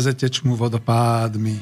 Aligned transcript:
Peniaze 0.00 0.16
tečmú 0.16 0.56
vodopádmi. 0.56 1.60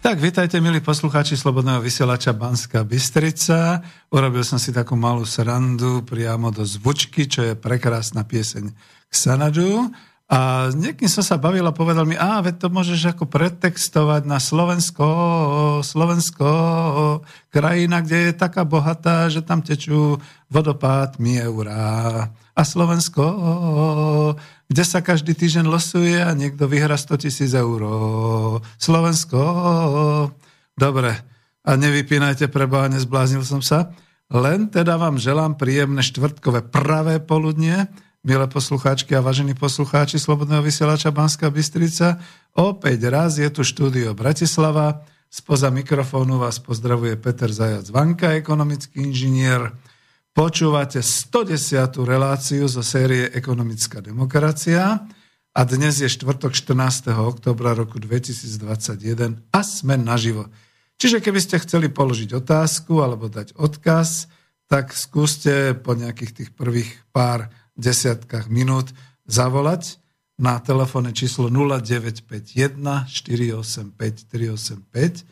Tak, 0.00 0.16
vítajte, 0.16 0.56
milí 0.64 0.80
poslucháči 0.80 1.36
Slobodného 1.36 1.84
vysielača 1.84 2.32
Banska 2.32 2.88
Bystrica. 2.88 3.84
Urobil 4.08 4.48
som 4.48 4.56
si 4.56 4.72
takú 4.72 4.96
malú 4.96 5.28
srandu 5.28 6.00
priamo 6.00 6.48
do 6.48 6.64
zvučky, 6.64 7.28
čo 7.28 7.44
je 7.44 7.52
prekrásna 7.52 8.24
pieseň 8.24 8.72
Xanadu. 9.12 9.92
A 10.26 10.74
niekým 10.74 11.06
som 11.06 11.22
sa 11.22 11.38
bavil 11.38 11.62
a 11.62 11.70
povedal 11.70 12.02
mi, 12.02 12.18
a 12.18 12.42
veď 12.42 12.66
to 12.66 12.68
môžeš 12.74 13.14
ako 13.14 13.30
pretextovať 13.30 14.26
na 14.26 14.42
Slovensko, 14.42 15.06
Slovensko, 15.86 16.50
krajina, 17.54 18.02
kde 18.02 18.30
je 18.30 18.32
taká 18.34 18.66
bohatá, 18.66 19.30
že 19.30 19.46
tam 19.46 19.62
tečú 19.62 20.18
vodopádmi 20.50 21.46
eurá. 21.46 22.26
A 22.58 22.62
Slovensko, 22.66 23.22
kde 24.66 24.82
sa 24.82 24.98
každý 24.98 25.38
týždeň 25.38 25.70
losuje 25.70 26.18
a 26.18 26.34
niekto 26.34 26.66
vyhra 26.66 26.98
100 26.98 27.22
tisíc 27.22 27.54
eur. 27.54 27.80
Slovensko, 28.82 29.40
dobre. 30.74 31.22
A 31.62 31.70
nevypínajte 31.78 32.50
preboha, 32.50 32.90
nezbláznil 32.90 33.46
som 33.46 33.62
sa. 33.62 33.94
Len 34.26 34.66
teda 34.74 34.98
vám 34.98 35.22
želám 35.22 35.54
príjemné 35.54 36.02
štvrtkové 36.02 36.66
pravé 36.66 37.22
poludnie, 37.22 37.86
milé 38.26 38.42
poslucháčky 38.50 39.14
a 39.14 39.22
vážení 39.22 39.54
poslucháči 39.54 40.18
Slobodného 40.18 40.58
vysielača 40.58 41.14
Banská 41.14 41.46
Bystrica. 41.46 42.18
Opäť 42.58 43.06
raz 43.06 43.38
je 43.38 43.46
tu 43.54 43.62
štúdio 43.62 44.18
Bratislava. 44.18 45.06
Spoza 45.30 45.70
mikrofónu 45.70 46.42
vás 46.42 46.58
pozdravuje 46.58 47.14
Peter 47.22 47.46
Zajac 47.46 47.86
Vanka, 47.86 48.34
ekonomický 48.34 49.06
inžinier. 49.06 49.70
Počúvate 50.34 51.06
110. 51.06 51.86
reláciu 52.02 52.66
zo 52.66 52.82
série 52.82 53.30
Ekonomická 53.30 54.02
demokracia 54.02 55.06
a 55.54 55.60
dnes 55.62 56.02
je 56.02 56.10
štvrtok 56.10 56.50
14. 56.50 57.14
oktobra 57.14 57.78
roku 57.78 58.02
2021 58.02 59.54
a 59.54 59.60
sme 59.62 59.94
naživo. 59.94 60.50
Čiže 60.98 61.22
keby 61.22 61.38
ste 61.38 61.62
chceli 61.62 61.94
položiť 61.94 62.34
otázku 62.34 63.06
alebo 63.06 63.30
dať 63.30 63.54
odkaz, 63.54 64.26
tak 64.66 64.90
skúste 64.98 65.78
po 65.78 65.94
nejakých 65.94 66.32
tých 66.42 66.50
prvých 66.58 66.90
pár 67.14 67.46
desiatkách 67.76 68.48
minút 68.48 68.96
zavolať 69.28 70.00
na 70.36 70.60
telefónne 70.60 71.16
číslo 71.16 71.48
0951 71.48 72.76
485 73.08 74.28
385 74.28 75.24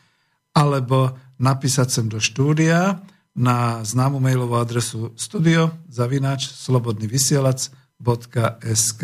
alebo 0.55 1.19
napísať 1.37 1.91
sem 1.91 2.06
do 2.08 2.23
štúdia 2.23 3.02
na 3.35 3.82
známu 3.82 4.23
mailovú 4.23 4.55
adresu 4.56 5.12
studio 5.19 5.70
zavinač 5.91 6.46
slobodnyvysielac.sk 6.55 9.02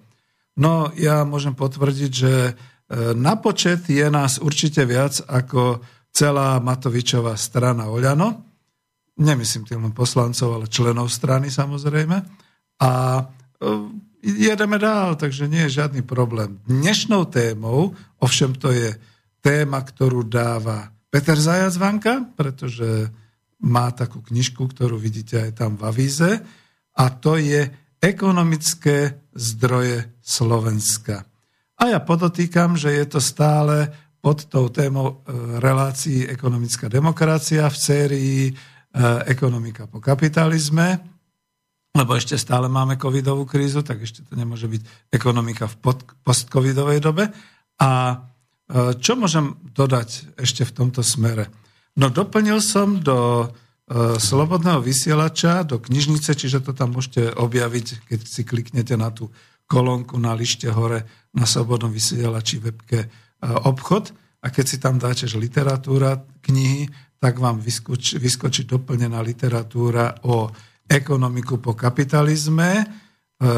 No, 0.58 0.94
ja 0.94 1.26
môžem 1.26 1.58
potvrdiť, 1.58 2.12
že 2.14 2.54
na 2.96 3.36
počet 3.36 3.84
je 3.92 4.08
nás 4.08 4.40
určite 4.40 4.88
viac 4.88 5.20
ako 5.28 5.84
celá 6.18 6.58
Matovičová 6.64 7.36
strana 7.38 7.92
Oľano. 7.92 8.48
Nemyslím 9.22 9.68
tým 9.68 9.82
len 9.86 9.94
poslancov, 9.94 10.50
ale 10.50 10.66
členov 10.72 11.14
strany 11.14 11.50
samozrejme. 11.54 12.18
A 12.82 12.92
e, 13.22 13.24
jedeme 14.22 14.78
dál, 14.78 15.18
takže 15.18 15.50
nie 15.50 15.66
je 15.68 15.82
žiadny 15.82 16.06
problém. 16.06 16.58
Dnešnou 16.66 17.30
témou, 17.30 17.98
ovšem 18.22 18.54
to 18.58 18.74
je 18.74 18.94
téma, 19.42 19.82
ktorú 19.82 20.26
dáva 20.26 20.90
Peter 21.10 21.38
Zajac 21.38 21.74
Vanka, 21.78 22.26
pretože 22.34 23.10
má 23.62 23.90
takú 23.94 24.22
knižku, 24.22 24.70
ktorú 24.70 25.02
vidíte 25.02 25.50
aj 25.50 25.52
tam 25.58 25.78
v 25.78 25.86
avíze, 25.90 26.30
a 26.98 27.04
to 27.14 27.38
je 27.38 27.66
ekonomické 28.02 29.22
zdroje 29.34 30.18
Slovenska. 30.22 31.26
A 31.78 31.94
ja 31.94 32.00
podotýkam, 32.02 32.74
že 32.74 32.90
je 32.90 33.06
to 33.06 33.22
stále 33.22 33.94
pod 34.18 34.50
tou 34.50 34.66
témou 34.74 35.08
e, 35.08 35.16
relácií 35.62 36.26
ekonomická 36.26 36.90
demokracia 36.90 37.70
v 37.70 37.78
sérii 37.78 38.42
e, 38.50 38.54
ekonomika 39.30 39.86
po 39.86 40.02
kapitalizme, 40.02 40.98
lebo 41.94 42.18
ešte 42.18 42.34
stále 42.34 42.66
máme 42.66 42.98
covidovú 42.98 43.46
krízu, 43.46 43.86
tak 43.86 44.02
ešte 44.02 44.26
to 44.26 44.34
nemôže 44.34 44.66
byť 44.66 45.14
ekonomika 45.14 45.70
v 45.70 46.02
post-covidovej 46.26 46.98
dobe. 46.98 47.30
A 47.78 47.90
e, 48.10 48.16
čo 48.98 49.14
môžem 49.14 49.54
dodať 49.78 50.34
ešte 50.34 50.66
v 50.66 50.76
tomto 50.82 51.06
smere? 51.06 51.54
No 51.94 52.10
doplnil 52.10 52.62
som 52.62 53.02
do 53.02 53.50
slobodného 54.20 54.84
vysielača 54.84 55.64
do 55.64 55.80
knižnice, 55.80 56.36
čiže 56.36 56.60
to 56.60 56.76
tam 56.76 56.92
môžete 56.92 57.40
objaviť, 57.40 58.12
keď 58.12 58.20
si 58.28 58.44
kliknete 58.44 59.00
na 59.00 59.16
tú 59.16 59.32
kolónku 59.68 60.16
na 60.18 60.32
lište 60.34 60.72
hore 60.72 61.30
na 61.36 61.44
slobodnom 61.44 61.92
vysielači 61.92 62.64
webke 62.64 63.00
e, 63.04 63.08
obchod 63.44 64.16
a 64.42 64.48
keď 64.48 64.66
si 64.66 64.78
tam 64.80 64.96
dáte, 64.96 65.28
že 65.28 65.36
literatúra 65.36 66.24
knihy, 66.42 66.88
tak 67.20 67.38
vám 67.38 67.60
vyskočí, 67.60 68.18
vyskočí 68.18 68.64
doplnená 68.64 69.20
literatúra 69.20 70.24
o 70.24 70.48
ekonomiku 70.88 71.60
po 71.60 71.76
kapitalizme. 71.76 72.82
E, 72.82 72.86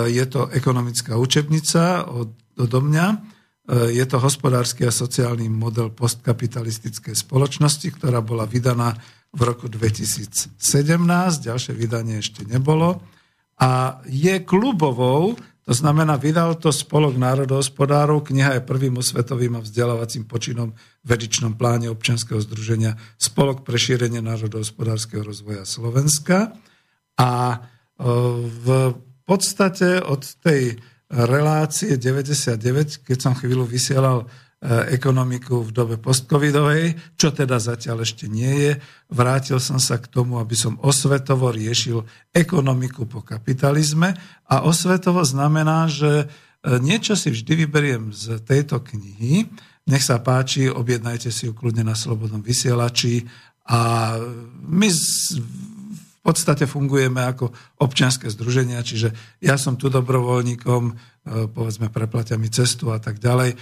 je 0.09 0.25
to 0.25 0.49
ekonomická 0.49 1.15
učebnica 1.15 2.09
od, 2.09 2.33
odo 2.57 2.79
mňa. 2.81 3.37
Je 3.69 4.01
to 4.09 4.17
hospodársky 4.17 4.81
a 4.81 4.89
sociálny 4.89 5.45
model 5.45 5.93
postkapitalistickej 5.93 7.13
spoločnosti, 7.13 8.01
ktorá 8.01 8.17
bola 8.17 8.49
vydaná 8.49 8.97
v 9.29 9.41
roku 9.45 9.69
2017, 9.69 10.57
ďalšie 11.45 11.73
vydanie 11.77 12.17
ešte 12.17 12.49
nebolo. 12.49 12.97
A 13.61 14.01
je 14.09 14.41
klubovou, 14.41 15.37
to 15.69 15.77
znamená, 15.77 16.17
vydal 16.17 16.57
to 16.57 16.73
Spolok 16.73 17.13
národohospodárov, 17.13 18.25
kniha 18.25 18.57
je 18.57 18.65
prvým 18.65 18.97
osvetovým 18.97 19.53
a 19.53 19.61
vzdelávacím 19.61 20.25
počinom 20.25 20.73
v 21.05 21.09
edičnom 21.13 21.53
pláne 21.53 21.93
občianskeho 21.93 22.41
združenia 22.41 22.97
Spolok 23.21 23.61
pre 23.61 23.77
šírenie 23.77 24.17
národohospodárskeho 24.17 25.21
rozvoja 25.21 25.69
Slovenska. 25.69 26.57
A 27.21 27.29
e, 27.53 27.57
v 28.49 28.97
podstate 29.29 30.01
od 30.01 30.25
tej 30.41 30.81
relácie 31.05 32.01
99, 32.01 33.05
keď 33.05 33.17
som 33.21 33.37
chvíľu 33.37 33.69
vysielal 33.69 34.25
ekonomiku 34.67 35.63
v 35.63 35.71
dobe 35.71 35.95
postcovidovej, 35.95 37.15
čo 37.15 37.31
teda 37.31 37.63
zatiaľ 37.63 38.03
ešte 38.03 38.27
nie 38.27 38.67
je. 38.67 38.71
Vrátil 39.07 39.55
som 39.63 39.79
sa 39.79 39.95
k 39.95 40.11
tomu, 40.11 40.35
aby 40.35 40.51
som 40.51 40.75
osvetovo 40.83 41.47
riešil 41.47 42.03
ekonomiku 42.35 43.07
po 43.07 43.23
kapitalizme 43.23 44.11
a 44.51 44.67
osvetovo 44.67 45.23
znamená, 45.23 45.87
že 45.87 46.11
e, 46.11 46.75
niečo 46.83 47.15
si 47.15 47.31
vždy 47.31 47.65
vyberiem 47.65 48.11
z 48.11 48.43
tejto 48.43 48.83
knihy. 48.83 49.47
Nech 49.87 50.03
sa 50.03 50.19
páči, 50.19 50.67
objednajte 50.67 51.31
si 51.31 51.47
ju 51.47 51.55
kľudne 51.55 51.87
na 51.87 51.95
Slobodnom 51.95 52.43
vysielači 52.43 53.23
a 53.63 54.11
my 54.67 54.89
podstate 56.29 56.69
fungujeme 56.69 57.25
ako 57.25 57.49
občianske 57.81 58.29
združenia, 58.29 58.85
čiže 58.85 59.17
ja 59.41 59.57
som 59.57 59.81
tu 59.81 59.89
dobrovoľníkom, 59.89 60.81
e, 60.85 60.93
povedzme, 61.49 61.89
preplatia 61.89 62.37
mi 62.37 62.53
cestu 62.53 62.93
a 62.93 63.01
tak 63.01 63.17
ďalej 63.17 63.57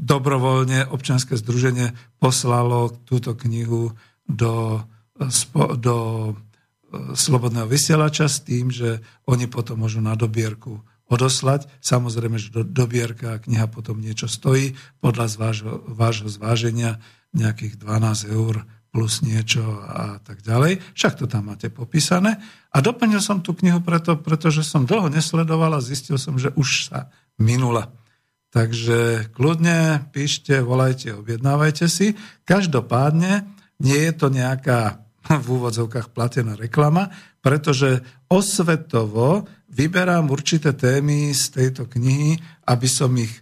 dobrovoľne 0.00 0.88
občianske 0.88 1.36
združenie 1.36 1.92
poslalo 2.16 2.88
túto 3.04 3.36
knihu 3.36 3.92
do, 4.24 4.80
do 5.76 5.96
e, 6.00 6.32
slobodného 7.12 7.68
vysielača 7.68 8.26
s 8.26 8.40
tým, 8.40 8.72
že 8.72 9.04
oni 9.28 9.44
potom 9.46 9.84
môžu 9.84 10.00
na 10.00 10.16
dobierku 10.16 10.80
odoslať. 11.12 11.68
Samozrejme, 11.84 12.40
že 12.40 12.48
do, 12.48 12.62
dobierka 12.64 13.36
a 13.36 13.42
kniha 13.42 13.68
potom 13.68 14.00
niečo 14.00 14.24
stojí 14.24 14.72
podľa 15.04 15.36
vášho, 15.36 15.74
vášho 15.92 16.28
zváženia 16.32 16.96
nejakých 17.36 17.76
12 17.76 18.32
eur 18.32 18.64
plus 18.90 19.22
niečo 19.22 19.62
a 19.86 20.18
tak 20.18 20.42
ďalej. 20.42 20.82
Však 20.98 21.22
to 21.22 21.26
tam 21.30 21.54
máte 21.54 21.70
popísané. 21.70 22.42
A 22.74 22.82
doplnil 22.82 23.22
som 23.22 23.38
tú 23.38 23.54
knihu 23.54 23.78
preto, 23.82 24.18
pretože 24.18 24.66
som 24.66 24.86
dlho 24.86 25.06
nesledoval 25.06 25.78
a 25.78 25.82
zistil 25.82 26.18
som, 26.18 26.38
že 26.38 26.50
už 26.58 26.90
sa 26.90 27.10
minula. 27.38 27.94
Takže 28.50 29.30
kľudne 29.30 30.10
píšte, 30.10 30.58
volajte, 30.58 31.14
objednávajte 31.14 31.86
si. 31.86 32.18
Každopádne 32.42 33.46
nie 33.78 34.00
je 34.10 34.12
to 34.12 34.26
nejaká 34.26 35.06
v 35.44 35.46
úvodzovkách 35.46 36.10
platená 36.10 36.58
reklama, 36.58 37.14
pretože 37.38 38.02
osvetovo 38.26 39.46
vyberám 39.70 40.28
určité 40.34 40.74
témy 40.74 41.30
z 41.30 41.44
tejto 41.54 41.86
knihy, 41.86 42.34
aby 42.66 42.88
som 42.90 43.14
ich 43.14 43.30
e, 43.30 43.40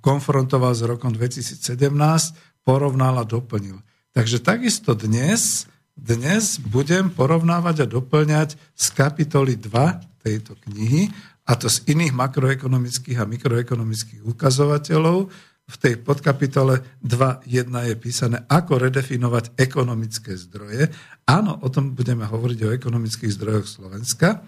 konfrontoval 0.00 0.72
s 0.72 0.82
rokom 0.88 1.12
2017, 1.12 2.64
porovnal 2.64 3.20
a 3.20 3.24
doplnil. 3.28 3.78
Takže 4.16 4.40
takisto 4.40 4.96
dnes, 4.96 5.68
dnes 5.92 6.56
budem 6.56 7.12
porovnávať 7.12 7.84
a 7.84 7.86
doplňať 8.00 8.56
z 8.72 8.86
kapitoly 8.96 9.60
2 9.60 10.24
tejto 10.24 10.56
knihy 10.64 11.12
a 11.44 11.52
to 11.52 11.68
z 11.68 11.84
iných 11.84 12.16
makroekonomických 12.16 13.20
a 13.20 13.28
mikroekonomických 13.28 14.24
ukazovateľov. 14.24 15.28
V 15.68 15.76
tej 15.76 16.00
podkapitole 16.00 16.80
2.1 17.04 17.68
je 17.92 17.96
písané, 18.00 18.40
ako 18.48 18.88
redefinovať 18.88 19.52
ekonomické 19.60 20.32
zdroje. 20.32 20.88
Áno, 21.28 21.60
o 21.60 21.68
tom 21.68 21.92
budeme 21.92 22.24
hovoriť 22.24 22.58
o 22.64 22.72
ekonomických 22.72 23.36
zdrojoch 23.36 23.68
Slovenska. 23.68 24.40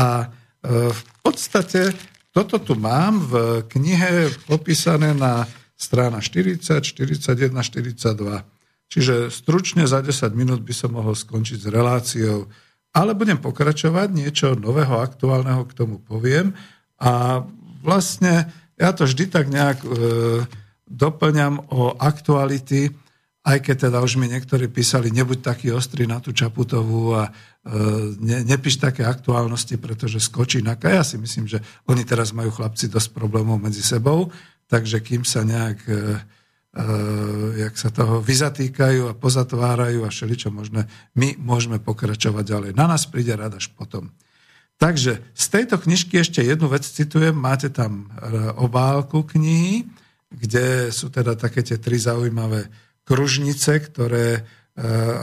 A 0.00 0.08
e, 0.24 0.26
v 0.88 1.02
podstate 1.20 1.92
toto 2.32 2.56
tu 2.56 2.72
mám 2.72 3.20
v 3.20 3.68
knihe 3.68 4.32
popísané 4.48 5.12
na 5.12 5.44
strana 5.76 6.24
40, 6.24 6.80
41, 6.80 7.52
42. 7.52 8.53
Čiže 8.94 9.26
stručne 9.26 9.90
za 9.90 9.98
10 9.98 10.38
minút 10.38 10.62
by 10.62 10.70
som 10.70 10.94
mohol 10.94 11.18
skončiť 11.18 11.66
s 11.66 11.66
reláciou. 11.66 12.46
Ale 12.94 13.18
budem 13.18 13.42
pokračovať, 13.42 14.14
niečo 14.14 14.54
nového, 14.54 15.02
aktuálneho 15.02 15.66
k 15.66 15.74
tomu 15.74 15.98
poviem. 15.98 16.54
A 17.02 17.42
vlastne 17.82 18.54
ja 18.78 18.94
to 18.94 19.02
vždy 19.02 19.34
tak 19.34 19.50
nejak 19.50 19.82
e, 19.82 19.88
doplňam 20.86 21.74
o 21.74 21.98
aktuality, 21.98 22.94
aj 23.42 23.58
keď 23.66 23.90
teda 23.90 23.98
už 23.98 24.14
mi 24.14 24.30
niektorí 24.30 24.70
písali, 24.70 25.10
nebuď 25.10 25.42
taký 25.42 25.74
ostrý 25.74 26.06
na 26.06 26.22
tú 26.22 26.30
Čaputovú 26.30 27.18
a 27.18 27.26
e, 27.26 27.30
ne, 28.22 28.46
nepíš 28.46 28.78
také 28.78 29.02
aktuálnosti, 29.02 29.74
pretože 29.74 30.22
skočí 30.22 30.62
na 30.62 30.78
Ja 30.78 31.02
si 31.02 31.18
myslím, 31.18 31.50
že 31.50 31.58
oni 31.90 32.06
teraz 32.06 32.30
majú 32.30 32.54
chlapci 32.54 32.86
dosť 32.86 33.10
problémov 33.10 33.58
medzi 33.58 33.82
sebou, 33.82 34.30
takže 34.70 35.02
kým 35.02 35.26
sa 35.26 35.42
nejak 35.42 35.78
e, 35.90 35.94
jak 37.54 37.74
sa 37.78 37.94
toho 37.94 38.18
vyzatýkajú 38.18 39.06
a 39.06 39.14
pozatvárajú 39.14 40.02
a 40.02 40.10
všeličo 40.10 40.50
možné, 40.50 40.90
my 41.14 41.38
môžeme 41.38 41.78
pokračovať 41.78 42.44
ďalej. 42.44 42.70
Na 42.74 42.90
nás 42.90 43.06
príde 43.06 43.30
rada 43.30 43.62
až 43.62 43.70
potom. 43.70 44.10
Takže 44.74 45.22
z 45.38 45.46
tejto 45.54 45.78
knižky 45.78 46.18
ešte 46.18 46.42
jednu 46.42 46.66
vec 46.66 46.82
citujem. 46.82 47.34
Máte 47.34 47.70
tam 47.70 48.10
uh, 48.10 48.58
obálku 48.58 49.22
knihy, 49.22 49.86
kde 50.34 50.90
sú 50.90 51.14
teda 51.14 51.38
také 51.38 51.62
tie 51.62 51.78
tri 51.78 51.94
zaujímavé 51.94 52.66
kružnice, 53.06 53.70
ktoré 53.86 54.42
uh, 54.42 54.44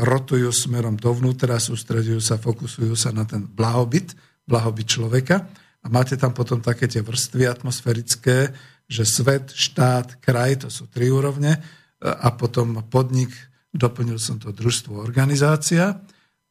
rotujú 0.07 0.55
smerom 0.55 0.95
dovnútra, 0.95 1.59
sústredujú 1.59 2.23
sa, 2.23 2.39
fokusujú 2.39 2.95
sa 2.95 3.11
na 3.11 3.27
ten 3.27 3.43
blahobyt, 3.43 4.15
blahobyt 4.47 4.87
človeka. 4.87 5.43
A 5.83 5.87
máte 5.91 6.15
tam 6.15 6.31
potom 6.31 6.63
také 6.63 6.87
tie 6.87 7.03
vrstvy 7.03 7.51
atmosférické, 7.51 8.55
že 8.91 9.07
svet, 9.07 9.55
štát, 9.55 10.19
kraj, 10.19 10.67
to 10.67 10.69
sú 10.69 10.91
tri 10.91 11.07
úrovne, 11.07 11.63
a 12.01 12.33
potom 12.33 12.81
podnik, 12.89 13.31
doplnil 13.71 14.17
som 14.19 14.41
to 14.41 14.51
družstvo, 14.51 14.99
organizácia 14.99 16.01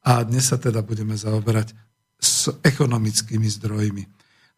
a 0.00 0.12
dnes 0.24 0.48
sa 0.48 0.56
teda 0.56 0.80
budeme 0.80 1.18
zaoberať 1.18 1.74
s 2.16 2.48
ekonomickými 2.64 3.44
zdrojmi. 3.60 4.04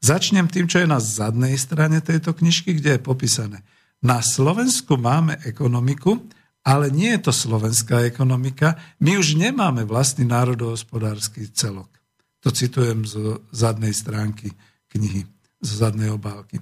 Začnem 0.03 0.47
tým, 0.47 0.69
čo 0.69 0.83
je 0.83 0.87
na 0.87 1.01
zadnej 1.01 1.57
strane 1.59 1.99
tejto 2.05 2.37
knižky, 2.37 2.79
kde 2.79 2.99
je 2.99 3.01
popísané. 3.03 3.59
Na 4.03 4.19
Slovensku 4.19 4.99
máme 4.99 5.39
ekonomiku, 5.47 6.19
ale 6.63 6.91
nie 6.91 7.15
je 7.19 7.31
to 7.31 7.33
slovenská 7.35 8.07
ekonomika. 8.07 8.79
My 9.03 9.19
už 9.19 9.39
nemáme 9.39 9.87
vlastný 9.87 10.27
národohospodársky 10.27 11.51
celok. 11.55 11.91
To 12.43 12.51
citujem 12.51 13.07
z 13.07 13.39
zadnej 13.55 13.95
stránky 13.95 14.51
knihy, 14.91 15.27
z 15.63 15.71
zadnej 15.71 16.11
obálky. 16.11 16.59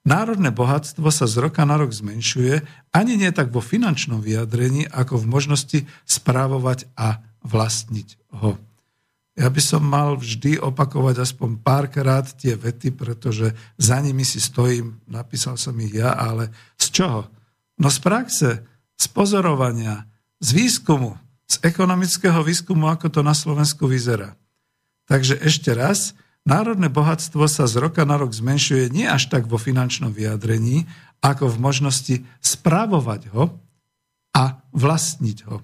Národné 0.00 0.48
bohatstvo 0.48 1.12
sa 1.12 1.28
z 1.28 1.36
roka 1.44 1.60
na 1.68 1.76
rok 1.76 1.92
zmenšuje, 1.92 2.64
ani 2.96 3.20
nie 3.20 3.28
tak 3.36 3.52
vo 3.52 3.60
finančnom 3.60 4.24
vyjadrení, 4.24 4.88
ako 4.88 5.20
v 5.20 5.26
možnosti 5.28 5.78
správovať 6.08 6.88
a 6.96 7.20
vlastniť 7.44 8.32
ho. 8.40 8.56
Ja 9.36 9.48
by 9.48 9.62
som 9.62 9.84
mal 9.84 10.20
vždy 10.20 10.60
opakovať 10.60 11.24
aspoň 11.24 11.64
párkrát 11.64 12.24
tie 12.36 12.56
vety, 12.56 12.92
pretože 12.92 13.56
za 13.80 13.96
nimi 14.00 14.24
si 14.24 14.40
stojím, 14.40 15.00
napísal 15.08 15.56
som 15.56 15.76
ich 15.80 15.96
ja, 15.96 16.12
ale 16.12 16.52
z 16.76 16.92
čoho? 16.92 17.28
No 17.80 17.88
z 17.88 17.98
praxe, 18.04 18.50
z 19.00 19.06
pozorovania, 19.08 20.04
z 20.40 20.48
výskumu, 20.56 21.16
z 21.48 21.56
ekonomického 21.64 22.40
výskumu, 22.44 22.88
ako 22.92 23.08
to 23.08 23.20
na 23.24 23.32
Slovensku 23.32 23.88
vyzerá. 23.88 24.36
Takže 25.08 25.40
ešte 25.40 25.72
raz, 25.72 26.12
Národné 26.48 26.88
bohatstvo 26.88 27.44
sa 27.46 27.68
z 27.68 27.76
roka 27.76 28.02
na 28.08 28.16
rok 28.16 28.32
zmenšuje 28.32 28.88
nie 28.88 29.04
až 29.04 29.28
tak 29.28 29.44
vo 29.44 29.60
finančnom 29.60 30.08
vyjadrení, 30.08 30.88
ako 31.20 31.52
v 31.52 31.60
možnosti 31.60 32.16
správovať 32.40 33.28
ho 33.36 33.60
a 34.32 34.64
vlastniť 34.72 35.38
ho. 35.52 35.60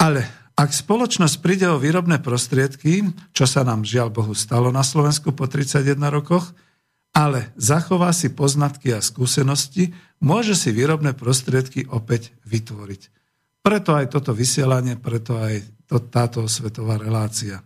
Ale 0.00 0.24
ak 0.54 0.70
spoločnosť 0.70 1.42
príde 1.42 1.66
o 1.68 1.82
výrobné 1.82 2.22
prostriedky, 2.22 3.04
čo 3.34 3.44
sa 3.44 3.66
nám 3.66 3.84
žiaľ 3.84 4.14
Bohu 4.14 4.32
stalo 4.32 4.70
na 4.70 4.86
Slovensku 4.86 5.34
po 5.34 5.44
31 5.50 5.98
rokoch, 6.08 6.54
ale 7.14 7.54
zachová 7.54 8.10
si 8.10 8.30
poznatky 8.30 8.90
a 8.94 9.02
skúsenosti, 9.02 9.94
môže 10.18 10.58
si 10.58 10.70
výrobné 10.74 11.14
prostriedky 11.14 11.86
opäť 11.90 12.34
vytvoriť. 12.46 13.02
Preto 13.62 13.96
aj 13.96 14.14
toto 14.14 14.34
vysielanie, 14.34 14.98
preto 14.98 15.38
aj 15.38 15.62
to, 15.90 16.02
táto 16.02 16.46
svetová 16.50 16.98
relácia. 16.98 17.62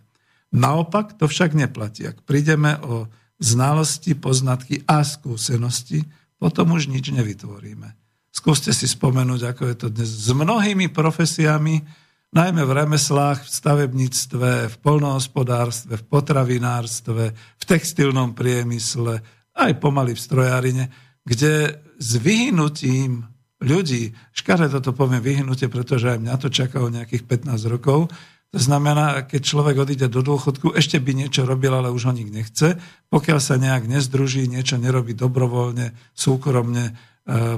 Naopak 0.49 1.13
to 1.17 1.29
však 1.29 1.53
neplatí. 1.53 2.09
Ak 2.09 2.25
prídeme 2.25 2.77
o 2.81 3.05
znalosti, 3.37 4.17
poznatky 4.17 4.83
a 4.89 5.05
skúsenosti, 5.05 6.03
potom 6.41 6.75
už 6.75 6.89
nič 6.89 7.13
nevytvoríme. 7.13 7.95
Skúste 8.29 8.71
si 8.71 8.85
spomenúť, 8.85 9.41
ako 9.51 9.63
je 9.67 9.75
to 9.75 9.87
dnes 9.89 10.09
s 10.09 10.29
mnohými 10.31 10.89
profesiami, 10.93 11.81
najmä 12.29 12.61
v 12.61 12.75
remeslách, 12.85 13.41
v 13.41 13.49
stavebníctve, 13.49 14.49
v 14.69 14.75
polnohospodárstve, 14.85 15.97
v 15.97 16.05
potravinárstve, 16.05 17.23
v 17.33 17.63
textilnom 17.65 18.37
priemysle, 18.37 19.21
aj 19.57 19.71
pomaly 19.81 20.13
v 20.13 20.23
strojárine, 20.23 20.85
kde 21.25 21.81
s 21.99 22.11
vyhnutím 22.21 23.27
ľudí, 23.59 24.15
škare 24.31 24.71
toto 24.71 24.95
poviem 24.95 25.19
vyhnutie, 25.19 25.67
pretože 25.67 26.15
aj 26.15 26.19
mňa 26.23 26.35
to 26.39 26.47
čaká 26.47 26.79
o 26.79 26.93
nejakých 26.93 27.27
15 27.27 27.59
rokov, 27.67 28.07
to 28.49 28.57
znamená, 28.57 29.29
keď 29.29 29.41
človek 29.45 29.77
odíde 29.77 30.09
do 30.09 30.25
dôchodku, 30.25 30.73
ešte 30.73 30.97
by 30.97 31.13
niečo 31.13 31.45
robil, 31.45 31.69
ale 31.69 31.93
už 31.93 32.09
ho 32.09 32.13
nik 32.13 32.33
nechce. 32.33 32.81
Pokiaľ 33.13 33.37
sa 33.37 33.61
nejak 33.61 33.85
nezdruží, 33.85 34.49
niečo 34.49 34.81
nerobí 34.81 35.13
dobrovoľne, 35.13 35.93
súkromne 36.17 36.89
e, 36.89 36.93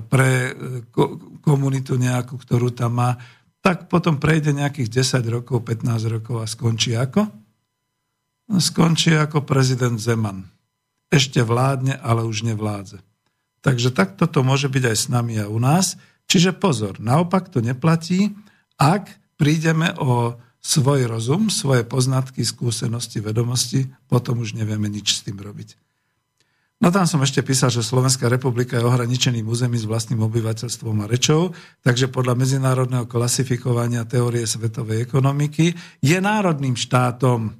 pre 0.03 0.51
e, 0.51 0.53
komunitu 1.39 1.95
nejakú, 1.95 2.35
ktorú 2.35 2.75
tam 2.75 2.99
má, 2.99 3.15
tak 3.63 3.87
potom 3.87 4.19
prejde 4.19 4.51
nejakých 4.51 4.99
10 5.23 5.31
rokov, 5.31 5.63
15 5.63 6.11
rokov 6.11 6.43
a 6.43 6.45
skončí 6.49 6.91
ako? 6.99 7.23
No, 8.51 8.59
skončí 8.59 9.15
ako 9.15 9.47
prezident 9.47 9.95
Zeman. 9.95 10.43
Ešte 11.07 11.39
vládne, 11.39 12.03
ale 12.03 12.27
už 12.27 12.43
nevládze. 12.43 12.99
Takže 13.63 13.95
takto 13.95 14.27
to 14.27 14.43
môže 14.43 14.67
byť 14.67 14.83
aj 14.91 14.97
s 14.97 15.05
nami 15.07 15.39
a 15.39 15.47
u 15.47 15.55
nás. 15.55 15.95
Čiže 16.27 16.51
pozor, 16.51 16.99
naopak 16.99 17.47
to 17.47 17.63
neplatí, 17.63 18.35
ak 18.75 19.07
prídeme 19.39 19.95
o 19.95 20.35
svoj 20.61 21.09
rozum, 21.09 21.49
svoje 21.49 21.81
poznatky, 21.81 22.45
skúsenosti, 22.45 23.17
vedomosti, 23.17 23.89
potom 24.05 24.45
už 24.45 24.53
nevieme 24.53 24.87
nič 24.87 25.17
s 25.17 25.25
tým 25.25 25.41
robiť. 25.41 25.73
No 26.81 26.89
tam 26.89 27.05
som 27.05 27.21
ešte 27.21 27.45
písal, 27.45 27.69
že 27.69 27.85
Slovenská 27.85 28.25
republika 28.25 28.73
je 28.73 28.85
ohraničeným 28.85 29.45
území 29.45 29.77
s 29.77 29.85
vlastným 29.85 30.25
obyvateľstvom 30.25 31.05
a 31.05 31.09
rečou, 31.09 31.53
takže 31.85 32.09
podľa 32.09 32.33
medzinárodného 32.33 33.05
klasifikovania 33.05 34.01
teórie 34.09 34.41
svetovej 34.49 35.05
ekonomiky 35.05 35.77
je 36.01 36.17
národným 36.17 36.73
štátom. 36.73 37.53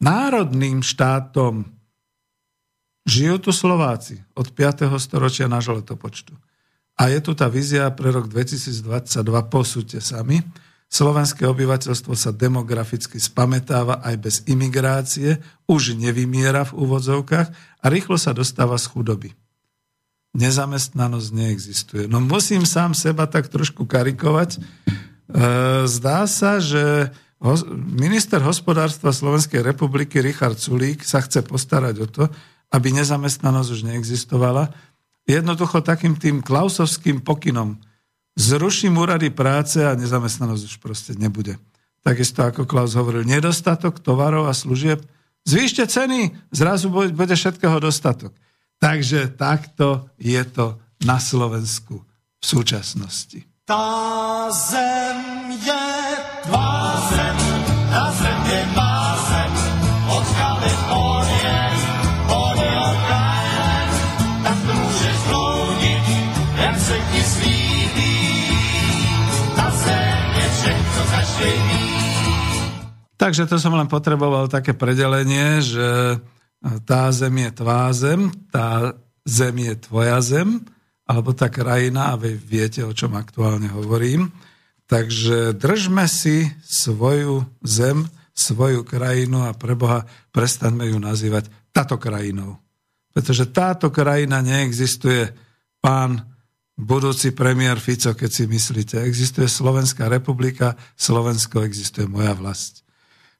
Národným 0.00 0.80
štátom. 0.80 1.68
Žijú 3.04 3.36
tu 3.44 3.50
Slováci 3.52 4.24
od 4.32 4.48
5. 4.48 4.88
storočia 4.96 5.44
nášho 5.44 5.76
letopočtu. 5.76 6.32
A 6.96 7.12
je 7.12 7.20
tu 7.20 7.36
tá 7.36 7.44
vízia 7.52 7.92
pre 7.92 8.08
rok 8.08 8.24
2022, 8.24 9.20
posúďte 9.52 10.00
sami, 10.00 10.40
Slovenské 10.92 11.48
obyvateľstvo 11.48 12.12
sa 12.12 12.36
demograficky 12.36 13.16
spametáva 13.16 14.04
aj 14.04 14.16
bez 14.20 14.36
imigrácie, 14.44 15.40
už 15.64 15.96
nevymiera 15.96 16.68
v 16.68 16.84
úvodzovkách 16.84 17.48
a 17.80 17.84
rýchlo 17.88 18.20
sa 18.20 18.36
dostáva 18.36 18.76
z 18.76 18.92
chudoby. 18.92 19.32
Nezamestnanosť 20.36 21.28
neexistuje. 21.32 22.04
No 22.12 22.20
musím 22.20 22.68
sám 22.68 22.92
seba 22.92 23.24
tak 23.24 23.48
trošku 23.48 23.88
karikovať. 23.88 24.56
E, 24.56 24.60
zdá 25.88 26.28
sa, 26.28 26.60
že 26.60 27.08
minister 27.96 28.44
hospodárstva 28.44 29.16
Slovenskej 29.16 29.64
republiky 29.64 30.20
Richard 30.20 30.60
Sulík 30.60 31.08
sa 31.08 31.24
chce 31.24 31.40
postarať 31.40 31.96
o 32.04 32.06
to, 32.08 32.24
aby 32.68 32.92
nezamestnanosť 32.92 33.68
už 33.72 33.80
neexistovala. 33.88 34.68
Jednoducho 35.24 35.80
takým 35.80 36.20
tým 36.20 36.44
klausovským 36.44 37.24
pokynom– 37.24 37.80
zruším 38.36 38.96
úrady 38.98 39.30
práce 39.30 39.80
a 39.80 39.96
nezamestnanosť 39.96 40.64
už 40.64 40.76
proste 40.80 41.12
nebude. 41.16 41.58
Takisto 42.02 42.42
ako 42.42 42.66
Klaus 42.66 42.98
hovoril, 42.98 43.22
nedostatok 43.22 44.02
tovarov 44.02 44.50
a 44.50 44.54
služieb, 44.56 44.98
zvýšte 45.46 45.86
ceny, 45.86 46.34
zrazu 46.50 46.90
bude 46.90 47.34
všetkého 47.34 47.78
dostatok. 47.78 48.34
Takže 48.82 49.38
takto 49.38 50.10
je 50.18 50.42
to 50.42 50.82
na 51.06 51.22
Slovensku 51.22 52.02
v 52.42 52.44
súčasnosti. 52.44 53.46
Tá 53.62 54.50
zem 54.50 55.54
je 55.62 55.86
tvá 56.42 56.98
zem, 57.14 57.38
tá 57.86 58.04
zem 58.10 58.38
je 58.50 58.62
má 58.74 58.81
Takže 73.22 73.46
to 73.46 73.54
som 73.54 73.78
len 73.78 73.86
potreboval 73.86 74.50
také 74.50 74.74
predelenie, 74.74 75.62
že 75.62 76.18
tá 76.82 77.06
zem 77.14 77.46
je 77.46 77.50
tvá 77.54 77.86
zem, 77.94 78.34
tá 78.50 78.98
zem 79.22 79.54
je 79.62 79.74
tvoja 79.78 80.18
zem, 80.18 80.58
alebo 81.06 81.30
tá 81.30 81.46
krajina, 81.46 82.10
a 82.10 82.18
vy 82.18 82.34
viete, 82.34 82.82
o 82.82 82.90
čom 82.90 83.14
aktuálne 83.14 83.70
hovorím. 83.70 84.34
Takže 84.90 85.54
držme 85.54 86.10
si 86.10 86.50
svoju 86.66 87.46
zem, 87.62 88.10
svoju 88.34 88.82
krajinu 88.82 89.46
a 89.46 89.54
pre 89.54 89.78
Boha 89.78 90.02
prestaňme 90.34 90.90
ju 90.90 90.98
nazývať 90.98 91.46
táto 91.70 92.00
krajinou. 92.00 92.58
Pretože 93.12 93.52
táto 93.52 93.92
krajina 93.92 94.40
neexistuje. 94.40 95.30
Pán 95.78 96.31
budúci 96.78 97.32
premiér 97.32 97.78
Fico, 97.78 98.14
keď 98.16 98.30
si 98.30 98.44
myslíte. 98.48 98.96
Existuje 99.04 99.48
Slovenská 99.48 100.08
republika, 100.08 100.76
Slovensko 100.96 101.62
existuje 101.64 102.08
moja 102.08 102.32
vlast. 102.32 102.82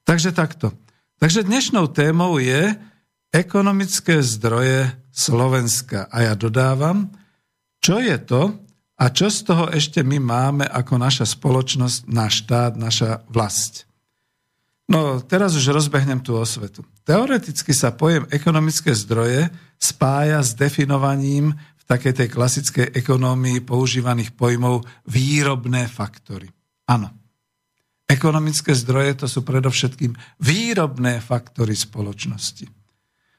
Takže 0.04 0.34
takto. 0.34 0.74
Takže 1.22 1.46
dnešnou 1.46 1.86
témou 1.94 2.42
je 2.42 2.74
ekonomické 3.32 4.20
zdroje 4.20 4.90
Slovenska. 5.14 6.10
A 6.10 6.32
ja 6.32 6.34
dodávam, 6.34 7.08
čo 7.78 8.02
je 8.02 8.18
to 8.18 8.58
a 8.98 9.04
čo 9.10 9.32
z 9.32 9.40
toho 9.46 9.64
ešte 9.72 10.04
my 10.04 10.18
máme 10.20 10.64
ako 10.68 10.94
naša 11.00 11.26
spoločnosť, 11.26 12.06
náš 12.06 12.46
štát, 12.46 12.72
naša 12.78 13.24
vlast. 13.30 13.86
No, 14.90 15.24
teraz 15.24 15.56
už 15.56 15.72
rozbehnem 15.72 16.20
tú 16.20 16.36
osvetu. 16.36 16.84
Teoreticky 17.06 17.72
sa 17.72 17.94
pojem 17.94 18.28
ekonomické 18.28 18.92
zdroje 18.92 19.48
spája 19.80 20.42
s 20.44 20.52
definovaním 20.52 21.56
v 21.92 22.00
takej 22.00 22.24
tej 22.24 22.28
klasickej 22.32 22.86
ekonómii 23.04 23.68
používaných 23.68 24.32
pojmov 24.32 24.80
výrobné 25.12 25.92
faktory. 25.92 26.48
Áno. 26.88 27.12
Ekonomické 28.08 28.72
zdroje 28.72 29.12
to 29.20 29.28
sú 29.28 29.44
predovšetkým 29.44 30.16
výrobné 30.40 31.20
faktory 31.20 31.76
spoločnosti. 31.76 32.64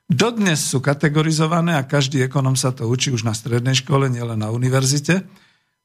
Dodnes 0.06 0.62
sú 0.70 0.86
kategorizované 0.86 1.74
a 1.74 1.90
každý 1.90 2.22
ekonom 2.22 2.54
sa 2.54 2.70
to 2.70 2.86
učí 2.86 3.10
už 3.10 3.26
na 3.26 3.34
strednej 3.34 3.74
škole, 3.74 4.06
nielen 4.06 4.46
na 4.46 4.54
univerzite. 4.54 5.26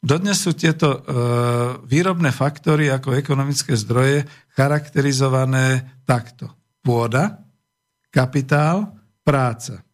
Dodnes 0.05 0.37
sú 0.37 0.53
tieto 0.53 0.93
e, 0.93 0.99
výrobné 1.89 2.37
faktory 2.37 2.93
ako 2.93 3.17
ekonomické 3.17 3.81
zdroje 3.81 4.29
charakterizované 4.53 5.89
takto. 6.05 6.53
Pôda, 6.85 7.49
kapitál, 8.13 8.93
práca. 9.25 9.88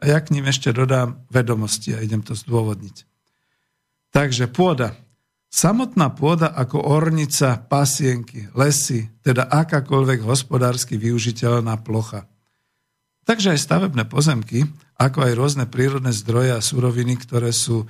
A 0.00 0.08
ja 0.08 0.18
k 0.18 0.32
ním 0.32 0.48
ešte 0.48 0.72
dodám 0.72 1.20
vedomosti 1.28 1.92
a 1.92 2.00
idem 2.00 2.24
to 2.24 2.32
zdôvodniť. 2.32 3.04
Takže 4.10 4.48
pôda. 4.48 4.96
Samotná 5.50 6.14
pôda 6.14 6.50
ako 6.54 6.80
ornica, 6.82 7.58
pasienky, 7.58 8.48
lesy, 8.54 9.10
teda 9.20 9.50
akákoľvek 9.50 10.22
hospodársky 10.22 10.94
využiteľná 10.96 11.74
plocha. 11.82 12.26
Takže 13.26 13.54
aj 13.54 13.60
stavebné 13.62 14.06
pozemky, 14.06 14.66
ako 14.98 15.26
aj 15.26 15.32
rôzne 15.38 15.64
prírodné 15.66 16.10
zdroje 16.14 16.54
a 16.54 16.64
suroviny, 16.64 17.18
ktoré 17.18 17.50
sú 17.54 17.82
e, 17.82 17.86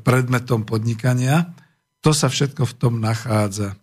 predmetom 0.00 0.68
podnikania, 0.68 1.52
to 2.04 2.12
sa 2.12 2.28
všetko 2.28 2.68
v 2.68 2.76
tom 2.76 2.94
nachádza. 3.00 3.80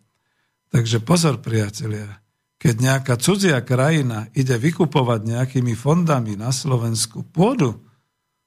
Takže 0.69 1.01
pozor, 1.01 1.41
priatelia, 1.41 2.20
keď 2.61 2.75
nejaká 2.77 3.17
cudzia 3.17 3.57
krajina 3.65 4.29
ide 4.37 4.53
vykupovať 4.53 5.25
nejakými 5.25 5.73
fondami 5.73 6.37
na 6.37 6.53
Slovensku 6.53 7.25
pôdu 7.25 7.81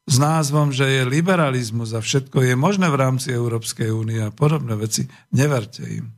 s 0.07 0.23
názvom, 0.23 0.71
že 0.71 0.87
je 0.87 1.03
liberalizmus 1.03 1.91
a 1.91 1.99
všetko 1.99 2.47
je 2.47 2.55
možné 2.55 2.87
v 2.95 3.01
rámci 3.01 3.35
Európskej 3.35 3.91
únie 3.91 4.23
a 4.23 4.31
podobné 4.31 4.79
veci, 4.79 5.11
neverte 5.35 5.83
im. 5.83 6.15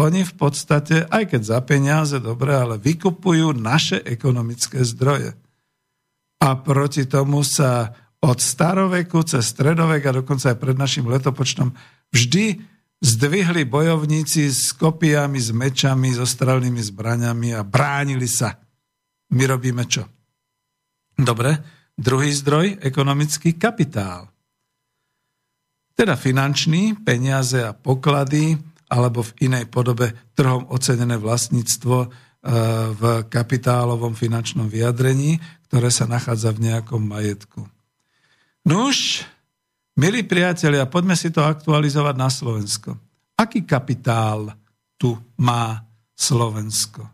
Oni 0.00 0.24
v 0.24 0.32
podstate, 0.32 1.04
aj 1.12 1.36
keď 1.36 1.42
za 1.44 1.60
peniaze, 1.60 2.16
dobre, 2.24 2.56
ale 2.56 2.80
vykupujú 2.80 3.52
naše 3.52 4.00
ekonomické 4.00 4.80
zdroje. 4.80 5.36
A 6.40 6.56
proti 6.56 7.04
tomu 7.04 7.44
sa 7.44 7.92
od 8.24 8.40
staroveku 8.40 9.20
cez 9.28 9.52
stredovek 9.52 10.08
a 10.08 10.16
dokonca 10.24 10.56
aj 10.56 10.56
pred 10.56 10.76
našim 10.78 11.04
letopočtom 11.04 11.76
vždy 12.16 12.64
zdvihli 13.00 13.64
bojovníci 13.64 14.52
s 14.52 14.76
kopiami, 14.76 15.40
s 15.40 15.50
mečami, 15.50 16.12
so 16.12 16.28
strelnými 16.28 16.84
zbraňami 16.84 17.56
a 17.56 17.64
bránili 17.64 18.28
sa. 18.28 18.60
My 19.32 19.48
robíme 19.48 19.88
čo? 19.88 20.04
Dobre, 21.16 21.56
druhý 21.96 22.32
zdroj, 22.32 22.80
ekonomický 22.80 23.56
kapitál. 23.56 24.28
Teda 25.96 26.16
finančný, 26.16 26.96
peniaze 27.04 27.60
a 27.60 27.76
poklady, 27.76 28.56
alebo 28.90 29.22
v 29.22 29.46
inej 29.46 29.68
podobe 29.70 30.16
trhom 30.34 30.66
ocenené 30.72 31.14
vlastníctvo 31.20 31.96
e, 32.04 32.08
v 32.96 33.02
kapitálovom 33.28 34.16
finančnom 34.18 34.66
vyjadrení, 34.66 35.38
ktoré 35.70 35.92
sa 35.94 36.10
nachádza 36.10 36.50
v 36.50 36.72
nejakom 36.72 37.04
majetku. 37.04 37.68
Nuž, 38.66 39.22
Milí 40.00 40.24
priatelia, 40.24 40.88
poďme 40.88 41.12
si 41.12 41.28
to 41.28 41.44
aktualizovať 41.44 42.16
na 42.16 42.32
Slovensko. 42.32 42.96
Aký 43.36 43.68
kapitál 43.68 44.48
tu 44.96 45.12
má 45.44 45.76
Slovensko? 46.16 47.04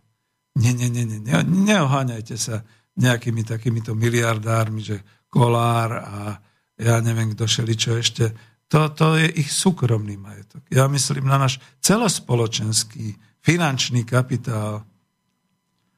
Nie, 0.55 0.71
nie, 0.71 0.87
nie, 0.87 1.03
nie, 1.03 1.19
neoháňajte 1.43 2.37
sa 2.39 2.63
nejakými 2.95 3.43
takýmito 3.43 3.91
miliardármi, 3.99 4.87
že 4.87 5.03
Kolár 5.27 5.99
a 5.99 6.39
ja 6.79 7.03
neviem, 7.03 7.35
kto 7.35 7.51
šeli 7.51 7.75
čo 7.75 7.99
ešte. 7.99 8.31
To, 8.71 8.87
to 8.95 9.19
je 9.19 9.35
ich 9.35 9.51
súkromný 9.51 10.15
majetok. 10.15 10.63
Ja 10.71 10.87
myslím 10.87 11.27
na 11.27 11.43
náš 11.43 11.59
celospoločenský 11.83 13.19
finančný 13.43 14.07
kapitál. 14.07 14.87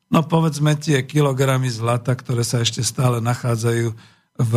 No 0.08 0.24
povedzme 0.24 0.72
tie 0.80 1.04
kilogramy 1.04 1.68
zlata, 1.68 2.16
ktoré 2.16 2.40
sa 2.48 2.64
ešte 2.64 2.80
stále 2.80 3.20
nachádzajú 3.20 3.92
v 4.40 4.54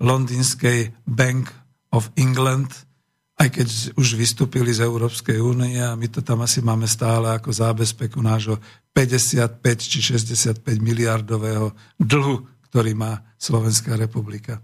londýnskej 0.00 1.06
Bank 1.06 1.50
of 1.94 2.10
England, 2.18 2.70
aj 3.38 3.48
keď 3.50 3.68
už 3.98 4.14
vystúpili 4.14 4.70
z 4.70 4.86
Európskej 4.86 5.42
únie 5.42 5.78
a 5.82 5.98
my 5.98 6.06
to 6.06 6.22
tam 6.22 6.46
asi 6.46 6.62
máme 6.62 6.86
stále 6.86 7.34
ako 7.34 7.50
zábezpeku 7.50 8.22
nášho 8.22 8.58
55 8.94 9.58
či 9.78 9.98
65 10.02 10.62
miliardového 10.78 11.74
dlhu, 11.98 12.46
ktorý 12.70 12.94
má 12.94 13.22
Slovenská 13.38 13.98
republika. 13.98 14.62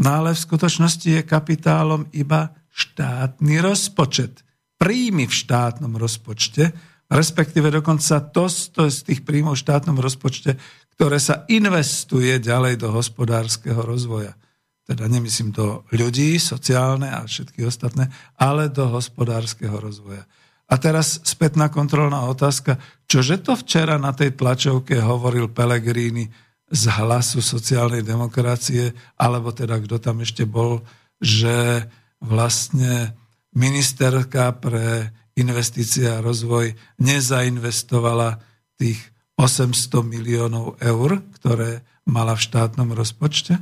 No 0.00 0.24
ale 0.24 0.32
v 0.32 0.44
skutočnosti 0.44 1.04
je 1.04 1.22
kapitálom 1.22 2.08
iba 2.16 2.56
štátny 2.72 3.60
rozpočet. 3.60 4.40
Príjmy 4.80 5.28
v 5.28 5.36
štátnom 5.36 5.92
rozpočte, 6.00 6.72
respektíve 7.12 7.68
dokonca 7.68 8.24
to, 8.32 8.48
to 8.48 8.88
z 8.88 8.98
tých 9.04 9.20
príjmov 9.20 9.60
v 9.60 9.62
štátnom 9.68 10.00
rozpočte, 10.00 10.56
ktoré 10.96 11.18
sa 11.18 11.44
investuje 11.48 12.38
ďalej 12.38 12.80
do 12.80 12.92
hospodárskeho 12.92 13.80
rozvoja 13.80 14.36
teda 14.82 15.06
nemyslím 15.06 15.54
do 15.54 15.86
ľudí, 15.94 16.36
sociálne 16.42 17.06
a 17.06 17.22
všetky 17.22 17.62
ostatné, 17.62 18.10
ale 18.34 18.66
do 18.66 18.90
hospodárskeho 18.90 19.78
rozvoja. 19.78 20.26
A 20.66 20.74
teraz 20.80 21.20
spätná 21.22 21.68
kontrolná 21.68 22.26
otázka. 22.26 22.80
Čože 23.04 23.44
to 23.44 23.54
včera 23.54 24.00
na 24.00 24.16
tej 24.16 24.34
tlačovke 24.34 24.98
hovoril 24.98 25.52
Pelegrini 25.52 26.26
z 26.72 26.82
hlasu 26.88 27.44
sociálnej 27.44 28.00
demokracie, 28.00 28.96
alebo 29.20 29.52
teda 29.52 29.76
kto 29.84 30.00
tam 30.00 30.24
ešte 30.24 30.48
bol, 30.48 30.80
že 31.20 31.86
vlastne 32.24 33.12
ministerka 33.52 34.56
pre 34.56 35.12
investície 35.36 36.08
a 36.08 36.24
rozvoj 36.24 36.72
nezainvestovala 37.00 38.40
tých 38.80 39.11
800 39.36 40.04
miliónov 40.04 40.76
eur, 40.78 41.20
ktoré 41.40 41.82
mala 42.06 42.36
v 42.36 42.44
štátnom 42.44 42.92
rozpočte? 42.92 43.58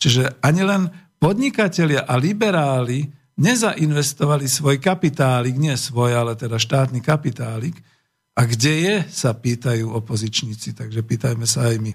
Čiže 0.00 0.40
ani 0.40 0.64
len 0.64 0.82
podnikatelia 1.20 2.08
a 2.08 2.16
liberáli 2.16 3.04
nezainvestovali 3.40 4.48
svoj 4.48 4.80
kapitálik, 4.80 5.56
nie 5.56 5.76
svoj, 5.76 6.16
ale 6.16 6.32
teda 6.36 6.56
štátny 6.56 7.00
kapitálik. 7.04 7.76
A 8.36 8.48
kde 8.48 8.72
je, 8.80 8.96
sa 9.12 9.36
pýtajú 9.36 9.92
opozičníci, 9.92 10.72
takže 10.72 11.04
pýtajme 11.04 11.44
sa 11.44 11.68
aj 11.68 11.76
my. 11.80 11.92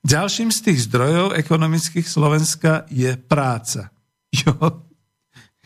Ďalším 0.00 0.48
z 0.52 0.60
tých 0.64 0.88
zdrojov 0.88 1.36
ekonomických 1.36 2.08
Slovenska 2.08 2.88
je 2.88 3.16
práca. 3.16 3.92
Jo, 4.30 4.56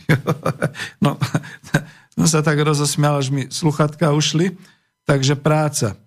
jo, 0.07 0.19
no, 1.05 1.19
no 2.19 2.25
sa 2.27 2.41
tak 2.43 2.59
rozosmial, 2.63 3.19
až 3.19 3.29
mi 3.35 3.51
sluchatka 3.51 4.15
ušli. 4.15 4.55
Takže 5.05 5.37
práca 5.37 6.01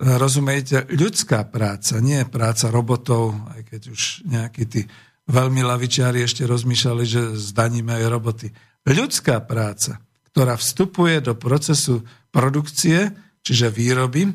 rozumiete, 0.00 0.88
ľudská 0.88 1.44
práca, 1.52 2.00
nie 2.00 2.24
práca 2.24 2.72
robotov, 2.72 3.36
aj 3.52 3.60
keď 3.68 3.80
už 3.92 4.02
nejakí 4.24 4.64
tí 4.64 4.80
veľmi 5.28 5.60
lavičiari 5.60 6.24
ešte 6.24 6.48
rozmýšľali, 6.48 7.04
že 7.04 7.22
zdaníme 7.36 7.92
aj 8.00 8.04
roboty. 8.08 8.48
Ľudská 8.88 9.44
práca, 9.44 10.00
ktorá 10.32 10.56
vstupuje 10.56 11.20
do 11.20 11.36
procesu 11.36 12.00
produkcie, 12.32 13.12
čiže 13.44 13.68
výroby, 13.68 14.32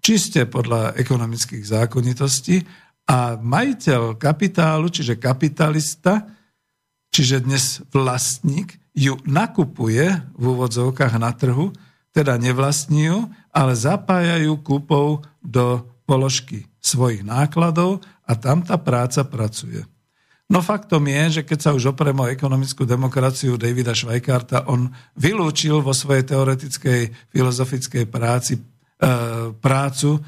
čiste 0.00 0.46
podľa 0.46 0.96
ekonomických 0.96 1.64
zákonitostí 1.66 2.62
a 3.10 3.34
majiteľ 3.36 4.16
kapitálu, 4.16 4.88
čiže 4.88 5.18
kapitalista, 5.18 6.24
čiže 7.10 7.42
dnes 7.42 7.82
vlastník, 7.90 8.78
ju 8.94 9.18
nakupuje 9.26 10.06
v 10.38 10.42
úvodzovkách 10.42 11.14
na 11.18 11.30
trhu, 11.34 11.74
teda 12.10 12.36
nevlastní 12.36 13.10
ju, 13.10 13.18
ale 13.54 13.72
zapájajú 13.74 14.58
kúpov 14.62 15.22
do 15.42 15.86
položky 16.06 16.66
svojich 16.82 17.22
nákladov 17.22 18.02
a 18.26 18.34
tam 18.34 18.66
tá 18.66 18.78
práca 18.78 19.22
pracuje. 19.22 19.86
No 20.50 20.58
faktom 20.58 21.06
je, 21.06 21.40
že 21.40 21.42
keď 21.46 21.58
sa 21.62 21.70
už 21.70 21.94
oprem 21.94 22.18
o 22.18 22.26
ekonomickú 22.26 22.82
demokraciu 22.82 23.54
Davida 23.54 23.94
Švajkarta, 23.94 24.66
on 24.66 24.90
vylúčil 25.14 25.78
vo 25.78 25.94
svojej 25.94 26.26
teoretickej 26.26 27.30
filozofickej 27.30 28.10
práci 28.10 28.58
e, 28.58 28.62
prácu, 29.54 30.18
e, 30.18 30.20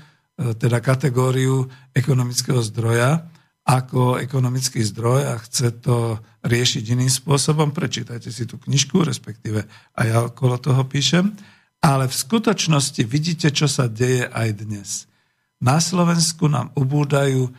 teda 0.54 0.78
kategóriu 0.78 1.66
ekonomického 1.90 2.62
zdroja, 2.62 3.26
ako 3.66 4.22
ekonomický 4.22 4.86
zdroj 4.86 5.26
a 5.26 5.34
chce 5.42 5.82
to 5.82 6.18
riešiť 6.46 6.94
iným 6.94 7.10
spôsobom. 7.10 7.74
Prečítajte 7.74 8.30
si 8.30 8.46
tú 8.46 8.62
knižku, 8.62 9.02
respektíve 9.02 9.66
aj 9.98 10.06
ja 10.06 10.18
okolo 10.22 10.54
toho 10.62 10.86
píšem. 10.86 11.34
Ale 11.82 12.06
v 12.06 12.14
skutočnosti 12.14 13.02
vidíte, 13.02 13.50
čo 13.50 13.66
sa 13.66 13.90
deje 13.90 14.30
aj 14.30 14.48
dnes. 14.62 14.88
Na 15.58 15.82
Slovensku 15.82 16.46
nám 16.46 16.70
ubúdajú 16.78 17.50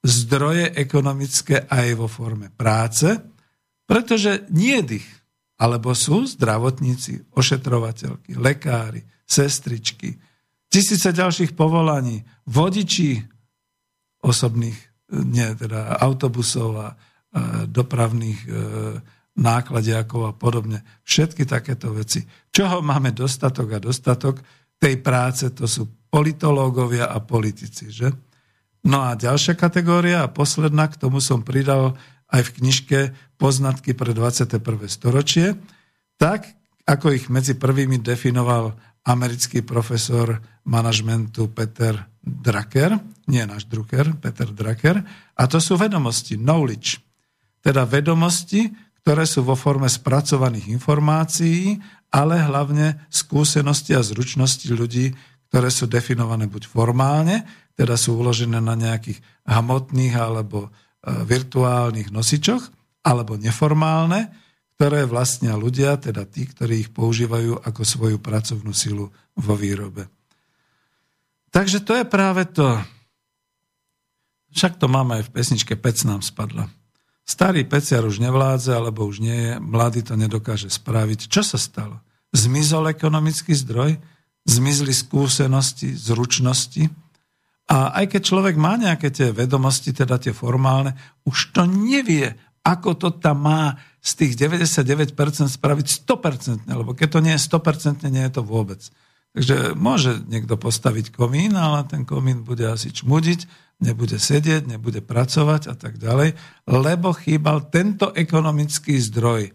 zdroje 0.00 0.72
ekonomické 0.72 1.68
aj 1.68 1.88
vo 1.96 2.08
forme 2.08 2.48
práce, 2.52 3.20
pretože 3.84 4.48
nie 4.48 4.80
ich, 4.96 5.08
alebo 5.60 5.92
sú 5.92 6.24
zdravotníci, 6.24 7.32
ošetrovateľky, 7.32 8.36
lekári, 8.36 9.04
sestričky, 9.28 10.16
tisíce 10.68 11.12
ďalších 11.12 11.52
povolaní, 11.52 12.24
vodiči 12.48 13.24
osobných, 14.24 14.76
nie 15.12 15.48
teda 15.54 16.00
autobusov 16.02 16.70
a 16.76 16.88
dopravných 17.68 18.40
e, 18.44 18.48
nákladiakov 19.36 20.22
a 20.28 20.32
podobne. 20.32 20.82
Všetky 21.04 21.44
takéto 21.44 21.92
veci. 21.92 22.24
Čoho 22.50 22.80
máme 22.80 23.12
dostatok 23.12 23.76
a 23.76 23.78
dostatok 23.78 24.40
tej 24.80 25.00
práce, 25.00 25.52
to 25.52 25.68
sú 25.68 26.08
politológovia 26.08 27.12
a 27.12 27.20
politici. 27.20 27.92
Že? 27.92 28.12
No 28.88 29.04
a 29.04 29.16
ďalšia 29.16 29.56
kategória 29.56 30.24
a 30.24 30.32
posledná, 30.32 30.88
k 30.88 31.00
tomu 31.00 31.20
som 31.20 31.44
pridal 31.44 31.96
aj 32.32 32.42
v 32.50 32.54
knižke 32.62 32.98
Poznatky 33.36 33.92
pre 33.92 34.16
21. 34.16 34.58
storočie, 34.88 35.54
tak 36.16 36.48
ako 36.88 37.12
ich 37.12 37.28
medzi 37.28 37.58
prvými 37.58 38.00
definoval 38.00 38.72
americký 39.06 39.62
profesor 39.62 40.40
manažmentu 40.66 41.52
Peter 41.52 41.94
Drucker, 42.22 42.98
nie 43.30 43.42
náš 43.46 43.70
Drucker, 43.70 44.18
Peter 44.18 44.50
Drucker, 44.50 44.98
a 45.36 45.42
to 45.46 45.62
sú 45.62 45.78
vedomosti, 45.78 46.34
knowledge, 46.34 46.98
teda 47.62 47.86
vedomosti, 47.86 48.66
ktoré 49.06 49.22
sú 49.22 49.46
vo 49.46 49.54
forme 49.54 49.86
spracovaných 49.86 50.66
informácií, 50.66 51.78
ale 52.10 52.42
hlavne 52.42 53.06
skúsenosti 53.06 53.94
a 53.94 54.02
zručnosti 54.02 54.66
ľudí, 54.66 55.14
ktoré 55.46 55.70
sú 55.70 55.86
definované 55.86 56.50
buď 56.50 56.66
formálne, 56.66 57.46
teda 57.78 57.94
sú 57.94 58.18
uložené 58.18 58.58
na 58.58 58.74
nejakých 58.74 59.22
hmotných 59.46 60.10
alebo 60.10 60.66
e, 60.66 60.70
virtuálnych 61.22 62.10
nosičoch, 62.10 62.66
alebo 63.06 63.38
neformálne, 63.38 64.26
ktoré 64.74 65.06
vlastnia 65.06 65.54
ľudia, 65.54 66.02
teda 66.02 66.26
tí, 66.26 66.50
ktorí 66.50 66.74
ich 66.82 66.90
používajú 66.90 67.62
ako 67.62 67.86
svoju 67.86 68.18
pracovnú 68.18 68.74
silu 68.74 69.14
vo 69.38 69.54
výrobe. 69.54 70.10
Takže 71.54 71.78
to 71.78 71.94
je 71.94 72.02
práve 72.02 72.42
to. 72.50 72.74
Však 74.50 74.82
to 74.82 74.90
máme 74.90 75.22
aj 75.22 75.30
v 75.30 75.34
pesničke 75.38 75.78
Pec 75.78 76.02
nám 76.02 76.26
spadla. 76.26 76.66
Starý 77.26 77.66
peciar 77.66 78.06
už 78.06 78.22
nevládze, 78.22 78.70
alebo 78.70 79.02
už 79.02 79.18
nie 79.18 79.34
je, 79.34 79.52
mladý 79.58 80.06
to 80.06 80.14
nedokáže 80.14 80.70
spraviť. 80.70 81.26
Čo 81.26 81.42
sa 81.42 81.58
stalo? 81.58 81.98
Zmizol 82.30 82.86
ekonomický 82.94 83.50
zdroj? 83.50 83.98
Zmizli 84.46 84.94
skúsenosti, 84.94 85.90
zručnosti? 85.90 86.86
A 87.66 87.98
aj 87.98 88.14
keď 88.14 88.22
človek 88.22 88.54
má 88.54 88.78
nejaké 88.78 89.10
tie 89.10 89.34
vedomosti, 89.34 89.90
teda 89.90 90.22
tie 90.22 90.30
formálne, 90.30 90.94
už 91.26 91.50
to 91.50 91.66
nevie, 91.66 92.30
ako 92.62 92.94
to 92.94 93.08
tam 93.18 93.42
má 93.42 93.74
z 93.98 94.22
tých 94.22 94.32
99% 94.38 95.18
spraviť 95.50 95.86
100%, 96.06 96.70
lebo 96.70 96.94
keď 96.94 97.08
to 97.10 97.18
nie 97.18 97.34
je 97.34 97.42
100%, 97.42 98.06
nie 98.06 98.22
je 98.22 98.32
to 98.38 98.46
vôbec. 98.46 98.78
Takže 99.36 99.76
môže 99.76 100.24
niekto 100.32 100.56
postaviť 100.56 101.12
komín, 101.12 101.60
ale 101.60 101.84
ten 101.84 102.08
komín 102.08 102.40
bude 102.40 102.64
asi 102.64 102.88
čmudiť, 102.88 103.44
nebude 103.84 104.16
sedieť, 104.16 104.64
nebude 104.64 105.04
pracovať 105.04 105.68
a 105.68 105.74
tak 105.76 106.00
ďalej, 106.00 106.32
lebo 106.64 107.12
chýbal 107.12 107.68
tento 107.68 108.16
ekonomický 108.16 108.96
zdroj, 108.96 109.52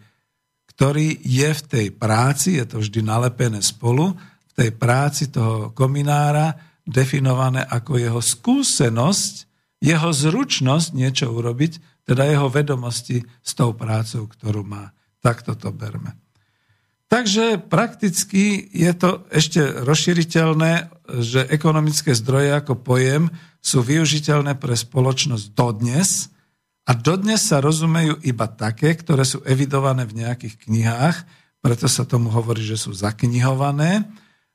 ktorý 0.70 1.18
je 1.26 1.50
v 1.50 1.62
tej 1.66 1.88
práci, 1.98 2.62
je 2.62 2.66
to 2.70 2.78
vždy 2.78 3.02
nalepené 3.02 3.66
spolu, 3.66 4.14
v 4.14 4.52
tej 4.54 4.70
práci 4.78 5.34
toho 5.34 5.74
kominára 5.74 6.54
definované 6.86 7.66
ako 7.66 7.98
jeho 7.98 8.22
skúsenosť, 8.22 9.34
jeho 9.82 10.14
zručnosť 10.14 10.94
niečo 10.94 11.34
urobiť, 11.34 12.06
teda 12.06 12.30
jeho 12.30 12.54
vedomosti 12.54 13.26
s 13.42 13.52
tou 13.58 13.74
prácou, 13.74 14.30
ktorú 14.30 14.62
má. 14.62 14.94
Takto 15.26 15.58
to 15.58 15.74
berme. 15.74 16.21
Takže 17.12 17.60
prakticky 17.60 18.72
je 18.72 18.92
to 18.96 19.28
ešte 19.36 19.60
rozširiteľné, 19.84 20.88
že 21.20 21.44
ekonomické 21.52 22.16
zdroje 22.16 22.56
ako 22.56 22.80
pojem 22.80 23.28
sú 23.60 23.84
využiteľné 23.84 24.56
pre 24.56 24.80
spoločnosť 24.80 25.52
dodnes 25.52 26.32
a 26.88 26.96
dodnes 26.96 27.44
sa 27.44 27.60
rozumejú 27.60 28.16
iba 28.24 28.48
také, 28.48 28.96
ktoré 28.96 29.28
sú 29.28 29.44
evidované 29.44 30.08
v 30.08 30.24
nejakých 30.24 30.56
knihách, 30.64 31.18
preto 31.60 31.92
sa 31.92 32.08
tomu 32.08 32.32
hovorí, 32.32 32.64
že 32.64 32.80
sú 32.80 32.96
zaknihované, 32.96 34.08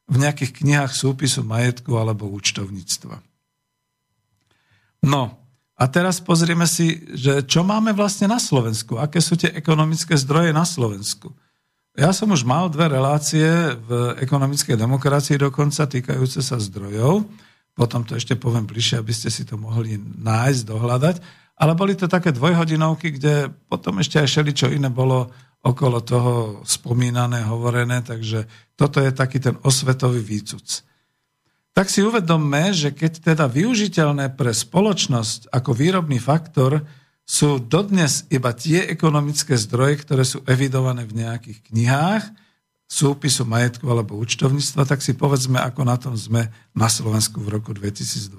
v 0.09 0.17
nejakých 0.17 0.65
knihách 0.65 0.97
súpisu 0.97 1.45
majetku 1.45 1.93
alebo 1.99 2.31
účtovníctva. 2.31 3.21
No, 5.05 5.37
a 5.77 5.85
teraz 5.93 6.25
pozrieme 6.25 6.65
si, 6.65 7.05
že 7.13 7.45
čo 7.45 7.67
máme 7.67 7.93
vlastne 7.93 8.33
na 8.33 8.41
Slovensku, 8.41 8.97
aké 8.97 9.21
sú 9.21 9.37
tie 9.37 9.53
ekonomické 9.53 10.17
zdroje 10.17 10.57
na 10.57 10.65
Slovensku. 10.65 11.37
Ja 11.97 12.13
som 12.13 12.29
už 12.29 12.45
mal 12.45 12.69
dve 12.69 12.93
relácie 12.93 13.73
v 13.89 14.21
ekonomickej 14.21 14.77
demokracii 14.77 15.41
dokonca 15.41 15.89
týkajúce 15.89 16.45
sa 16.45 16.61
zdrojov. 16.61 17.25
Potom 17.73 18.05
to 18.05 18.21
ešte 18.21 18.37
poviem 18.37 18.69
bližšie, 18.69 19.01
aby 19.01 19.17
ste 19.17 19.33
si 19.33 19.49
to 19.49 19.57
mohli 19.57 19.97
nájsť, 20.01 20.63
dohľadať. 20.69 21.17
Ale 21.57 21.73
boli 21.73 21.97
to 21.97 22.05
také 22.05 22.37
dvojhodinovky, 22.37 23.17
kde 23.17 23.49
potom 23.73 23.97
ešte 24.05 24.21
aj 24.21 24.29
čo 24.53 24.69
iné 24.69 24.93
bolo 24.93 25.33
okolo 25.65 26.05
toho 26.05 26.61
spomínané, 26.69 27.49
hovorené, 27.49 28.05
takže 28.05 28.45
toto 28.77 29.01
je 29.01 29.09
taký 29.17 29.41
ten 29.41 29.57
osvetový 29.65 30.21
výcuc. 30.21 30.85
Tak 31.73 31.89
si 31.89 32.05
uvedomme, 32.05 32.77
že 32.77 32.93
keď 32.93 33.33
teda 33.33 33.49
využiteľné 33.49 34.37
pre 34.37 34.53
spoločnosť 34.53 35.49
ako 35.49 35.71
výrobný 35.73 36.21
faktor 36.21 36.85
sú 37.27 37.59
dodnes 37.59 38.23
iba 38.31 38.55
tie 38.55 38.87
ekonomické 38.87 39.59
zdroje, 39.59 40.07
ktoré 40.07 40.23
sú 40.23 40.47
evidované 40.47 41.03
v 41.03 41.27
nejakých 41.27 41.59
knihách, 41.75 42.25
súpisu 42.87 43.43
majetku 43.43 43.91
alebo 43.91 44.15
účtovníctva, 44.15 44.87
tak 44.87 45.03
si 45.03 45.19
povedzme, 45.19 45.59
ako 45.59 45.83
na 45.83 45.99
tom 45.99 46.15
sme 46.15 46.55
na 46.71 46.87
Slovensku 46.87 47.43
v 47.43 47.59
roku 47.59 47.75
2021. 47.75 48.31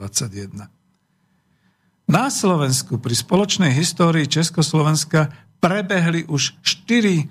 Na 2.08 2.32
Slovensku 2.32 2.96
pri 3.04 3.12
spoločnej 3.12 3.76
histórii 3.76 4.24
Československa 4.24 5.28
prebehli 5.60 6.24
už 6.32 6.56
štyri 6.64 7.28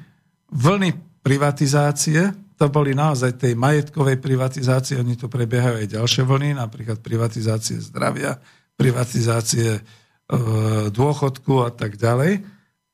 vlny 0.53 0.93
privatizácie. 1.25 2.37
To 2.61 2.69
boli 2.69 2.93
naozaj 2.93 3.41
tej 3.41 3.57
majetkovej 3.57 4.21
privatizácie, 4.21 5.01
oni 5.01 5.17
tu 5.17 5.33
prebiehajú 5.33 5.81
aj 5.81 5.97
ďalšie 5.97 6.23
vlny, 6.29 6.61
napríklad 6.61 7.01
privatizácie 7.01 7.81
zdravia, 7.81 8.37
privatizácie 8.77 9.81
dôchodku 10.91 11.63
a 11.63 11.71
tak 11.71 11.99
ďalej. 11.99 12.43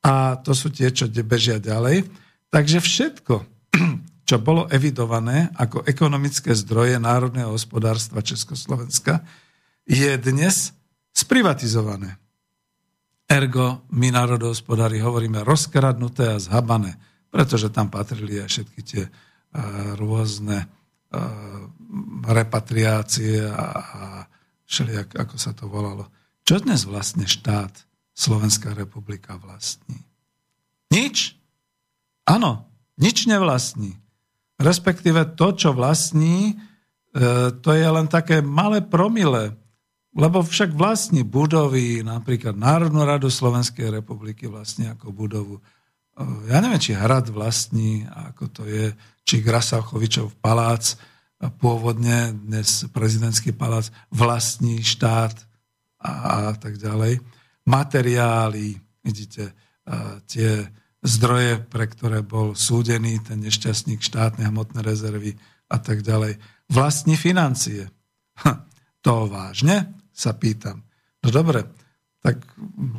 A 0.03 0.37
to 0.43 0.51
sú 0.51 0.69
tie, 0.69 0.91
čo 0.91 1.07
bežia 1.09 1.57
ďalej. 1.57 2.05
Takže 2.53 2.83
všetko, 2.83 3.35
čo 4.29 4.35
bolo 4.37 4.69
evidované 4.69 5.49
ako 5.57 5.87
ekonomické 5.87 6.53
zdroje 6.53 6.99
národného 7.01 7.55
hospodárstva 7.55 8.21
Československa, 8.21 9.23
je 9.87 10.11
dnes 10.19 10.75
sprivatizované. 11.15 12.19
Ergo, 13.25 13.87
my 13.95 14.11
národohospodári 14.11 14.99
hovoríme 14.99 15.41
rozkradnuté 15.41 16.35
a 16.35 16.41
zhabané, 16.43 16.99
pretože 17.31 17.71
tam 17.71 17.89
patrili 17.89 18.37
aj 18.37 18.49
všetky 18.51 18.81
tie 18.83 19.03
uh, 19.07 19.95
rôzne 19.97 20.67
uh, 20.67 21.65
repatriácie 22.27 23.41
a, 23.47 23.67
a 23.79 24.03
všelijak, 24.67 25.15
ako 25.17 25.35
sa 25.39 25.55
to 25.55 25.65
volalo. 25.71 26.05
Čo 26.43 26.59
dnes 26.59 26.83
vlastne 26.83 27.23
štát 27.23 27.71
Slovenská 28.11 28.75
republika 28.75 29.39
vlastní? 29.39 29.95
Nič. 30.91 31.39
Áno, 32.27 32.67
nič 32.99 33.23
nevlastní. 33.31 33.95
Respektíve 34.59 35.39
to, 35.39 35.55
čo 35.55 35.71
vlastní, 35.71 36.51
e, 36.51 36.55
to 37.55 37.69
je 37.71 37.87
len 37.87 38.11
také 38.11 38.43
malé 38.43 38.83
promile, 38.83 39.55
lebo 40.11 40.43
však 40.43 40.75
vlastní 40.75 41.23
budovy, 41.23 42.03
napríklad 42.03 42.59
Národnú 42.59 43.07
radu 43.07 43.31
Slovenskej 43.31 44.03
republiky 44.03 44.45
vlastní 44.51 44.91
ako 44.91 45.15
budovu. 45.15 45.55
E, 45.57 45.63
ja 46.51 46.59
neviem, 46.59 46.83
či 46.83 46.91
hrad 46.91 47.31
vlastní, 47.31 48.03
ako 48.11 48.43
to 48.51 48.61
je, 48.67 48.91
či 49.23 49.39
Grasauchovičov 49.39 50.43
palác, 50.43 50.99
pôvodne 51.59 52.35
dnes 52.35 52.83
prezidentský 52.91 53.55
palác 53.55 53.91
vlastní 54.11 54.83
štát, 54.83 55.52
a, 56.03 56.51
a 56.51 56.53
tak 56.59 56.75
ďalej. 56.75 57.23
Materiály, 57.63 58.75
vidíte, 58.99 59.55
tie 60.27 60.67
zdroje, 60.99 61.63
pre 61.63 61.87
ktoré 61.87 62.19
bol 62.23 62.55
súdený 62.55 63.23
ten 63.23 63.39
nešťastník 63.39 64.03
štátne 64.03 64.47
hmotné 64.51 64.83
rezervy 64.83 65.39
a 65.71 65.79
tak 65.79 66.03
ďalej. 66.03 66.39
Vlastní 66.67 67.15
financie. 67.15 67.87
Ha, 68.43 68.67
to 68.99 69.31
vážne? 69.31 69.95
Sa 70.11 70.35
pýtam. 70.35 70.83
No 71.23 71.31
dobre, 71.31 71.67
tak 72.23 72.43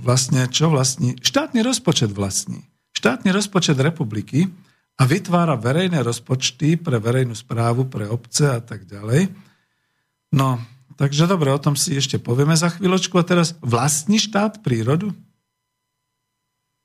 vlastne 0.01 0.49
čo 0.49 0.69
vlastní? 0.69 1.17
Štátny 1.21 1.65
rozpočet 1.65 2.13
vlastní. 2.13 2.65
Štátny 2.97 3.33
rozpočet 3.33 3.81
republiky 3.81 4.49
a 5.01 5.09
vytvára 5.09 5.57
verejné 5.57 6.05
rozpočty 6.05 6.77
pre 6.77 7.01
verejnú 7.01 7.33
správu, 7.33 7.89
pre 7.89 8.09
obce 8.09 8.49
a 8.49 8.61
tak 8.61 8.85
ďalej. 8.85 9.33
No, 10.37 10.61
Takže 10.95 11.27
dobre, 11.27 11.51
o 11.51 11.59
tom 11.59 11.75
si 11.75 11.99
ešte 11.99 12.23
povieme 12.23 12.55
za 12.55 12.71
chvíľočku. 12.71 13.19
A 13.19 13.27
teraz 13.27 13.59
vlastní 13.59 14.23
štát 14.23 14.63
prírodu? 14.63 15.11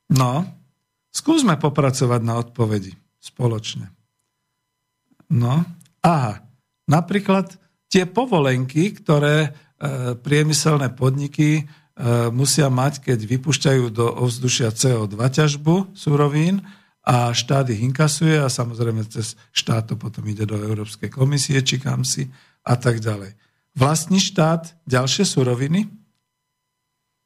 No, 0.10 0.50
skúsme 1.14 1.54
popracovať 1.62 2.22
na 2.26 2.42
odpovedi 2.42 2.98
spoločne. 3.22 3.94
No, 5.30 5.62
aha, 6.02 6.42
napríklad 6.90 7.54
tie 7.86 8.10
povolenky, 8.10 8.98
ktoré 8.98 9.38
e, 9.46 9.50
priemyselné 10.18 10.90
podniky 10.98 11.62
e, 11.62 11.64
musia 12.34 12.74
mať, 12.74 13.06
keď 13.06 13.20
vypúšťajú 13.38 13.86
do 13.94 14.10
ovzdušia 14.26 14.74
CO2 14.74 15.14
ťažbu 15.14 15.94
surovín 15.94 16.66
a 17.06 17.30
štát 17.30 17.70
ich 17.70 17.86
inkasuje 17.86 18.42
a 18.42 18.50
samozrejme 18.50 19.06
cez 19.06 19.38
štát 19.54 19.94
to 19.94 19.96
potom 20.02 20.26
ide 20.26 20.50
do 20.50 20.58
Európskej 20.58 21.14
komisie, 21.14 21.62
či 21.62 21.78
kam 21.78 22.02
si 22.02 22.26
a 22.66 22.74
tak 22.74 22.98
ďalej. 22.98 23.49
Vlastní 23.80 24.20
štát 24.20 24.76
ďalšie 24.84 25.24
suroviny? 25.24 25.88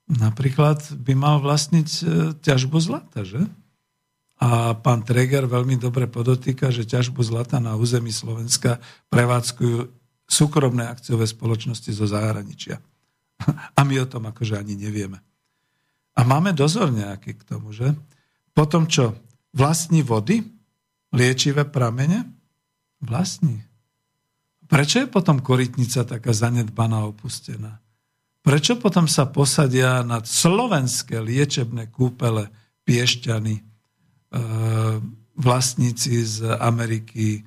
napríklad 0.10 0.84
by 1.00 1.14
mal 1.16 1.38
vlastniť 1.40 1.90
e, 1.90 2.02
ťažbu 2.44 2.78
zlata, 2.80 3.24
že? 3.24 3.42
A 4.44 4.76
pán 4.76 5.08
Treger 5.08 5.48
veľmi 5.48 5.80
dobre 5.80 6.10
podotýka, 6.12 6.74
že 6.74 6.84
ťažbu 6.84 7.24
zlata 7.24 7.64
na 7.64 7.80
území 7.80 8.12
Slovenska 8.12 8.84
prevádzkujú 9.08 9.88
súkromné 10.28 10.90
akciové 10.90 11.24
spoločnosti 11.24 11.88
zo 11.94 12.04
zahraničia. 12.10 12.82
A 13.78 13.80
my 13.88 14.04
o 14.04 14.10
tom 14.10 14.28
akože 14.28 14.60
ani 14.60 14.76
nevieme. 14.76 15.24
A 16.14 16.22
máme 16.28 16.52
dozor 16.52 16.92
nejaký 16.92 17.40
k 17.40 17.44
tomu, 17.48 17.72
že? 17.72 17.96
Potom 18.52 18.86
čo? 18.86 19.18
Vlastní 19.56 20.06
vody? 20.06 20.44
Liečivé 21.14 21.66
pramene? 21.66 22.26
Vlastní. 23.02 23.64
Prečo 24.68 25.04
je 25.04 25.08
potom 25.08 25.44
korytnica 25.44 26.08
taká 26.08 26.32
zanedbaná, 26.34 27.06
opustená? 27.06 27.80
Prečo 28.44 28.76
potom 28.76 29.08
sa 29.08 29.28
posadia 29.28 30.04
nad 30.04 30.28
slovenské 30.28 31.20
liečebné 31.20 31.88
kúpele 31.92 32.52
Piešťany, 32.84 33.74
E, 34.34 34.42
vlastníci 35.34 36.26
z 36.26 36.46
Ameriky, 36.62 37.42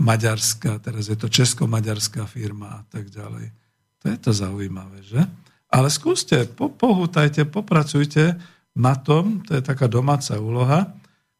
Maďarska, 0.00 0.80
teraz 0.80 1.12
je 1.12 1.16
to 1.16 1.28
česko-maďarská 1.28 2.24
firma 2.24 2.80
a 2.80 2.82
tak 2.88 3.12
ďalej. 3.12 3.52
To 4.00 4.04
je 4.08 4.16
to 4.16 4.32
zaujímavé, 4.32 5.04
že? 5.04 5.20
Ale 5.68 5.92
skúste, 5.92 6.48
po, 6.48 6.72
pohútajte, 6.72 7.44
popracujte 7.44 8.40
na 8.72 8.96
tom, 8.96 9.44
to 9.44 9.60
je 9.60 9.62
taká 9.64 9.84
domáca 9.84 10.40
úloha, 10.40 10.88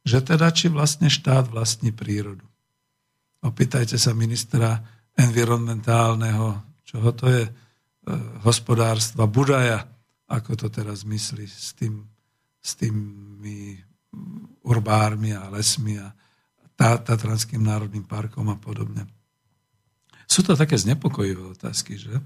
že 0.05 0.21
teda 0.21 0.53
či 0.53 0.69
vlastne 0.69 1.09
štát 1.09 1.49
vlastní 1.49 1.97
prírodu. 1.97 2.45
Opýtajte 3.41 3.97
sa 3.97 4.13
ministra 4.13 4.85
environmentálneho, 5.21 6.81
čoho 6.85 7.09
to 7.13 7.27
je, 7.29 7.45
e, 7.45 7.53
hospodárstva, 8.43 9.29
Budaja, 9.29 9.85
ako 10.31 10.57
to 10.57 10.67
teraz 10.73 11.05
myslí 11.05 11.47
s, 11.47 11.77
tým, 11.77 12.07
s 12.63 12.79
tými 12.79 13.77
urbármi 14.63 15.35
a 15.35 15.51
lesmi 15.51 15.99
a 15.99 16.11
Tatranským 16.81 17.61
národným 17.61 18.09
parkom 18.09 18.49
a 18.49 18.57
podobne. 18.57 19.05
Sú 20.25 20.41
to 20.41 20.57
také 20.57 20.81
znepokojivé 20.81 21.53
otázky, 21.53 22.01
že? 22.01 22.17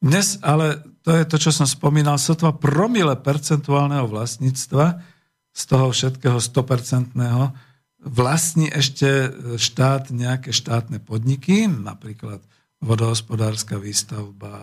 Dnes 0.00 0.40
ale, 0.40 0.80
to 1.04 1.12
je 1.12 1.28
to, 1.28 1.36
čo 1.36 1.52
som 1.52 1.68
spomínal, 1.68 2.16
sotva 2.16 2.56
promile 2.56 3.12
percentuálneho 3.20 4.08
vlastníctva 4.08 5.04
z 5.52 5.62
toho 5.68 5.92
všetkého 5.92 6.40
100% 6.40 7.12
vlastní 8.00 8.72
ešte 8.72 9.32
štát 9.60 10.08
nejaké 10.08 10.52
štátne 10.56 11.00
podniky, 11.00 11.68
napríklad 11.68 12.40
vodohospodárska 12.80 13.76
výstavba 13.76 14.56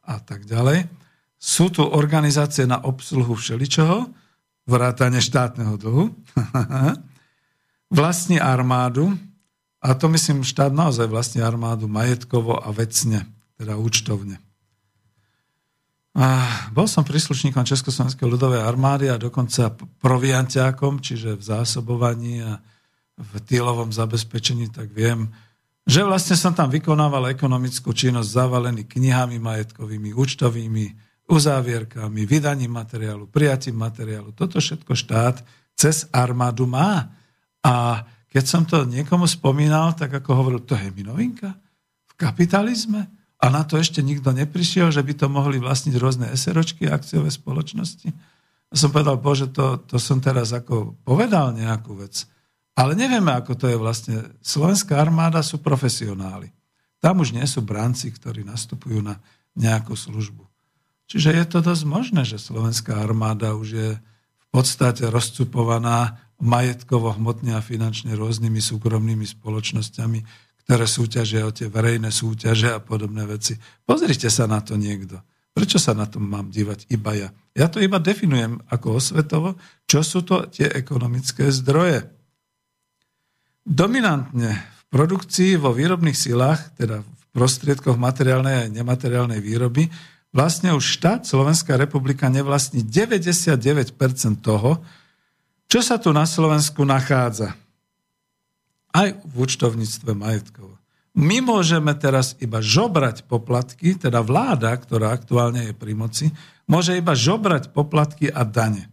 a 0.00 0.16
tak 0.24 0.48
ďalej. 0.48 0.88
Sú 1.36 1.68
tu 1.68 1.84
organizácie 1.84 2.64
na 2.64 2.80
obsluhu 2.80 3.36
všeličoho, 3.36 4.08
vrátane 4.64 5.20
štátneho 5.20 5.76
dlhu, 5.76 6.04
vlastní 8.00 8.40
armádu, 8.40 9.12
a 9.84 9.94
to 9.94 10.08
myslím, 10.08 10.42
štát 10.42 10.72
naozaj 10.72 11.06
vlastní 11.06 11.44
armádu 11.44 11.86
majetkovo 11.86 12.58
a 12.58 12.72
vecne, 12.72 13.28
teda 13.60 13.76
účtovne. 13.76 14.42
Bol 16.72 16.88
som 16.88 17.04
príslušníkom 17.04 17.68
Československej 17.68 18.24
ľudovej 18.24 18.64
armády 18.64 19.12
a 19.12 19.20
dokonca 19.20 19.68
proviantiakom, 20.00 21.04
čiže 21.04 21.36
v 21.36 21.42
zásobovaní 21.44 22.40
a 22.40 22.56
v 23.20 23.32
týlovom 23.44 23.92
zabezpečení, 23.92 24.72
tak 24.72 24.92
viem, 24.96 25.28
že 25.84 26.00
vlastne 26.00 26.34
som 26.34 26.56
tam 26.56 26.72
vykonával 26.72 27.36
ekonomickú 27.36 27.92
činnosť 27.92 28.32
zavalený 28.32 28.88
knihami 28.88 29.36
majetkovými, 29.36 30.16
účtovými, 30.16 30.86
uzávierkami, 31.28 32.22
vydaním 32.24 32.72
materiálu, 32.72 33.28
prijatím 33.28 33.76
materiálu. 33.76 34.32
Toto 34.32 34.56
všetko 34.56 34.96
štát 34.96 35.44
cez 35.76 36.08
armádu 36.16 36.64
má. 36.64 37.12
A 37.60 38.02
keď 38.32 38.44
som 38.48 38.62
to 38.64 38.88
niekomu 38.88 39.28
spomínal, 39.28 39.92
tak 39.92 40.16
ako 40.16 40.30
hovoril, 40.32 40.60
to 40.64 40.74
je 40.80 40.88
mi 40.96 41.04
novinka 41.04 41.52
v 42.08 42.12
kapitalizme. 42.16 43.04
A 43.36 43.52
na 43.52 43.62
to 43.68 43.76
ešte 43.76 44.00
nikto 44.00 44.32
neprišiel, 44.32 44.88
že 44.88 45.04
by 45.04 45.12
to 45.12 45.26
mohli 45.28 45.60
vlastniť 45.60 45.94
rôzne 46.00 46.26
SROčky, 46.32 46.88
akciové 46.88 47.28
spoločnosti. 47.28 48.08
A 48.70 48.74
som 48.74 48.88
povedal, 48.88 49.20
bože, 49.20 49.52
to, 49.52 49.76
to 49.84 50.00
som 50.00 50.18
teraz 50.24 50.56
ako 50.56 50.96
povedal 51.04 51.52
nejakú 51.52 52.00
vec. 52.00 52.24
Ale 52.76 52.92
nevieme, 52.96 53.32
ako 53.32 53.52
to 53.56 53.66
je 53.72 53.76
vlastne. 53.76 54.16
Slovenská 54.44 54.96
armáda 55.00 55.40
sú 55.44 55.60
profesionáli. 55.60 56.52
Tam 57.00 57.20
už 57.20 57.36
nie 57.36 57.44
sú 57.44 57.60
bránci, 57.64 58.12
ktorí 58.12 58.44
nastupujú 58.44 59.00
na 59.04 59.20
nejakú 59.56 59.96
službu. 59.96 60.44
Čiže 61.06 61.32
je 61.32 61.44
to 61.46 61.58
dosť 61.62 61.84
možné, 61.86 62.22
že 62.26 62.36
slovenská 62.36 62.98
armáda 62.98 63.54
už 63.54 63.68
je 63.72 63.90
v 63.96 64.46
podstate 64.50 65.06
rozcupovaná 65.06 66.18
majetkovo, 66.36 67.14
hmotne 67.16 67.56
a 67.56 67.64
finančne 67.64 68.12
rôznymi 68.12 68.60
súkromnými 68.60 69.24
spoločnosťami, 69.24 70.18
ktoré 70.66 70.90
súťažia 70.90 71.46
o 71.46 71.54
tie 71.54 71.70
verejné 71.70 72.10
súťaže 72.10 72.74
a 72.74 72.82
podobné 72.82 73.22
veci. 73.22 73.54
Pozrite 73.86 74.26
sa 74.26 74.50
na 74.50 74.58
to 74.58 74.74
niekto. 74.74 75.22
Prečo 75.54 75.78
sa 75.78 75.94
na 75.94 76.10
to 76.10 76.18
mám 76.18 76.50
dívať 76.50 76.90
iba 76.90 77.14
ja? 77.14 77.30
Ja 77.54 77.70
to 77.70 77.78
iba 77.78 78.02
definujem 78.02 78.60
ako 78.66 78.98
osvetovo, 78.98 79.54
čo 79.86 80.02
sú 80.02 80.26
to 80.26 80.44
tie 80.50 80.68
ekonomické 80.68 81.48
zdroje. 81.54 82.04
Dominantne 83.62 84.58
v 84.58 84.82
produkcii 84.90 85.54
vo 85.54 85.70
výrobných 85.70 86.18
silách, 86.18 86.74
teda 86.76 87.00
v 87.00 87.22
prostriedkoch 87.30 87.96
materiálnej 87.96 88.66
a 88.66 88.70
nemateriálnej 88.70 89.38
výroby, 89.38 89.86
vlastne 90.34 90.74
už 90.74 90.98
štát 90.98 91.24
Slovenská 91.24 91.78
republika 91.78 92.26
nevlastní 92.26 92.82
99% 92.82 93.94
toho, 94.42 94.82
čo 95.70 95.80
sa 95.80 95.96
tu 95.96 96.10
na 96.10 96.26
Slovensku 96.26 96.82
nachádza. 96.82 97.54
Aj 98.96 99.12
v 99.12 99.34
účtovníctve 99.36 100.16
majetkovo. 100.16 100.80
My 101.16 101.44
môžeme 101.44 101.92
teraz 101.96 102.36
iba 102.40 102.64
žobrať 102.64 103.28
poplatky, 103.28 103.96
teda 103.96 104.24
vláda, 104.24 104.72
ktorá 104.72 105.12
aktuálne 105.12 105.68
je 105.68 105.74
pri 105.76 105.92
moci, 105.92 106.26
môže 106.68 106.96
iba 106.96 107.12
žobrať 107.12 107.72
poplatky 107.76 108.32
a 108.32 108.44
dane. 108.44 108.88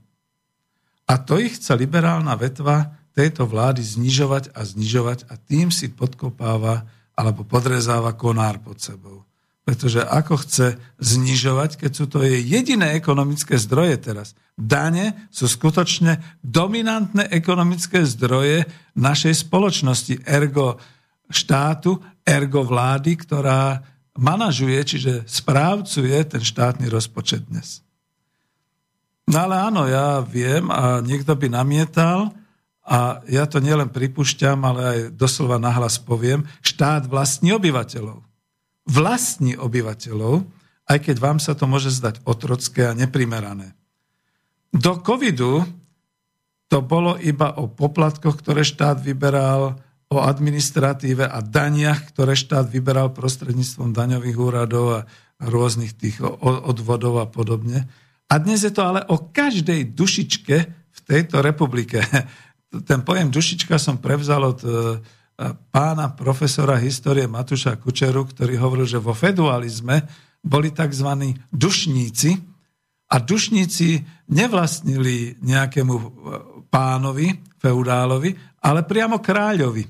A 1.08 1.20
to 1.20 1.39
ich 1.39 1.60
chce 1.60 1.76
liberálna 1.76 2.36
vetva 2.39 2.96
tejto 3.12 3.44
vlády 3.48 3.84
znižovať 3.84 4.56
a 4.56 4.63
znižovať 4.63 5.28
a 5.28 5.36
tým 5.36 5.68
si 5.68 5.92
podkopáva 5.92 6.88
alebo 7.13 7.44
podrezáva 7.44 8.16
konár 8.16 8.60
pod 8.63 8.80
sebou. 8.80 9.28
Pretože 9.63 10.04
ako 10.04 10.43
chce 10.43 10.76
znižovať, 10.99 11.80
keď 11.80 11.91
sú 11.95 12.06
to 12.12 12.19
jej 12.19 12.43
jediné 12.43 12.99
ekonomické 12.99 13.56
zdroje 13.56 13.95
teraz. 13.95 14.36
Dane 14.60 15.32
sú 15.32 15.47
skutočne 15.47 16.19
dominantné 16.43 17.32
ekonomické 17.32 18.04
zdroje 18.04 18.67
našej 18.99 19.47
spoločnosti, 19.47 20.19
ergo 20.28 20.84
štátu, 21.32 21.95
ergo 22.28 22.67
vlády, 22.67 23.15
ktorá 23.15 23.80
manažuje, 24.19 24.78
čiže 24.84 25.13
správcuje 25.26 26.17
ten 26.28 26.43
štátny 26.43 26.91
rozpočet 26.91 27.47
dnes. 27.47 27.80
No 29.32 29.47
ale 29.47 29.56
áno, 29.56 29.88
ja 29.88 30.19
viem 30.19 30.67
a 30.67 30.99
niekto 30.99 31.39
by 31.39 31.47
namietal, 31.47 32.36
a 32.84 33.23
ja 33.32 33.47
to 33.47 33.63
nielen 33.63 33.88
pripúšťam, 33.95 34.60
ale 34.60 34.82
aj 34.84 34.99
doslova 35.15 35.56
nahlas 35.56 35.95
poviem, 35.95 36.43
štát 36.60 37.08
vlastní 37.08 37.56
obyvateľov 37.56 38.33
vlastní 38.88 39.56
obyvateľov, 39.56 40.43
aj 40.88 40.98
keď 41.00 41.15
vám 41.19 41.39
sa 41.39 41.56
to 41.56 41.65
môže 41.67 41.96
zdať 41.96 42.24
otrocké 42.28 42.91
a 42.91 42.98
neprimerané. 42.98 43.72
Do 44.74 45.00
covidu 45.00 45.63
to 46.67 46.82
bolo 46.82 47.15
iba 47.22 47.54
o 47.56 47.69
poplatkoch, 47.69 48.41
ktoré 48.41 48.65
štát 48.65 48.98
vyberal, 49.00 49.78
o 50.13 50.22
administratíve 50.22 51.26
a 51.26 51.41
daniach, 51.41 52.13
ktoré 52.13 52.38
štát 52.38 52.69
vyberal 52.69 53.10
prostredníctvom 53.17 53.98
daňových 53.98 54.38
úradov 54.38 54.86
a 55.02 55.06
rôznych 55.41 55.98
tých 55.98 56.22
odvodov 56.41 57.17
a 57.17 57.26
podobne. 57.26 57.89
A 58.30 58.38
dnes 58.38 58.62
je 58.62 58.69
to 58.69 58.86
ale 58.86 59.02
o 59.10 59.17
každej 59.34 59.93
dušičke 59.98 60.56
v 60.69 61.00
tejto 61.02 61.41
republike. 61.41 62.06
Ten 62.89 63.02
pojem 63.02 63.34
dušička 63.34 63.78
som 63.82 63.98
prevzal 63.98 64.54
od 64.54 64.60
pána 65.51 66.15
profesora 66.15 66.79
histórie 66.79 67.27
Matuša 67.27 67.75
Kučeru, 67.75 68.23
ktorý 68.29 68.56
hovoril, 68.56 68.88
že 68.88 69.03
vo 69.03 69.12
feudalizme 69.12 70.08
boli 70.43 70.71
tzv. 70.71 71.10
dušníci 71.51 72.32
a 73.12 73.15
dušníci 73.19 73.89
nevlastnili 74.32 75.43
nejakému 75.43 75.95
e, 75.95 76.06
pánovi, 76.67 77.27
feudálovi, 77.60 78.36
ale 78.63 78.82
priamo 78.84 79.19
kráľovi. 79.19 79.86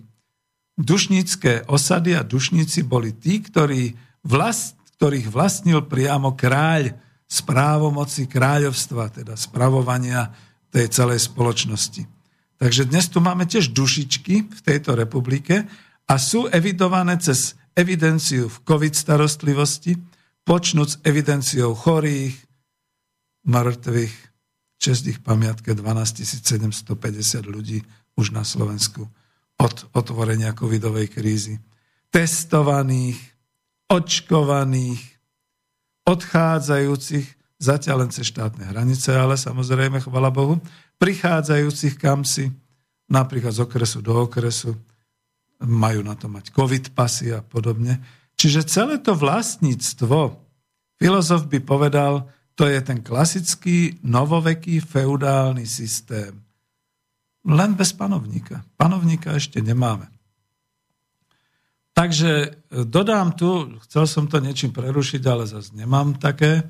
Dušnícke 0.73 1.69
osady 1.69 2.17
a 2.17 2.25
dušníci 2.25 2.85
boli 2.85 3.13
tí, 3.13 3.41
ktorí 3.41 3.93
vlast, 4.25 4.77
ktorých 4.97 5.29
vlastnil 5.29 5.85
priamo 5.85 6.33
kráľ 6.33 6.97
z 7.29 7.37
právomoci 7.45 8.29
kráľovstva, 8.29 9.09
teda 9.09 9.33
spravovania 9.33 10.29
tej 10.73 10.89
celej 10.89 11.25
spoločnosti. 11.29 12.12
Takže 12.63 12.87
dnes 12.87 13.11
tu 13.11 13.19
máme 13.19 13.43
tiež 13.43 13.75
dušičky 13.75 14.47
v 14.47 14.61
tejto 14.63 14.95
republike 14.95 15.67
a 16.07 16.15
sú 16.15 16.47
evidované 16.47 17.19
cez 17.19 17.59
evidenciu 17.75 18.47
v 18.47 18.57
COVID 18.63 18.95
starostlivosti, 18.95 19.99
počnúc 20.47 21.03
evidenciou 21.03 21.75
chorých, 21.75 22.31
mŕtvych, 23.43 24.15
čest 24.79 25.03
ich 25.11 25.19
pamiatke 25.19 25.75
12 25.75 26.23
750 26.23 27.43
ľudí 27.51 27.83
už 28.15 28.31
na 28.31 28.47
Slovensku 28.47 29.11
od 29.59 29.75
otvorenia 29.91 30.55
covidovej 30.55 31.11
krízy. 31.11 31.59
Testovaných, 32.15 33.19
očkovaných, 33.91 35.03
odchádzajúcich, 36.07 37.27
zatiaľ 37.59 38.07
len 38.07 38.11
cez 38.15 38.31
štátne 38.31 38.71
hranice, 38.71 39.11
ale 39.11 39.35
samozrejme, 39.35 39.99
chvala 39.99 40.31
Bohu, 40.31 40.63
prichádzajúcich 40.97 41.97
kam 41.97 42.25
si, 42.25 42.51
napríklad 43.09 43.53
z 43.53 43.63
okresu 43.63 44.01
do 44.01 44.25
okresu, 44.25 44.75
majú 45.63 46.03
na 46.03 46.17
to 46.17 46.27
mať 46.27 46.51
covid 46.51 46.91
pasy 46.91 47.31
a 47.31 47.39
podobne. 47.39 48.01
Čiže 48.35 48.67
celé 48.67 48.95
to 48.99 49.15
vlastníctvo, 49.15 50.35
filozof 50.99 51.47
by 51.47 51.59
povedal, 51.63 52.27
to 52.53 52.69
je 52.69 52.79
ten 52.85 53.01
klasický 53.01 53.97
novoveký 54.05 54.81
feudálny 54.83 55.65
systém. 55.65 56.37
Len 57.43 57.71
bez 57.75 57.91
panovníka. 57.91 58.63
Panovníka 58.77 59.35
ešte 59.35 59.59
nemáme. 59.59 60.07
Takže 61.93 62.57
dodám 62.89 63.37
tu, 63.37 63.77
chcel 63.85 64.09
som 64.09 64.25
to 64.25 64.41
niečím 64.41 64.73
prerušiť, 64.73 65.21
ale 65.29 65.45
zase 65.45 65.77
nemám 65.77 66.17
také. 66.17 66.65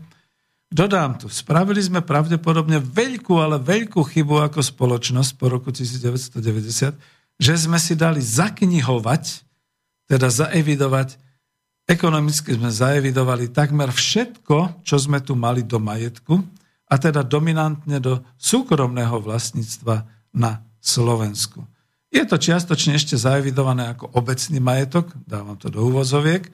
Dodám 0.74 1.22
tu, 1.22 1.30
spravili 1.30 1.78
sme 1.86 2.02
pravdepodobne 2.02 2.82
veľkú, 2.82 3.38
ale 3.38 3.62
veľkú 3.62 4.02
chybu 4.02 4.42
ako 4.50 4.66
spoločnosť 4.66 5.38
po 5.38 5.46
roku 5.54 5.70
1990, 5.70 6.98
že 7.38 7.54
sme 7.54 7.78
si 7.78 7.94
dali 7.94 8.18
zaknihovať, 8.18 9.46
teda 10.10 10.34
zaevidovať, 10.34 11.22
ekonomicky 11.86 12.58
sme 12.58 12.74
zaevidovali 12.74 13.54
takmer 13.54 13.94
všetko, 13.94 14.82
čo 14.82 14.98
sme 14.98 15.22
tu 15.22 15.38
mali 15.38 15.62
do 15.62 15.78
majetku, 15.78 16.42
a 16.90 16.94
teda 16.98 17.22
dominantne 17.22 18.02
do 18.02 18.26
súkromného 18.42 19.22
vlastníctva 19.22 20.10
na 20.34 20.66
Slovensku. 20.82 21.70
Je 22.10 22.26
to 22.26 22.42
čiastočne 22.42 22.98
ešte 22.98 23.14
zaevidované 23.14 23.94
ako 23.94 24.10
obecný 24.18 24.58
majetok, 24.58 25.10
dávam 25.22 25.54
to 25.54 25.70
do 25.70 25.86
úvozoviek. 25.86 26.50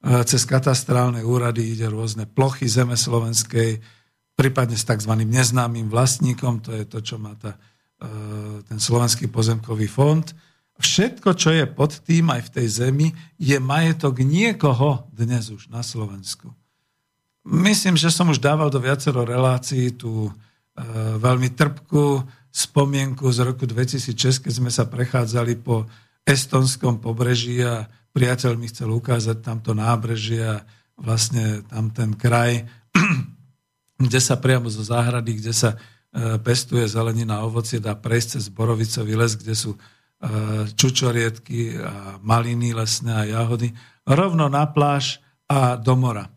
E, 0.00 0.24
cez 0.24 0.48
katastrálne 0.48 1.20
úrady 1.20 1.76
ide 1.76 1.84
rôzne 1.84 2.24
plochy 2.24 2.64
zeme 2.64 2.96
slovenskej, 2.96 3.84
prípadne 4.32 4.72
s 4.72 4.88
tzv. 4.88 5.12
neznámym 5.12 5.92
vlastníkom, 5.92 6.64
to 6.64 6.72
je 6.72 6.84
to, 6.88 6.98
čo 7.04 7.20
má 7.20 7.36
tá, 7.36 7.60
e, 8.00 8.64
ten 8.64 8.80
slovenský 8.80 9.28
pozemkový 9.28 9.84
fond. 9.92 10.24
Všetko, 10.80 11.36
čo 11.36 11.52
je 11.52 11.68
pod 11.68 12.00
tým 12.00 12.32
aj 12.32 12.48
v 12.48 12.52
tej 12.56 12.66
zemi, 12.72 13.08
je 13.36 13.60
majetok 13.60 14.24
niekoho 14.24 15.04
dnes 15.12 15.52
už 15.52 15.68
na 15.68 15.84
Slovensku. 15.84 16.48
Myslím, 17.44 18.00
že 18.00 18.08
som 18.08 18.32
už 18.32 18.40
dával 18.40 18.72
do 18.72 18.80
viacero 18.80 19.20
relácií 19.28 19.92
tú 19.92 20.28
e, 20.28 20.32
veľmi 21.20 21.52
trpkú 21.52 22.24
spomienku 22.48 23.28
z 23.28 23.38
roku 23.44 23.68
2006, 23.68 24.48
keď 24.48 24.52
sme 24.56 24.72
sa 24.72 24.88
prechádzali 24.88 25.60
po 25.60 25.84
estonskom 26.24 27.04
pobreží 27.04 27.60
a 27.60 27.84
priateľ 28.10 28.58
mi 28.58 28.66
chcel 28.70 28.90
ukázať 28.90 29.42
tamto 29.42 29.74
nábrežie 29.74 30.42
a 30.42 30.62
vlastne 31.00 31.64
tam 31.66 31.90
ten 31.90 32.12
kraj, 32.14 32.66
kde 34.04 34.20
sa 34.20 34.36
priamo 34.36 34.68
zo 34.68 34.84
záhrady, 34.84 35.40
kde 35.40 35.52
sa 35.54 35.70
e, 35.74 35.78
pestuje 36.42 36.84
zelenina 36.84 37.40
a 37.40 37.46
ovocie, 37.46 37.80
dá 37.80 37.96
prejsť 37.96 38.28
cez 38.36 38.44
Borovicový 38.52 39.14
les, 39.16 39.32
kde 39.36 39.54
sú 39.56 39.74
e, 39.74 39.78
čučoriedky 40.74 41.80
a 41.80 42.20
maliny 42.20 42.76
lesné 42.76 43.12
a 43.14 43.28
jahody, 43.28 43.72
rovno 44.04 44.50
na 44.52 44.68
pláž 44.68 45.22
a 45.48 45.78
do 45.80 45.96
mora. 45.96 46.28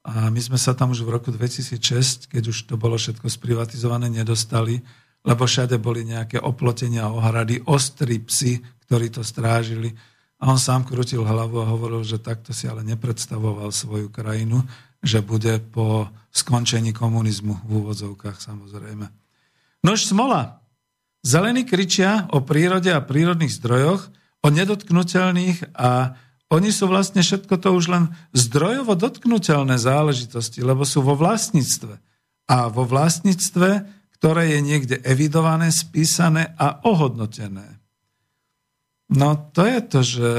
A 0.00 0.32
my 0.32 0.40
sme 0.40 0.56
sa 0.56 0.72
tam 0.72 0.96
už 0.96 1.04
v 1.04 1.12
roku 1.12 1.28
2006, 1.28 2.32
keď 2.32 2.42
už 2.48 2.64
to 2.64 2.80
bolo 2.80 2.96
všetko 2.96 3.28
sprivatizované, 3.28 4.08
nedostali, 4.08 4.80
lebo 5.20 5.44
všade 5.44 5.76
boli 5.76 6.08
nejaké 6.08 6.40
oplotenia, 6.40 7.12
ohrady, 7.12 7.60
ostrí 7.68 8.16
psi, 8.24 8.64
ktorí 8.88 9.12
to 9.12 9.20
strážili. 9.20 9.92
A 10.40 10.48
on 10.48 10.58
sám 10.58 10.88
krutil 10.88 11.20
hlavu 11.20 11.60
a 11.60 11.70
hovoril, 11.70 12.00
že 12.00 12.16
takto 12.16 12.56
si 12.56 12.64
ale 12.64 12.80
nepredstavoval 12.82 13.68
svoju 13.70 14.08
krajinu, 14.08 14.64
že 15.04 15.20
bude 15.20 15.60
po 15.60 16.08
skončení 16.32 16.96
komunizmu 16.96 17.60
v 17.64 17.70
úvodzovkách 17.84 18.40
samozrejme. 18.40 19.06
Nož 19.84 20.08
smola. 20.08 20.64
Zelení 21.20 21.68
kričia 21.68 22.24
o 22.32 22.40
prírode 22.40 22.88
a 22.88 23.04
prírodných 23.04 23.52
zdrojoch, 23.52 24.08
o 24.40 24.48
nedotknutelných 24.48 25.76
a 25.76 26.16
oni 26.48 26.72
sú 26.72 26.88
vlastne 26.88 27.20
všetko 27.20 27.60
to 27.60 27.76
už 27.76 27.92
len 27.92 28.04
zdrojovo 28.32 28.96
dotknutelné 28.96 29.76
záležitosti, 29.76 30.64
lebo 30.64 30.88
sú 30.88 31.04
vo 31.04 31.12
vlastníctve. 31.12 32.00
A 32.48 32.72
vo 32.72 32.88
vlastníctve 32.88 34.00
ktoré 34.20 34.52
je 34.52 34.60
niekde 34.60 34.96
evidované, 35.00 35.72
spísané 35.72 36.52
a 36.60 36.84
ohodnotené. 36.84 37.79
No 39.10 39.34
to 39.50 39.66
je 39.66 39.80
to, 39.82 40.00
že 40.06 40.30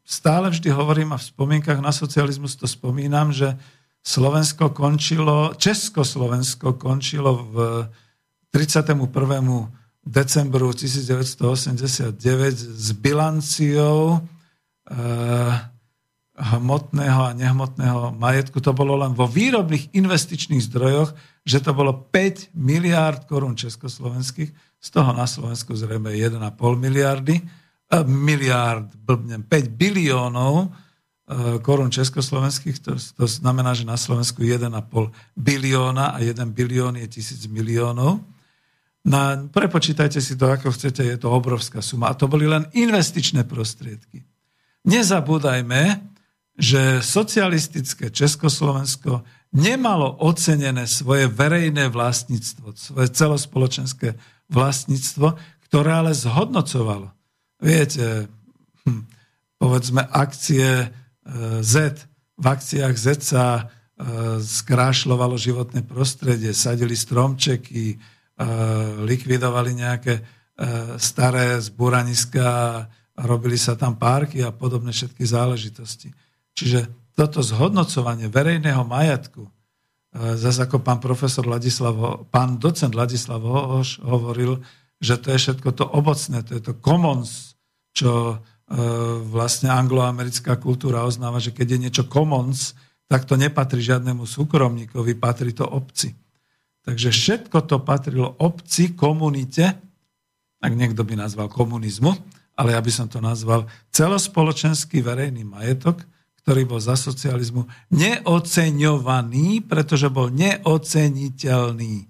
stále 0.00 0.48
vždy 0.48 0.72
hovorím 0.72 1.12
a 1.12 1.20
v 1.20 1.28
spomienkach 1.28 1.84
na 1.84 1.92
socializmus 1.92 2.56
to 2.56 2.64
spomínam, 2.64 3.36
že 3.36 3.52
Slovensko 4.06 4.70
končilo, 4.70 5.52
Československo 5.58 6.78
končilo 6.78 7.42
v 7.52 7.56
31. 8.54 8.96
decembru 10.06 10.70
1989 10.72 12.16
s 12.56 12.88
bilanciou 12.94 14.22
eh, 14.22 15.52
hmotného 16.36 17.20
a 17.26 17.34
nehmotného 17.34 18.14
majetku. 18.14 18.62
To 18.62 18.72
bolo 18.72 18.96
len 18.96 19.12
vo 19.12 19.26
výrobných 19.26 19.90
investičných 19.96 20.64
zdrojoch, 20.70 21.10
že 21.42 21.58
to 21.58 21.74
bolo 21.74 22.06
5 22.08 22.54
miliárd 22.54 23.26
korún 23.26 23.58
československých, 23.58 24.54
z 24.76 24.88
toho 24.92 25.10
na 25.16 25.26
Slovensku 25.26 25.74
zrejme 25.74 26.14
1,5 26.14 26.38
miliardy, 26.78 27.42
miliárd, 28.06 28.90
blbnem, 28.98 29.42
5 29.46 29.78
biliónov 29.78 30.66
eh, 30.66 31.58
korún 31.62 31.90
československých, 31.90 32.82
to, 32.82 32.98
to 32.98 33.26
znamená, 33.30 33.74
že 33.78 33.86
na 33.86 33.94
Slovensku 33.94 34.42
1,5 34.42 34.70
bilióna 35.38 36.14
a 36.14 36.18
1 36.18 36.34
bilión 36.50 36.98
je 36.98 37.06
tisíc 37.06 37.46
miliónov. 37.46 38.22
Na, 39.06 39.38
prepočítajte 39.38 40.18
si 40.18 40.34
to, 40.34 40.50
ako 40.50 40.74
chcete, 40.74 40.98
je 40.98 41.14
to 41.14 41.30
obrovská 41.30 41.78
suma. 41.78 42.10
A 42.10 42.18
to 42.18 42.26
boli 42.26 42.42
len 42.50 42.66
investičné 42.74 43.46
prostriedky. 43.46 44.26
Nezabúdajme, 44.82 46.02
že 46.58 47.04
socialistické 47.06 48.10
Československo 48.10 49.22
nemalo 49.54 50.10
ocenené 50.26 50.90
svoje 50.90 51.30
verejné 51.30 51.86
vlastníctvo, 51.86 52.74
svoje 52.74 53.08
celospoločenské 53.14 54.18
vlastníctvo, 54.50 55.38
ktoré 55.70 55.90
ale 56.02 56.12
zhodnocovalo. 56.14 57.15
Viete, 57.56 58.28
hm, 58.84 59.02
povedzme 59.56 60.04
akcie 60.04 60.68
e, 60.84 60.88
Z, 61.64 62.04
v 62.36 62.44
akciách 62.44 62.96
Z 62.96 63.06
sa 63.24 63.44
e, 63.56 63.64
skrášľovalo 64.44 65.40
životné 65.40 65.80
prostredie, 65.88 66.52
sadili 66.52 66.92
stromčeky, 66.92 67.84
e, 67.92 67.96
likvidovali 69.04 69.72
nejaké 69.76 70.14
staré 70.96 71.60
zbúraniska, 71.60 72.48
robili 73.12 73.60
sa 73.60 73.76
tam 73.76 74.00
parky 74.00 74.40
a 74.40 74.48
podobné 74.48 74.88
všetky 74.88 75.20
záležitosti. 75.20 76.16
Čiže 76.56 77.12
toto 77.12 77.44
zhodnocovanie 77.44 78.32
verejného 78.32 78.80
majetku, 78.80 79.44
zase 80.16 80.64
ako 80.64 80.80
pán 80.80 80.96
profesor 80.96 81.44
Ladislav, 81.44 82.24
pán 82.32 82.56
docent 82.56 82.96
Ladislav 82.96 83.44
Hoš 83.44 84.00
hovoril, 84.00 84.64
že 84.96 85.20
to 85.20 85.36
je 85.36 85.38
všetko 85.44 85.76
to 85.76 85.84
obocné, 85.84 86.40
to 86.40 86.56
je 86.56 86.62
to 86.64 86.72
commons, 86.80 87.55
čo 87.96 88.12
e, 88.12 88.36
vlastne 89.24 89.72
angloamerická 89.72 90.60
kultúra 90.60 91.08
oznáva, 91.08 91.40
že 91.40 91.56
keď 91.56 91.66
je 91.72 91.82
niečo 91.88 92.04
commons, 92.04 92.76
tak 93.08 93.24
to 93.24 93.40
nepatrí 93.40 93.80
žiadnemu 93.80 94.28
súkromníkovi, 94.28 95.16
patrí 95.16 95.56
to 95.56 95.64
obci. 95.64 96.12
Takže 96.84 97.08
všetko 97.08 97.64
to 97.64 97.80
patrilo 97.80 98.36
obci, 98.36 98.92
komunite, 98.92 99.64
ak 100.60 100.72
niekto 100.76 101.02
by 101.02 101.16
nazval 101.16 101.48
komunizmu, 101.48 102.12
ale 102.56 102.76
ja 102.76 102.80
by 102.84 102.92
som 102.92 103.08
to 103.08 103.18
nazval 103.18 103.64
celospoločenský 103.90 105.00
verejný 105.00 105.42
majetok, 105.44 106.04
ktorý 106.46 106.62
bol 106.62 106.78
za 106.78 106.94
socializmu 106.94 107.66
neoceňovaný, 107.90 109.66
pretože 109.66 110.06
bol 110.06 110.30
neoceniteľný. 110.30 112.06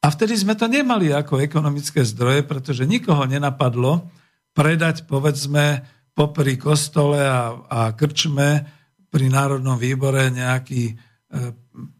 A 0.00 0.06
vtedy 0.12 0.36
sme 0.36 0.56
to 0.56 0.68
nemali 0.68 1.12
ako 1.12 1.40
ekonomické 1.40 2.04
zdroje, 2.04 2.44
pretože 2.44 2.88
nikoho 2.88 3.24
nenapadlo 3.24 4.04
predať, 4.52 5.06
povedzme, 5.06 5.84
popri 6.14 6.58
kostole 6.58 7.22
a, 7.22 7.54
a 7.66 7.80
krčme 7.94 8.66
pri 9.10 9.26
Národnom 9.30 9.78
výbore 9.78 10.30
nejaký, 10.30 10.94
e, 10.94 10.94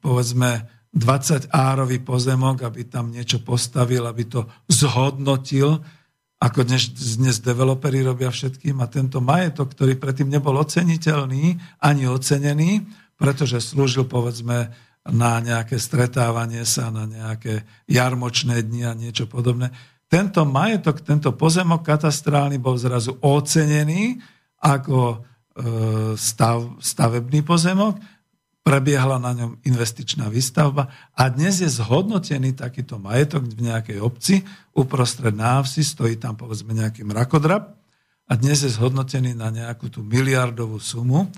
povedzme, 0.03 0.81
20 0.91 1.55
árový 1.55 2.03
pozemok, 2.03 2.67
aby 2.67 2.91
tam 2.91 3.15
niečo 3.15 3.39
postavil, 3.47 4.03
aby 4.11 4.27
to 4.27 4.51
zhodnotil 4.67 5.79
ako 6.41 6.65
dnes, 6.65 6.89
dnes 7.21 7.39
developeri 7.45 8.01
robia 8.01 8.33
všetkým 8.33 8.81
a 8.81 8.89
tento 8.89 9.21
majetok, 9.21 9.77
ktorý 9.77 10.01
predtým 10.01 10.33
nebol 10.33 10.57
oceniteľný 10.57 11.61
ani 11.85 12.09
ocenený, 12.09 12.89
pretože 13.21 13.61
slúžil 13.61 14.09
povedzme 14.09 14.73
na 15.13 15.33
nejaké 15.45 15.77
stretávanie 15.77 16.65
sa, 16.65 16.89
na 16.89 17.05
nejaké 17.05 17.69
jarmočné 17.85 18.65
dni 18.65 18.83
a 18.89 18.97
niečo 18.97 19.29
podobné. 19.29 19.69
Tento 20.11 20.43
majetok, 20.43 21.07
tento 21.07 21.31
pozemok 21.39 21.87
katastrálny 21.87 22.59
bol 22.59 22.75
zrazu 22.75 23.15
ocenený 23.23 24.19
ako 24.59 24.99
e, 25.15 25.19
stav, 26.19 26.83
stavebný 26.83 27.47
pozemok, 27.47 27.95
prebiehla 28.67 29.23
na 29.23 29.31
ňom 29.39 29.63
investičná 29.63 30.27
výstavba 30.27 30.91
a 31.15 31.31
dnes 31.31 31.63
je 31.63 31.71
zhodnotený 31.71 32.59
takýto 32.59 32.99
majetok 32.99 33.55
v 33.55 33.71
nejakej 33.71 33.99
obci, 34.03 34.43
uprostred 34.75 35.31
návsi, 35.31 35.87
stojí 35.87 36.19
tam 36.19 36.35
povedzme 36.35 36.75
nejaký 36.75 37.07
mrakodrap 37.07 37.71
a 38.27 38.33
dnes 38.35 38.67
je 38.67 38.71
zhodnotený 38.75 39.39
na 39.39 39.55
nejakú 39.55 39.95
tú 39.95 40.03
miliardovú 40.03 40.83
sumu. 40.83 41.31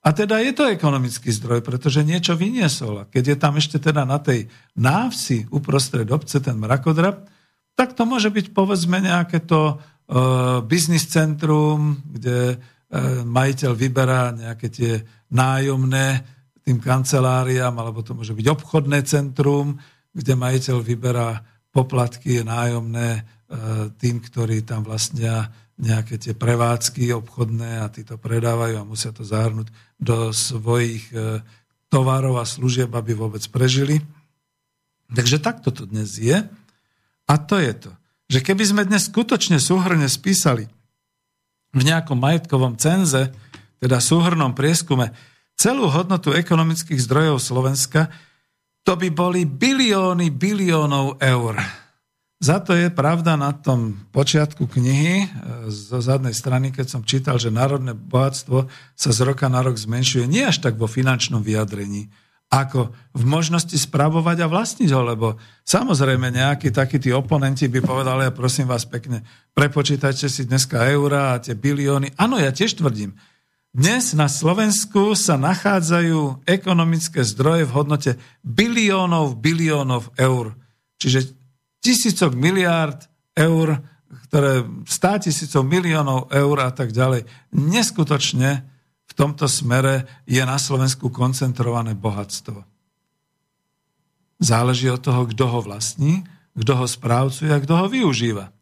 A 0.00 0.14
teda 0.14 0.38
je 0.38 0.54
to 0.54 0.70
ekonomický 0.70 1.34
zdroj, 1.34 1.66
pretože 1.66 2.06
niečo 2.06 2.38
vyniesol. 2.38 3.04
A 3.04 3.08
keď 3.10 3.34
je 3.34 3.36
tam 3.36 3.58
ešte 3.58 3.76
teda 3.76 4.06
na 4.06 4.22
tej 4.22 4.48
návsi 4.78 5.44
uprostred 5.50 6.08
obce 6.08 6.40
ten 6.40 6.56
mrakodrap, 6.56 7.28
tak 7.74 7.96
to 7.96 8.02
môže 8.04 8.28
byť 8.28 8.52
povedzme 8.52 9.00
nejaké 9.00 9.40
to 9.44 9.76
uh, 9.76 10.60
biznis 10.64 11.08
centrum, 11.08 12.00
kde 12.04 12.56
uh, 12.56 13.22
majiteľ 13.24 13.72
vyberá 13.72 14.34
nejaké 14.36 14.66
tie 14.68 14.92
nájomné 15.32 16.24
tým 16.60 16.78
kanceláriám, 16.78 17.72
alebo 17.74 18.04
to 18.04 18.12
môže 18.12 18.36
byť 18.36 18.46
obchodné 18.46 19.02
centrum, 19.08 19.80
kde 20.12 20.32
majiteľ 20.36 20.76
vyberá 20.82 21.40
poplatky 21.70 22.42
nájomné 22.44 23.22
uh, 23.22 23.88
tým, 23.96 24.20
ktorí 24.20 24.66
tam 24.66 24.84
vlastnia 24.84 25.48
nejaké 25.80 26.20
tie 26.20 26.36
prevádzky 26.36 27.08
obchodné 27.16 27.80
a 27.80 27.88
tí 27.88 28.04
to 28.04 28.20
predávajú 28.20 28.76
a 28.76 28.84
musia 28.84 29.16
to 29.16 29.24
zahrnúť 29.24 29.72
do 29.96 30.28
svojich 30.28 31.08
e, 31.10 31.40
tovarov 31.88 32.36
a 32.36 32.44
služieb, 32.44 32.92
aby 32.92 33.16
vôbec 33.16 33.40
prežili. 33.48 34.04
Takže 35.10 35.40
takto 35.40 35.72
to 35.72 35.88
dnes 35.88 36.20
je. 36.20 36.44
A 37.30 37.38
to 37.38 37.62
je 37.62 37.70
to, 37.86 37.90
že 38.26 38.42
keby 38.42 38.64
sme 38.66 38.82
dnes 38.82 39.06
skutočne 39.06 39.62
súhrne 39.62 40.10
spísali 40.10 40.66
v 41.70 41.80
nejakom 41.86 42.18
majetkovom 42.18 42.74
cenze, 42.74 43.30
teda 43.78 44.02
súhrnom 44.02 44.50
prieskume, 44.50 45.14
celú 45.54 45.86
hodnotu 45.86 46.34
ekonomických 46.34 46.98
zdrojov 46.98 47.38
Slovenska, 47.38 48.10
to 48.82 48.98
by 48.98 49.14
boli 49.14 49.46
bilióny 49.46 50.34
biliónov 50.34 51.22
eur. 51.22 51.54
Za 52.40 52.64
to 52.64 52.72
je 52.72 52.88
pravda 52.88 53.36
na 53.36 53.52
tom 53.52 54.08
počiatku 54.10 54.64
knihy, 54.64 55.14
e, 55.22 55.26
zo 55.68 56.00
zadnej 56.00 56.32
strany, 56.32 56.72
keď 56.72 56.86
som 56.88 57.04
čítal, 57.04 57.36
že 57.36 57.52
národné 57.52 57.92
bohatstvo 57.92 58.66
sa 58.96 59.10
z 59.12 59.20
roka 59.22 59.46
na 59.52 59.60
rok 59.60 59.76
zmenšuje 59.76 60.24
nie 60.24 60.42
až 60.48 60.64
tak 60.64 60.80
vo 60.80 60.88
finančnom 60.88 61.44
vyjadrení, 61.44 62.08
ako 62.50 62.90
v 63.14 63.24
možnosti 63.30 63.78
spravovať 63.78 64.42
a 64.42 64.50
vlastniť 64.50 64.90
ho, 64.90 65.02
lebo 65.06 65.38
samozrejme 65.62 66.34
nejakí 66.34 66.74
takí 66.74 66.98
tí 66.98 67.14
oponenti 67.14 67.70
by 67.70 67.78
povedali, 67.78 68.26
ja 68.26 68.34
prosím 68.34 68.66
vás 68.66 68.82
pekne, 68.82 69.22
prepočítajte 69.54 70.26
si 70.26 70.50
dneska 70.50 70.82
eurá 70.90 71.38
a 71.38 71.40
tie 71.40 71.54
bilióny. 71.54 72.10
Áno, 72.18 72.42
ja 72.42 72.50
tiež 72.50 72.74
tvrdím, 72.74 73.14
dnes 73.70 74.18
na 74.18 74.26
Slovensku 74.26 75.14
sa 75.14 75.38
nachádzajú 75.38 76.42
ekonomické 76.42 77.22
zdroje 77.22 77.70
v 77.70 77.74
hodnote 77.78 78.12
biliónov, 78.42 79.38
biliónov 79.38 80.10
eur. 80.18 80.58
Čiže 80.98 81.30
tisícok 81.78 82.34
miliárd 82.34 83.06
eur, 83.38 83.78
ktoré 84.26 84.66
stá 84.90 85.22
tisícov 85.22 85.62
miliónov 85.62 86.26
eur 86.34 86.56
a 86.66 86.74
tak 86.74 86.90
ďalej. 86.90 87.30
Neskutočne 87.54 88.66
v 89.10 89.12
tomto 89.18 89.50
smere 89.50 90.06
je 90.22 90.38
na 90.46 90.54
Slovensku 90.54 91.10
koncentrované 91.10 91.98
bohatstvo. 91.98 92.62
Záleží 94.38 94.86
od 94.86 95.02
toho, 95.02 95.26
kto 95.26 95.44
ho 95.50 95.60
vlastní, 95.60 96.22
kto 96.54 96.72
ho 96.78 96.86
správcuje 96.86 97.50
a 97.50 97.58
kto 97.58 97.74
ho 97.74 97.86
využíva. 97.90 98.54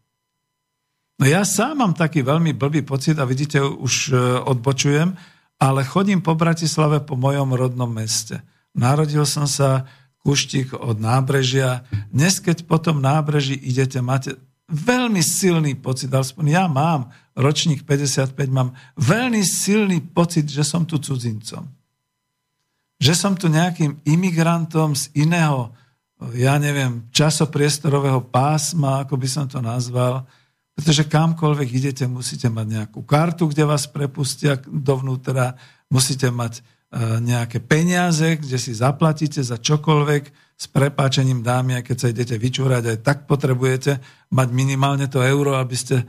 No 1.19 1.25
ja 1.27 1.43
sám 1.43 1.83
mám 1.83 1.95
taký 1.99 2.25
veľmi 2.25 2.55
blbý 2.57 2.87
pocit 2.87 3.19
a 3.19 3.27
vidíte, 3.27 3.61
už 3.61 3.95
e, 4.11 4.17
odbočujem, 4.47 5.19
ale 5.59 5.81
chodím 5.83 6.23
po 6.23 6.39
Bratislave 6.39 7.03
po 7.03 7.19
mojom 7.19 7.59
rodnom 7.59 7.91
meste. 7.91 8.39
Narodil 8.79 9.27
som 9.27 9.51
sa 9.51 9.91
kuštík 10.23 10.79
od 10.79 11.03
nábrežia. 11.03 11.83
Dnes, 12.15 12.39
keď 12.39 12.63
po 12.71 12.79
tom 12.79 13.03
nábreží 13.03 13.59
idete, 13.59 13.99
máte 13.99 14.39
veľmi 14.69 15.25
silný 15.25 15.75
pocit, 15.81 16.13
aspoň 16.13 16.45
ja 16.53 16.65
mám, 16.69 17.09
ročník 17.33 17.89
55, 17.89 18.37
mám 18.53 18.77
veľmi 19.01 19.41
silný 19.41 20.05
pocit, 20.05 20.45
že 20.45 20.61
som 20.63 20.85
tu 20.85 21.01
cudzincom. 21.01 21.65
Že 23.01 23.15
som 23.17 23.33
tu 23.33 23.49
nejakým 23.49 24.05
imigrantom 24.05 24.93
z 24.93 25.09
iného, 25.17 25.73
ja 26.35 26.59
neviem, 26.59 27.07
časopriestorového 27.15 28.27
pásma, 28.29 29.07
ako 29.07 29.15
by 29.17 29.29
som 29.31 29.47
to 29.47 29.63
nazval, 29.63 30.27
pretože 30.75 31.11
kamkoľvek 31.11 31.69
idete, 31.75 32.05
musíte 32.07 32.47
mať 32.47 32.67
nejakú 32.67 33.01
kartu, 33.03 33.51
kde 33.51 33.67
vás 33.67 33.91
prepustia 33.91 34.59
dovnútra, 34.63 35.59
musíte 35.91 36.31
mať 36.31 36.63
nejaké 36.97 37.61
peniaze, 37.61 38.41
kde 38.41 38.57
si 38.57 38.73
zaplatíte 38.73 39.45
za 39.45 39.61
čokoľvek 39.61 40.23
s 40.59 40.67
prepáčením 40.73 41.45
dámy, 41.45 41.79
a 41.79 41.87
keď 41.87 41.97
sa 41.97 42.09
idete 42.11 42.35
vyčúrať, 42.41 42.83
aj 42.97 42.99
tak 43.05 43.19
potrebujete 43.31 44.01
mať 44.33 44.49
minimálne 44.51 45.07
to 45.07 45.23
euro, 45.23 45.55
aby 45.55 45.77
ste 45.77 46.03
e, 46.03 46.05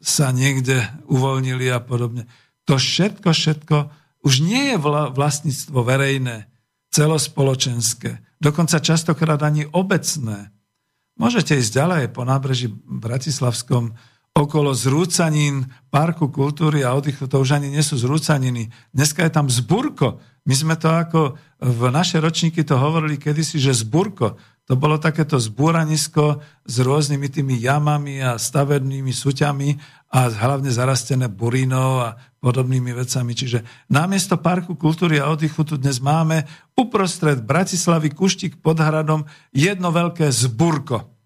sa 0.00 0.26
niekde 0.32 0.80
uvoľnili 1.10 1.68
a 1.68 1.82
podobne. 1.82 2.24
To 2.70 2.80
všetko, 2.80 3.28
všetko 3.34 3.76
už 4.24 4.34
nie 4.40 4.72
je 4.72 4.76
vlastníctvo 5.12 5.78
verejné, 5.84 6.48
celospoločenské, 6.88 8.40
dokonca 8.40 8.80
častokrát 8.80 9.42
ani 9.44 9.68
obecné. 9.76 10.48
Môžete 11.20 11.60
ísť 11.60 11.72
ďalej 11.74 12.04
po 12.16 12.24
nábreží 12.24 12.72
Bratislavskom, 12.86 13.92
okolo 14.44 14.70
zrúcanín 14.76 15.66
Parku 15.88 16.28
kultúry 16.28 16.84
a 16.84 16.94
oddychu, 16.94 17.26
to 17.26 17.40
už 17.40 17.58
ani 17.58 17.72
nie 17.72 17.82
sú 17.82 17.98
zrúcaniny. 17.98 18.70
Dneska 18.92 19.24
je 19.24 19.32
tam 19.32 19.48
zburko. 19.48 20.20
My 20.44 20.54
sme 20.54 20.74
to 20.76 20.92
ako, 20.92 21.34
v 21.58 21.82
naše 21.90 22.22
ročníky 22.22 22.62
to 22.62 22.78
hovorili 22.78 23.18
kedysi, 23.18 23.58
že 23.58 23.74
zburko. 23.74 24.38
To 24.68 24.76
bolo 24.76 25.00
takéto 25.00 25.40
zbúranisko 25.40 26.44
s 26.68 26.76
rôznymi 26.84 27.28
tými 27.32 27.56
jamami 27.56 28.20
a 28.20 28.36
stavebnými 28.36 29.08
suťami 29.16 29.68
a 30.12 30.28
hlavne 30.28 30.68
zarastené 30.68 31.32
burínou 31.32 32.04
a 32.04 32.20
podobnými 32.44 32.92
vecami. 32.92 33.32
Čiže 33.32 33.64
namiesto 33.88 34.36
Parku 34.36 34.76
kultúry 34.76 35.24
a 35.24 35.32
oddychu 35.32 35.64
tu 35.64 35.80
dnes 35.80 36.04
máme 36.04 36.44
uprostred 36.76 37.40
Bratislavy 37.40 38.12
Kuštík 38.12 38.60
pod 38.60 38.76
hradom 38.76 39.24
jedno 39.56 39.88
veľké 39.88 40.28
zburko. 40.28 41.16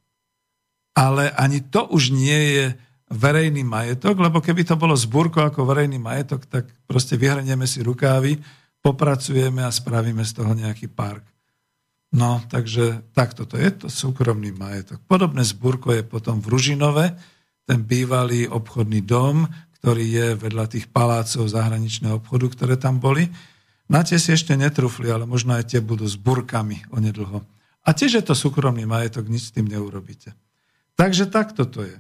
Ale 0.95 1.35
ani 1.35 1.67
to 1.67 1.91
už 1.91 2.15
nie 2.15 2.41
je 2.55 2.67
verejný 3.13 3.61
majetok, 3.63 4.17
lebo 4.17 4.41
keby 4.41 4.65
to 4.65 4.75
bolo 4.81 4.97
zburko 4.97 5.45
ako 5.45 5.69
verejný 5.69 6.01
majetok, 6.01 6.49
tak 6.49 6.65
proste 6.89 7.21
vyhrnieme 7.21 7.69
si 7.69 7.85
rukávy, 7.85 8.41
popracujeme 8.81 9.63
a 9.63 9.71
spravíme 9.71 10.25
z 10.25 10.33
toho 10.33 10.53
nejaký 10.57 10.89
park. 10.89 11.23
No, 12.13 12.45
takže 12.49 13.09
takto 13.17 13.49
to 13.49 13.57
je, 13.57 13.69
to 13.73 13.87
súkromný 13.89 14.53
majetok. 14.53 15.01
Podobné 15.09 15.45
zburko 15.45 15.97
je 15.97 16.05
potom 16.05 16.41
v 16.41 16.51
Ružinove, 16.53 17.17
ten 17.65 17.81
bývalý 17.85 18.51
obchodný 18.51 19.01
dom, 19.07 19.49
ktorý 19.81 20.05
je 20.05 20.29
vedľa 20.37 20.67
tých 20.69 20.87
palácov 20.93 21.49
zahraničného 21.49 22.21
obchodu, 22.21 22.47
ktoré 22.53 22.75
tam 22.77 23.01
boli. 23.01 23.33
Na 23.89 24.05
tie 24.05 24.21
si 24.21 24.31
ešte 24.31 24.53
netrufli, 24.55 25.09
ale 25.09 25.25
možno 25.25 25.57
aj 25.57 25.73
tie 25.73 25.81
budú 25.81 26.05
s 26.05 26.21
burkami 26.21 26.85
onedlho. 26.93 27.41
A 27.83 27.91
tiež 27.91 28.23
je 28.23 28.25
to 28.25 28.37
súkromný 28.37 28.87
majetok, 28.87 29.27
nič 29.27 29.51
s 29.51 29.55
tým 29.55 29.67
neurobíte. 29.67 30.37
Takže 30.95 31.27
takto 31.33 31.67
to 31.67 31.83
je. 31.83 31.97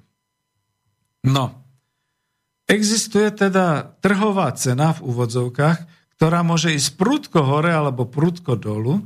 No, 1.23 1.55
existuje 2.67 3.31
teda 3.31 3.95
trhová 4.03 4.51
cena 4.59 4.91
v 4.91 5.07
úvodzovkách, 5.07 5.79
ktorá 6.19 6.43
môže 6.43 6.75
ísť 6.75 6.99
prudko 6.99 7.47
hore 7.47 7.71
alebo 7.71 8.07
prudko 8.07 8.59
dolu 8.59 9.03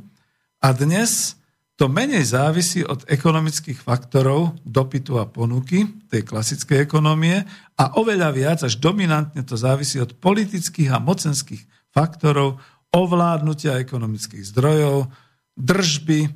a 0.61 0.73
dnes 0.73 1.37
to 1.77 1.93
menej 1.93 2.25
závisí 2.25 2.81
od 2.81 3.05
ekonomických 3.05 3.77
faktorov 3.85 4.57
dopytu 4.64 5.21
a 5.21 5.29
ponuky 5.29 5.85
tej 6.09 6.25
klasickej 6.25 6.81
ekonomie 6.81 7.45
a 7.77 8.01
oveľa 8.01 8.33
viac, 8.33 8.59
až 8.64 8.81
dominantne 8.81 9.45
to 9.45 9.61
závisí 9.61 10.01
od 10.01 10.17
politických 10.17 10.89
a 10.89 10.99
mocenských 11.05 11.93
faktorov 11.93 12.57
ovládnutia 12.97 13.77
ekonomických 13.77 14.41
zdrojov, 14.57 15.12
držby 15.53 16.33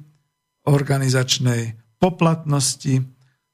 organizačnej, 0.68 1.81
poplatnosti, 1.97 3.01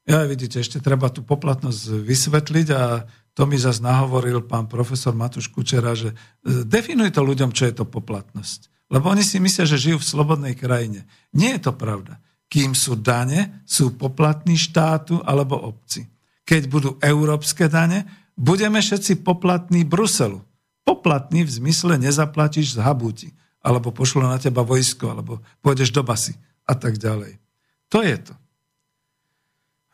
ja 0.07 0.23
vidíte, 0.23 0.63
ešte 0.63 0.79
treba 0.79 1.11
tú 1.11 1.27
poplatnosť 1.27 1.99
vysvetliť 2.07 2.69
a 2.71 3.03
to 3.35 3.43
mi 3.45 3.59
zase 3.59 3.83
nahovoril 3.83 4.47
pán 4.47 4.71
profesor 4.71 5.13
Matúš 5.13 5.51
Kučera, 5.51 5.93
že 5.99 6.15
e, 6.15 6.65
definuj 6.65 7.11
to 7.13 7.27
ľuďom, 7.27 7.51
čo 7.51 7.67
je 7.67 7.75
to 7.75 7.85
poplatnosť. 7.85 8.71
Lebo 8.87 9.11
oni 9.11 9.27
si 9.27 9.43
myslia, 9.43 9.67
že 9.67 9.83
žijú 9.83 9.99
v 9.99 10.11
slobodnej 10.15 10.55
krajine. 10.55 11.05
Nie 11.35 11.59
je 11.59 11.69
to 11.69 11.73
pravda. 11.75 12.23
Kým 12.47 12.79
sú 12.79 12.95
dane, 12.95 13.67
sú 13.67 13.99
poplatní 13.99 14.55
štátu 14.55 15.19
alebo 15.27 15.59
obci. 15.59 16.07
Keď 16.47 16.63
budú 16.71 16.95
európske 17.03 17.67
dane, 17.67 18.07
budeme 18.39 18.79
všetci 18.79 19.27
poplatní 19.27 19.83
Bruselu. 19.83 20.39
Poplatní 20.87 21.43
v 21.43 21.51
zmysle 21.51 21.99
nezaplatíš 21.99 22.79
z 22.79 22.81
habúti. 22.81 23.31
alebo 23.67 23.91
pošlo 23.91 24.23
na 24.23 24.39
teba 24.39 24.63
vojsko, 24.63 25.11
alebo 25.11 25.43
pôjdeš 25.59 25.91
do 25.91 26.07
basy 26.07 26.39
a 26.71 26.79
tak 26.79 27.03
ďalej. 27.03 27.35
To 27.91 27.99
je 27.99 28.15
to. 28.15 28.45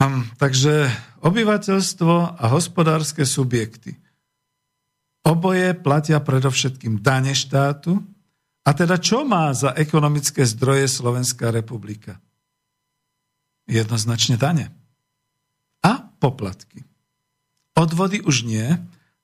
Hm, 0.02 0.34
takže 0.34 0.90
obyvateľstvo 1.22 2.34
a 2.34 2.44
hospodárske 2.50 3.22
subjekty. 3.22 3.94
Oboje 5.22 5.78
platia 5.78 6.18
predovšetkým 6.18 6.98
dane 6.98 7.30
štátu. 7.38 8.02
A 8.66 8.74
teda 8.74 8.98
čo 8.98 9.22
má 9.22 9.54
za 9.54 9.70
ekonomické 9.78 10.42
zdroje 10.42 10.90
Slovenská 10.90 11.54
republika? 11.54 12.18
Jednoznačne 13.70 14.34
dane. 14.34 14.74
A 15.86 16.10
poplatky. 16.18 16.82
Odvody 17.78 18.26
už 18.26 18.42
nie, 18.42 18.74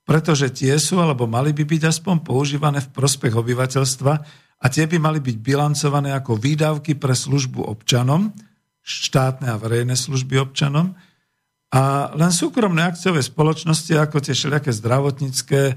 pretože 0.06 0.46
tie 0.54 0.78
sú, 0.78 1.02
alebo 1.02 1.26
mali 1.26 1.50
by 1.50 1.66
byť 1.66 1.82
aspoň 1.90 2.22
používané 2.22 2.78
v 2.86 2.94
prospech 2.94 3.34
obyvateľstva 3.34 4.12
a 4.62 4.66
tie 4.70 4.86
by 4.86 4.98
mali 5.02 5.18
byť 5.18 5.36
bilancované 5.42 6.14
ako 6.14 6.38
výdavky 6.38 6.94
pre 6.94 7.18
službu 7.18 7.66
občanom, 7.66 8.30
štátne 8.89 9.53
a 9.53 9.61
verejné 9.61 9.93
služby 9.93 10.41
občanom, 10.41 10.97
a 11.68 12.16
len 12.16 12.32
súkromné 12.32 12.80
akciové 12.80 13.20
spoločnosti, 13.20 13.93
ako 13.93 14.24
tie 14.24 14.32
všelijaké 14.32 14.72
zdravotnícke, 14.72 15.61
e, 15.68 15.74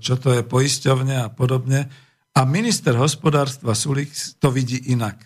čo 0.00 0.14
to 0.16 0.32
je, 0.32 0.40
poisťovne 0.48 1.12
a 1.20 1.28
podobne. 1.28 1.92
A 2.32 2.40
minister 2.48 2.96
hospodárstva 2.96 3.76
Sulik 3.76 4.16
to 4.40 4.48
vidí 4.48 4.80
inak. 4.88 5.20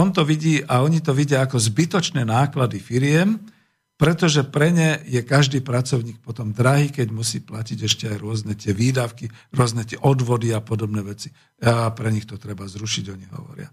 On 0.00 0.08
to 0.16 0.24
vidí 0.24 0.64
a 0.64 0.80
oni 0.80 1.04
to 1.04 1.12
vidia 1.12 1.44
ako 1.44 1.60
zbytočné 1.60 2.24
náklady 2.24 2.80
firiem, 2.80 3.36
pretože 4.00 4.46
pre 4.48 4.72
ne 4.72 5.02
je 5.04 5.20
každý 5.20 5.60
pracovník 5.60 6.22
potom 6.24 6.54
drahý, 6.56 6.88
keď 6.88 7.12
musí 7.12 7.44
platiť 7.44 7.78
ešte 7.84 8.04
aj 8.08 8.16
rôzne 8.16 8.54
tie 8.56 8.72
výdavky, 8.72 9.28
rôzne 9.52 9.84
tie 9.84 10.00
odvody 10.00 10.56
a 10.56 10.64
podobné 10.64 11.04
veci. 11.04 11.28
A 11.60 11.92
pre 11.92 12.08
nich 12.08 12.24
to 12.24 12.40
treba 12.40 12.64
zrušiť, 12.64 13.04
oni 13.12 13.26
hovoria. 13.36 13.68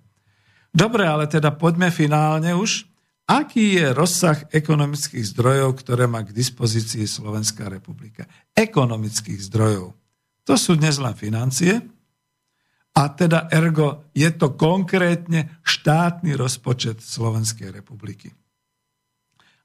Dobre, 0.76 1.08
ale 1.08 1.32
teda 1.32 1.56
poďme 1.56 1.88
finálne 1.88 2.52
už. 2.52 2.84
Aký 3.26 3.80
je 3.80 3.96
rozsah 3.96 4.44
ekonomických 4.52 5.24
zdrojov, 5.34 5.80
ktoré 5.80 6.06
má 6.06 6.22
k 6.22 6.36
dispozícii 6.36 7.08
Slovenská 7.08 7.72
republika? 7.72 8.28
Ekonomických 8.54 9.40
zdrojov. 9.50 9.96
To 10.46 10.54
sú 10.60 10.78
dnes 10.78 11.00
len 11.02 11.16
financie, 11.18 11.82
a 12.96 13.12
teda 13.12 13.52
ergo 13.52 14.08
je 14.16 14.32
to 14.32 14.56
konkrétne 14.56 15.60
štátny 15.68 16.32
rozpočet 16.40 17.04
Slovenskej 17.04 17.76
republiky. 17.76 18.32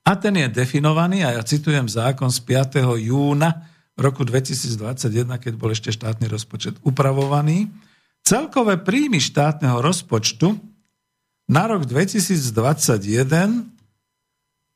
A 0.03 0.19
ten 0.19 0.35
je 0.35 0.51
definovaný, 0.51 1.23
a 1.23 1.39
ja 1.39 1.43
citujem 1.47 1.87
zákon 1.87 2.27
z 2.35 2.43
5. 2.43 2.83
júna 2.99 3.71
roku 3.95 4.27
2021, 4.27 5.31
keď 5.39 5.53
bol 5.55 5.71
ešte 5.71 5.95
štátny 5.95 6.27
rozpočet 6.27 6.75
upravovaný. 6.83 7.71
Celkové 8.27 8.83
príjmy 8.83 9.23
štátneho 9.23 9.79
rozpočtu 9.79 10.59
na 11.51 11.67
rok 11.67 11.83
2021 11.83 12.47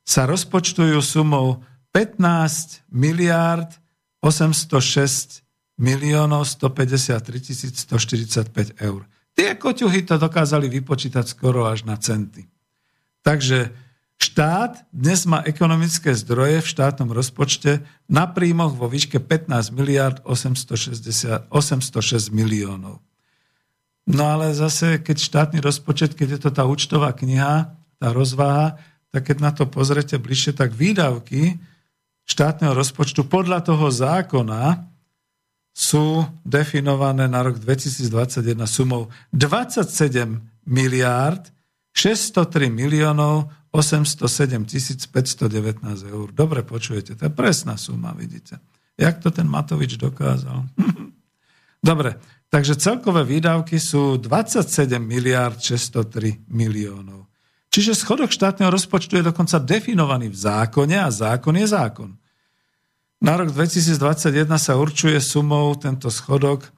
sa 0.03 0.21
rozpočtujú 0.27 0.99
sumou 0.99 1.63
15 1.95 2.83
miliárd 2.91 3.71
806 4.19 5.39
miliónov 5.79 6.43
153 6.43 7.71
145 7.87 8.83
eur. 8.83 9.07
Tie 9.31 9.55
koťuhy 9.55 10.03
to 10.03 10.19
dokázali 10.19 10.67
vypočítať 10.67 11.23
skoro 11.23 11.63
až 11.71 11.87
na 11.87 11.95
centy. 11.95 12.43
Takže 13.23 13.71
Štát 14.15 14.87
dnes 14.95 15.27
má 15.27 15.43
ekonomické 15.43 16.15
zdroje 16.15 16.63
v 16.63 16.71
štátnom 16.71 17.11
rozpočte 17.11 17.83
na 18.07 18.23
príjmoch 18.31 18.71
vo 18.71 18.87
výške 18.87 19.19
15 19.19 19.75
miliard 19.75 20.23
860, 20.23 21.51
806 21.51 22.31
miliónov. 22.31 23.03
No 24.05 24.23
ale 24.37 24.53
zase, 24.53 25.01
keď 25.01 25.17
štátny 25.17 25.59
rozpočet, 25.65 26.13
keď 26.13 26.37
je 26.37 26.39
to 26.45 26.49
tá 26.53 26.63
účtová 26.69 27.09
kniha, 27.17 27.73
tá 27.97 28.07
rozvaha, 28.13 28.77
tak 29.09 29.33
keď 29.33 29.37
na 29.41 29.51
to 29.55 29.65
pozrete 29.65 30.21
bližšie, 30.21 30.53
tak 30.53 30.77
výdavky 30.77 31.57
štátneho 32.25 32.73
rozpočtu 32.77 33.25
podľa 33.25 33.65
toho 33.65 33.89
zákona 33.89 34.85
sú 35.75 36.23
definované 36.47 37.27
na 37.27 37.43
rok 37.43 37.59
2021 37.59 38.55
sumou 38.69 39.11
27 39.35 40.39
miliárd 40.69 41.51
603 41.91 42.71
miliónov 42.71 43.51
807 43.75 44.67
519 45.11 45.83
eur. 46.07 46.27
Dobre 46.31 46.63
počujete, 46.63 47.15
to 47.15 47.27
je 47.27 47.33
presná 47.33 47.75
suma, 47.75 48.15
vidíte. 48.15 48.59
Jak 48.95 49.19
to 49.19 49.31
ten 49.31 49.47
Matovič 49.47 49.99
dokázal? 49.99 50.63
Dobre, 51.83 52.15
takže 52.49 52.75
celkové 52.75 53.23
výdavky 53.23 53.79
sú 53.79 54.17
27 54.17 55.01
miliard 55.01 55.59
603 55.59 56.47
miliónov. 56.49 57.25
Čiže 57.75 57.91
schodok 57.91 58.31
štátneho 58.31 58.71
rozpočtu 58.71 59.19
je 59.19 59.27
dokonca 59.27 59.59
definovaný 59.59 60.31
v 60.31 60.37
zákone 60.39 60.95
a 60.95 61.11
zákon 61.11 61.59
je 61.59 61.67
zákon. 61.67 62.09
Na 63.19 63.35
rok 63.35 63.51
2021 63.51 64.47
sa 64.55 64.79
určuje 64.79 65.19
sumou 65.19 65.75
tento 65.75 66.07
schodok, 66.07 66.71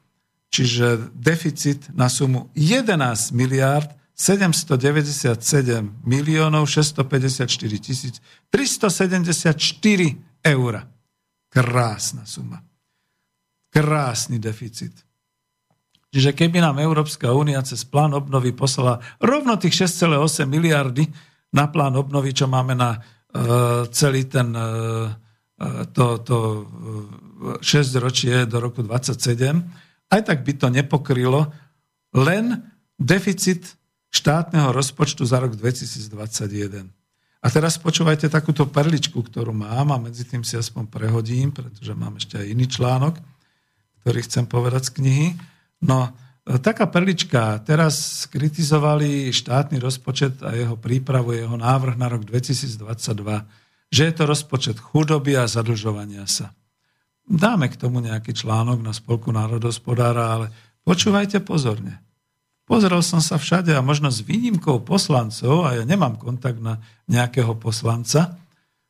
čiže 0.50 1.14
deficit 1.14 1.94
na 1.94 2.10
sumu 2.10 2.50
11 2.58 2.98
miliard 3.38 3.94
797 4.18 5.38
miliónov 6.02 6.66
654 6.66 7.46
tisíc 7.78 8.18
374 8.50 9.54
eur. 10.42 10.74
Krásna 11.54 12.26
suma. 12.26 12.66
Krásny 13.70 14.42
deficit. 14.42 15.07
Čiže 16.18 16.34
keby 16.34 16.66
nám 16.66 16.82
Európska 16.82 17.30
únia 17.30 17.62
cez 17.62 17.86
plán 17.86 18.18
obnovy 18.18 18.50
poslala 18.58 18.98
rovno 19.22 19.54
tých 19.62 19.86
6,8 19.86 20.50
miliardy 20.50 21.06
na 21.54 21.70
plán 21.70 21.94
obnovy, 21.94 22.34
čo 22.34 22.50
máme 22.50 22.74
na 22.74 22.98
uh, 22.98 23.86
celý 23.94 24.26
ten 24.26 24.50
uh, 24.50 25.14
to, 25.94 26.06
to 26.26 26.38
6 27.62 27.62
ročie 28.02 28.50
do 28.50 28.58
roku 28.58 28.82
27, 28.82 30.10
aj 30.10 30.22
tak 30.26 30.42
by 30.42 30.54
to 30.58 30.68
nepokrylo 30.74 31.54
len 32.18 32.66
deficit 32.98 33.78
štátneho 34.10 34.74
rozpočtu 34.74 35.22
za 35.22 35.38
rok 35.38 35.54
2021. 35.54 36.90
A 37.38 37.48
teraz 37.54 37.78
počúvajte 37.78 38.34
takúto 38.34 38.66
perličku, 38.66 39.22
ktorú 39.22 39.54
mám 39.54 39.94
a 39.94 40.02
medzi 40.02 40.26
tým 40.26 40.42
si 40.42 40.58
aspoň 40.58 40.90
prehodím, 40.90 41.54
pretože 41.54 41.94
mám 41.94 42.18
ešte 42.18 42.42
aj 42.42 42.50
iný 42.50 42.66
článok, 42.66 43.22
ktorý 44.02 44.20
chcem 44.26 44.50
povedať 44.50 44.90
z 44.90 44.94
knihy. 44.98 45.28
No, 45.84 46.10
taká 46.64 46.88
perlička. 46.88 47.60
Teraz 47.62 48.26
kritizovali 48.32 49.30
štátny 49.30 49.78
rozpočet 49.78 50.42
a 50.42 50.56
jeho 50.56 50.80
prípravu, 50.80 51.36
jeho 51.36 51.60
návrh 51.60 51.96
na 52.00 52.08
rok 52.08 52.24
2022, 52.24 52.80
že 53.92 54.02
je 54.08 54.14
to 54.16 54.24
rozpočet 54.24 54.78
chudoby 54.80 55.36
a 55.36 55.46
zadlžovania 55.46 56.26
sa. 56.26 56.56
Dáme 57.28 57.68
k 57.68 57.76
tomu 57.76 58.00
nejaký 58.00 58.32
článok 58.32 58.80
na 58.80 58.96
Spolku 58.96 59.36
národospodára, 59.36 60.40
ale 60.40 60.48
počúvajte 60.88 61.44
pozorne. 61.44 62.00
Pozrel 62.68 63.00
som 63.00 63.24
sa 63.24 63.40
všade 63.40 63.72
a 63.76 63.84
možno 63.84 64.12
s 64.12 64.24
výnimkou 64.24 64.84
poslancov, 64.84 65.68
a 65.68 65.80
ja 65.80 65.84
nemám 65.88 66.20
kontakt 66.20 66.60
na 66.60 66.84
nejakého 67.08 67.56
poslanca, 67.56 68.36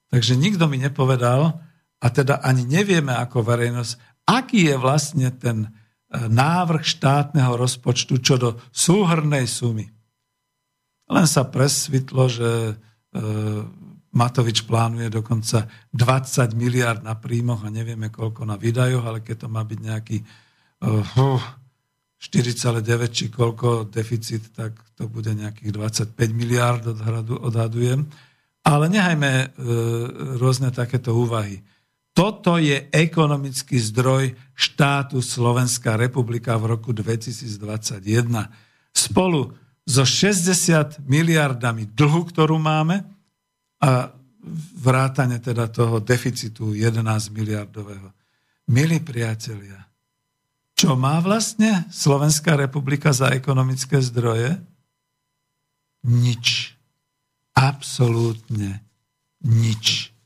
takže 0.09 0.33
nikto 0.33 0.65
mi 0.65 0.81
nepovedal, 0.81 1.61
a 1.97 2.07
teda 2.13 2.41
ani 2.45 2.65
nevieme 2.65 3.13
ako 3.13 3.41
verejnosť, 3.41 4.25
aký 4.29 4.69
je 4.69 4.75
vlastne 4.77 5.29
ten 5.33 5.73
návrh 6.11 6.83
štátneho 6.87 7.59
rozpočtu 7.59 8.23
čo 8.23 8.39
do 8.39 8.49
súhrnej 8.71 9.43
sumy. 9.43 9.91
Len 11.07 11.27
sa 11.27 11.47
presvitlo, 11.47 12.27
že 12.27 12.51
e, 12.71 12.73
Matovič 14.11 14.63
plánuje 14.63 15.11
dokonca 15.11 15.67
20 15.91 16.57
miliard 16.57 17.03
na 17.03 17.15
príjmoch 17.15 17.63
a 17.63 17.71
nevieme 17.71 18.09
koľko 18.09 18.47
na 18.47 18.55
výdajoch, 18.55 19.03
ale 19.03 19.19
keď 19.21 19.45
to 19.45 19.47
má 19.51 19.61
byť 19.61 19.79
nejaký 19.83 20.17
uh, 20.81 21.37
4,9 22.17 23.13
či 23.13 23.29
koľko 23.29 23.85
deficit, 23.85 24.49
tak 24.57 24.73
to 24.97 25.05
bude 25.05 25.29
nejakých 25.29 25.69
25 25.69 26.17
miliárd 26.33 26.97
odhadu, 26.97 27.37
odhadujem. 27.37 28.09
Ale 28.65 28.89
nehajme 28.89 29.31
e, 29.31 29.47
rôzne 30.41 30.73
takéto 30.73 31.13
úvahy. 31.13 31.61
Toto 32.17 32.57
je 32.57 32.89
ekonomický 32.89 33.77
zdroj 33.77 34.33
štátu 34.57 35.21
Slovenská 35.21 35.93
republika 36.01 36.57
v 36.57 36.73
roku 36.73 36.89
2021. 36.89 38.01
Spolu 38.89 39.53
so 39.85 40.01
60 40.01 41.05
miliardami 41.05 41.85
dlhu, 41.93 42.25
ktorú 42.33 42.57
máme 42.57 43.05
a 43.85 44.09
vrátane 44.81 45.37
teda 45.37 45.69
toho 45.69 46.01
deficitu 46.01 46.73
11 46.73 47.05
miliardového. 47.29 48.09
Milí 48.73 48.97
priatelia, 48.97 49.85
čo 50.73 50.97
má 50.97 51.21
vlastne 51.21 51.85
Slovenská 51.93 52.57
republika 52.57 53.13
za 53.13 53.29
ekonomické 53.29 54.01
zdroje? 54.01 54.57
Nič. 56.01 56.73
Absolútne 57.53 58.81
nič. 59.45 60.16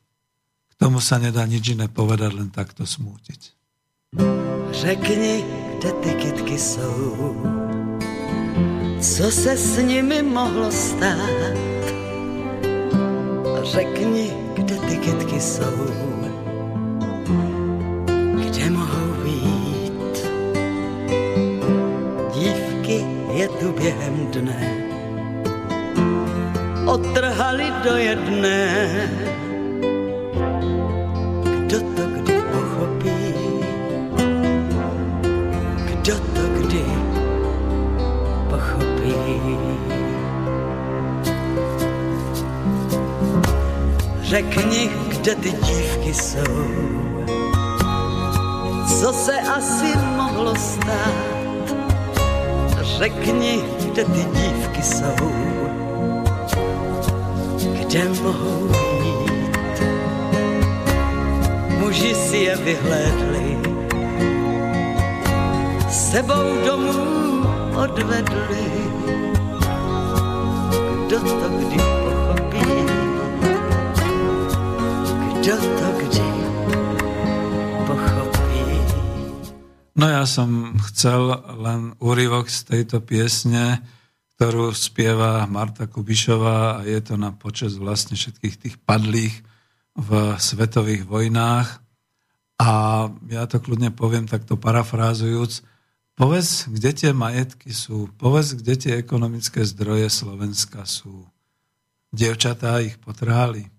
Tomu 0.82 0.98
sa 0.98 1.14
nedá 1.22 1.46
nič 1.46 1.78
iné 1.78 1.86
povedať, 1.86 2.34
len 2.34 2.50
takto 2.50 2.82
smútiť. 2.82 3.54
Řekni, 4.74 5.46
kde 5.78 5.90
ty 6.02 6.10
kytky 6.18 6.58
jsou, 6.58 7.38
co 8.98 9.24
se 9.30 9.54
s 9.54 9.78
nimi 9.78 10.26
mohlo 10.26 10.66
stát. 10.74 11.54
Řekni, 13.62 14.34
kde 14.58 14.74
ty 14.74 14.96
kytky 14.98 15.38
jsou, 15.38 15.78
kde 18.42 18.70
mohou 18.74 19.10
být. 19.22 20.16
Dívky 22.34 23.06
je 23.38 23.46
tu 23.48 23.70
během 23.72 24.26
dne, 24.34 24.62
otrhali 26.90 27.70
do 27.86 27.94
jedné. 27.94 28.58
Řekni, 44.32 44.90
kde 45.08 45.34
ty 45.34 45.52
dívky 45.52 46.14
jsou, 46.14 46.66
co 49.00 49.12
se 49.12 49.40
asi 49.40 49.98
mohlo 50.16 50.54
stát. 50.56 51.14
Řekni, 52.80 53.60
kde 53.78 54.04
ty 54.04 54.24
dívky 54.24 54.82
jsou, 54.82 55.32
kde 57.56 58.08
mohou 58.22 58.68
být. 58.68 59.82
Muži 61.78 62.14
si 62.14 62.36
je 62.36 62.56
vyhlédli, 62.56 63.58
sebou 65.90 66.66
domů 66.66 67.44
odvedli. 67.76 68.64
Kdo 71.06 71.20
to 71.20 71.48
kdy 71.48 71.91
Kdo 75.42 75.58
to 75.58 75.88
kdy 75.98 76.26
pochopí? 77.82 78.62
No 79.98 80.06
ja 80.06 80.22
som 80.22 80.78
chcel 80.86 81.18
len 81.58 81.98
úryvok 81.98 82.46
z 82.46 82.62
tejto 82.62 83.02
piesne, 83.02 83.82
ktorú 84.38 84.70
spieva 84.70 85.42
Marta 85.50 85.90
Kubišová 85.90 86.78
a 86.78 86.86
je 86.86 86.94
to 87.02 87.18
na 87.18 87.34
počas 87.34 87.74
vlastne 87.74 88.14
všetkých 88.14 88.54
tých 88.54 88.76
padlých 88.86 89.34
v 89.98 90.38
svetových 90.38 91.10
vojnách. 91.10 91.82
A 92.62 92.70
ja 93.26 93.42
to 93.50 93.58
kľudne 93.58 93.90
poviem 93.90 94.30
takto 94.30 94.54
parafrázujúc. 94.54 95.66
Povedz, 96.14 96.70
kde 96.70 96.90
tie 96.94 97.10
majetky 97.10 97.74
sú. 97.74 98.06
Povedz, 98.14 98.54
kde 98.62 98.78
tie 98.78 98.92
ekonomické 98.94 99.66
zdroje 99.66 100.06
Slovenska 100.06 100.86
sú. 100.86 101.26
Dievčatá 102.14 102.78
ich 102.78 102.94
potrhali. 103.02 103.71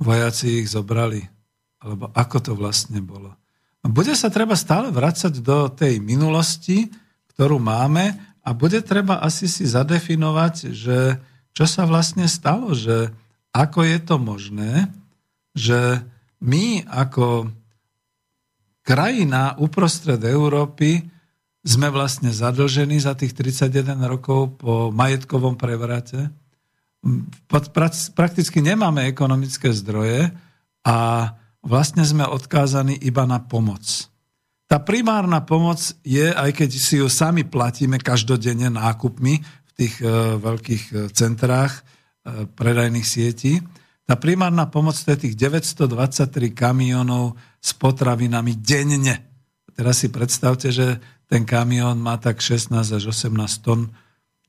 Vojaci 0.00 0.64
ich 0.64 0.70
zobrali. 0.70 1.22
Alebo 1.84 2.10
ako 2.14 2.36
to 2.40 2.52
vlastne 2.56 2.98
bolo. 3.04 3.34
A 3.84 3.86
bude 3.92 4.16
sa 4.16 4.32
treba 4.32 4.56
stále 4.56 4.88
vracať 4.88 5.44
do 5.44 5.68
tej 5.68 6.00
minulosti, 6.00 6.88
ktorú 7.36 7.60
máme 7.60 8.16
a 8.40 8.48
bude 8.56 8.80
treba 8.80 9.20
asi 9.20 9.44
si 9.44 9.68
zadefinovať, 9.68 10.72
že 10.72 11.20
čo 11.52 11.64
sa 11.68 11.84
vlastne 11.84 12.24
stalo, 12.24 12.72
že 12.72 13.12
ako 13.52 13.84
je 13.84 13.98
to 14.00 14.16
možné, 14.18 14.72
že 15.54 16.02
my 16.42 16.82
ako 16.88 17.52
krajina 18.82 19.56
uprostred 19.56 20.20
Európy 20.20 21.04
sme 21.64 21.88
vlastne 21.88 22.28
zadlžení 22.28 23.00
za 23.00 23.16
tých 23.16 23.32
31 23.32 23.96
rokov 24.04 24.60
po 24.60 24.92
majetkovom 24.92 25.56
prevrate. 25.56 26.28
Prakticky 28.16 28.64
nemáme 28.64 29.04
ekonomické 29.04 29.72
zdroje 29.76 30.32
a 30.84 30.96
vlastne 31.60 32.04
sme 32.04 32.24
odkázaní 32.24 32.96
iba 33.04 33.28
na 33.28 33.40
pomoc. 33.40 34.08
Tá 34.64 34.80
primárna 34.80 35.44
pomoc 35.44 35.80
je, 36.00 36.32
aj 36.32 36.50
keď 36.56 36.70
si 36.72 36.96
ju 36.98 37.08
sami 37.12 37.44
platíme 37.44 38.00
každodenne 38.00 38.72
nákupmi 38.72 39.34
v 39.44 39.72
tých 39.76 40.00
e, 40.00 40.40
veľkých 40.40 40.82
e, 40.88 40.92
centrách 41.12 41.72
e, 41.78 41.82
predajných 42.48 43.04
sietí, 43.04 43.60
tá 44.04 44.20
primárna 44.20 44.68
pomoc 44.68 45.00
to 45.00 45.16
je 45.16 45.28
tých 45.28 45.36
923 45.36 46.52
kamionov 46.52 47.40
s 47.56 47.72
potravinami 47.72 48.60
denne. 48.60 49.24
Teraz 49.72 50.04
si 50.04 50.12
predstavte, 50.12 50.68
že 50.68 51.00
ten 51.24 51.48
kamión 51.48 51.96
má 52.04 52.20
tak 52.20 52.44
16 52.44 52.76
až 52.84 53.04
18 53.08 53.32
tón. 53.64 53.88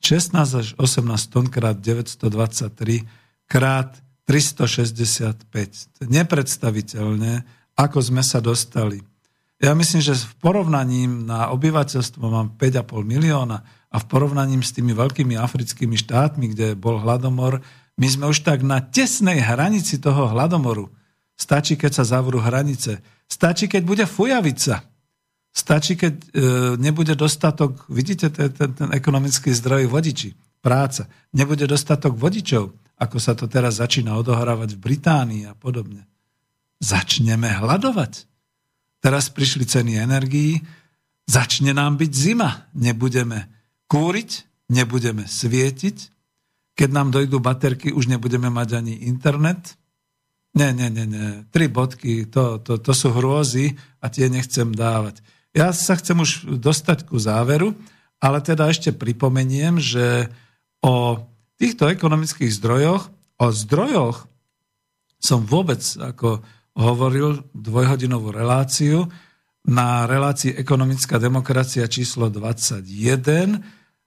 16 0.06 0.38
až 0.38 0.68
18 0.78 1.34
tón 1.34 1.50
krát 1.50 1.82
923 1.82 3.02
krát 3.50 3.98
365. 4.30 6.06
Nepredstaviteľne, 6.06 7.42
ako 7.74 7.98
sme 8.02 8.22
sa 8.22 8.38
dostali 8.38 9.02
ja 9.56 9.72
myslím, 9.72 10.02
že 10.04 10.20
v 10.20 10.36
porovnaní 10.44 11.08
na 11.08 11.48
obyvateľstvo 11.56 12.24
mám 12.28 12.54
5,5 12.60 13.08
milióna 13.08 13.64
a 13.66 13.96
v 13.98 14.06
porovnaní 14.06 14.60
s 14.60 14.76
tými 14.76 14.92
veľkými 14.92 15.40
africkými 15.40 15.96
štátmi, 15.96 16.52
kde 16.52 16.68
bol 16.76 17.00
hladomor, 17.00 17.64
my 17.96 18.08
sme 18.12 18.28
už 18.28 18.44
tak 18.44 18.60
na 18.60 18.84
tesnej 18.84 19.40
hranici 19.40 19.96
toho 20.04 20.28
hladomoru. 20.28 20.92
Stačí, 21.40 21.80
keď 21.80 22.04
sa 22.04 22.20
zavrú 22.20 22.44
hranice. 22.44 23.00
Stačí, 23.32 23.72
keď 23.72 23.82
bude 23.88 24.04
fujavica. 24.04 24.84
Stačí, 25.56 25.96
keď 25.96 26.14
e, 26.20 26.26
nebude 26.76 27.16
dostatok, 27.16 27.88
vidíte, 27.88 28.28
ten, 28.28 28.52
ten, 28.52 28.76
ten 28.76 28.90
ekonomický 28.92 29.56
zdroj 29.56 29.88
vodiči, 29.88 30.36
práca. 30.60 31.08
Nebude 31.32 31.64
dostatok 31.64 32.20
vodičov, 32.20 32.76
ako 33.00 33.18
sa 33.24 33.40
to 33.40 33.48
teraz 33.48 33.80
začína 33.80 34.20
odohrávať 34.20 34.76
v 34.76 34.84
Británii 34.84 35.44
a 35.48 35.56
podobne. 35.56 36.04
Začneme 36.84 37.56
hľadovať. 37.56 38.28
Teraz 39.00 39.32
prišli 39.32 39.64
ceny 39.64 39.96
energií, 39.96 40.60
začne 41.24 41.72
nám 41.72 42.04
byť 42.04 42.12
zima, 42.12 42.68
nebudeme 42.76 43.48
kúriť, 43.88 44.30
nebudeme 44.76 45.24
svietiť, 45.24 45.98
keď 46.76 46.90
nám 46.92 47.16
dojdú 47.16 47.40
baterky, 47.40 47.96
už 47.96 48.12
nebudeme 48.12 48.52
mať 48.52 48.84
ani 48.84 49.08
internet. 49.08 49.80
Nie, 50.52 50.76
nie, 50.76 50.92
nie, 50.92 51.08
nie. 51.08 51.48
Tri 51.48 51.72
bodky, 51.72 52.28
to, 52.28 52.60
to, 52.60 52.76
to 52.84 52.92
sú 52.92 53.16
hrôzy 53.16 53.80
a 54.04 54.12
tie 54.12 54.28
nechcem 54.28 54.76
dávať. 54.76 55.24
Ja 55.56 55.72
sa 55.72 55.96
chcem 55.96 56.20
už 56.20 56.60
dostať 56.60 57.08
ku 57.08 57.16
záveru, 57.16 57.72
ale 58.20 58.44
teda 58.44 58.68
ešte 58.68 58.92
pripomeniem, 58.92 59.80
že 59.80 60.28
o 60.84 61.24
týchto 61.56 61.88
ekonomických 61.88 62.52
zdrojoch, 62.52 63.08
o 63.40 63.48
zdrojoch 63.56 64.28
som 65.24 65.48
vôbec 65.48 65.80
ako 65.96 66.44
hovoril 66.76 67.48
dvojhodinovú 67.56 68.36
reláciu 68.36 69.08
na 69.66 70.06
relácii 70.06 70.60
Ekonomická 70.60 71.18
demokracia 71.18 71.88
číslo 71.88 72.28
21 72.30 73.64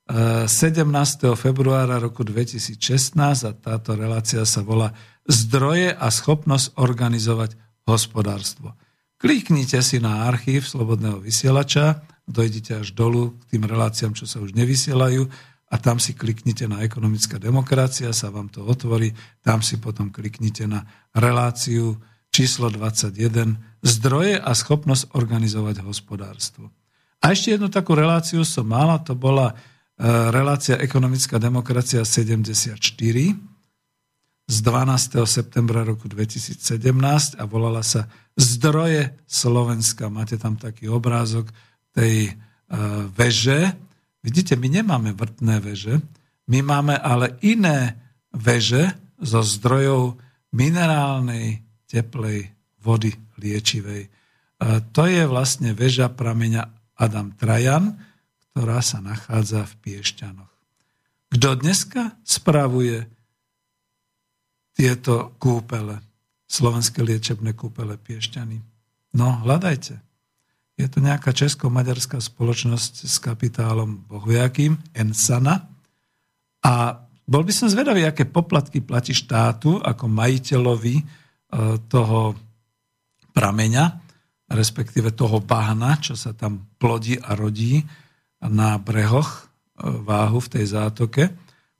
17. 0.08 1.32
Eh, 1.32 1.36
februára 1.36 2.00
roku 2.00 2.24
2016 2.24 3.44
a 3.44 3.52
táto 3.52 3.92
relácia 3.92 4.40
sa 4.48 4.64
volá 4.64 4.96
Zdroje 5.28 5.92
a 5.92 6.08
schopnosť 6.08 6.80
organizovať 6.80 7.52
hospodárstvo. 7.84 8.72
Kliknite 9.18 9.82
si 9.82 9.98
na 9.98 10.30
archív 10.30 10.62
Slobodného 10.62 11.18
vysielača, 11.18 12.06
dojdite 12.22 12.86
až 12.86 12.94
dolu 12.94 13.34
k 13.42 13.58
tým 13.58 13.66
reláciám, 13.66 14.14
čo 14.14 14.30
sa 14.30 14.38
už 14.38 14.54
nevysielajú 14.54 15.26
a 15.68 15.74
tam 15.76 15.98
si 15.98 16.14
kliknite 16.14 16.70
na 16.70 16.86
ekonomická 16.86 17.36
demokracia, 17.36 18.14
sa 18.14 18.30
vám 18.30 18.46
to 18.46 18.62
otvorí, 18.62 19.10
tam 19.42 19.58
si 19.58 19.82
potom 19.82 20.14
kliknite 20.14 20.70
na 20.70 20.86
reláciu 21.12 21.98
číslo 22.30 22.70
21, 22.70 23.82
zdroje 23.82 24.38
a 24.38 24.50
schopnosť 24.54 25.10
organizovať 25.18 25.82
hospodárstvo. 25.82 26.70
A 27.18 27.34
ešte 27.34 27.58
jednu 27.58 27.66
takú 27.68 27.98
reláciu 27.98 28.46
som 28.46 28.70
mala, 28.70 29.02
to 29.02 29.18
bola 29.18 29.50
e, 29.50 29.54
relácia 30.30 30.78
Ekonomická 30.78 31.42
demokracia 31.42 32.06
74 32.06 32.78
z 34.48 34.56
12. 34.64 35.28
septembra 35.28 35.84
roku 35.84 36.08
2017 36.08 37.36
a 37.36 37.44
volala 37.44 37.84
sa 37.84 38.08
Zdroje 38.38 39.18
Slovenska. 39.26 40.06
Máte 40.06 40.38
tam 40.38 40.54
taký 40.54 40.86
obrázok 40.86 41.50
tej 41.90 42.30
e, 42.30 42.32
veže. 43.10 43.74
Vidíte, 44.22 44.54
my 44.54 44.70
nemáme 44.70 45.10
vrtné 45.10 45.58
veže, 45.58 45.98
my 46.46 46.62
máme 46.62 46.94
ale 46.94 47.36
iné 47.42 47.98
veže 48.30 48.94
zo 49.18 49.42
zdrojov 49.42 50.16
minerálnej 50.54 51.60
teplej 51.90 52.48
vody 52.80 53.12
liečivej. 53.36 54.08
To 54.94 55.02
je 55.06 55.22
vlastne 55.28 55.76
väža 55.76 56.08
prameňa 56.10 56.94
Adam 56.98 57.30
Trajan, 57.36 57.94
ktorá 58.50 58.82
sa 58.82 58.98
nachádza 58.98 59.68
v 59.68 59.74
Piešťanoch. 59.86 60.54
Kto 61.30 61.48
dneska 61.60 62.16
spravuje 62.24 63.06
tieto 64.74 65.36
kúpele, 65.38 66.00
slovenské 66.48 67.04
liečebné 67.04 67.52
kúpele 67.52 68.00
Piešťany? 68.00 68.58
No, 69.14 69.44
hľadajte. 69.44 70.00
Je 70.78 70.86
to 70.86 71.04
nejaká 71.04 71.34
česko-maďarská 71.34 72.22
spoločnosť 72.22 73.04
s 73.04 73.16
kapitálom 73.20 74.08
bohujakým, 74.08 74.78
Ensana. 74.94 75.68
A 76.62 77.04
bol 77.28 77.42
by 77.44 77.52
som 77.52 77.68
zvedavý, 77.68 78.08
aké 78.08 78.24
poplatky 78.24 78.80
platí 78.80 79.12
štátu 79.12 79.82
ako 79.84 80.08
majiteľovi 80.08 80.96
e, 80.96 81.04
toho 81.90 82.38
prameňa, 83.36 83.84
respektíve 84.48 85.12
toho 85.12 85.44
bahna, 85.44 86.00
čo 86.00 86.16
sa 86.16 86.32
tam 86.32 86.72
plodí 86.80 87.20
a 87.20 87.36
rodí 87.36 87.84
na 88.40 88.80
brehoch 88.80 89.28
e, 89.28 89.42
váhu 89.82 90.40
v 90.40 90.52
tej 90.56 90.64
zátoke, 90.72 91.28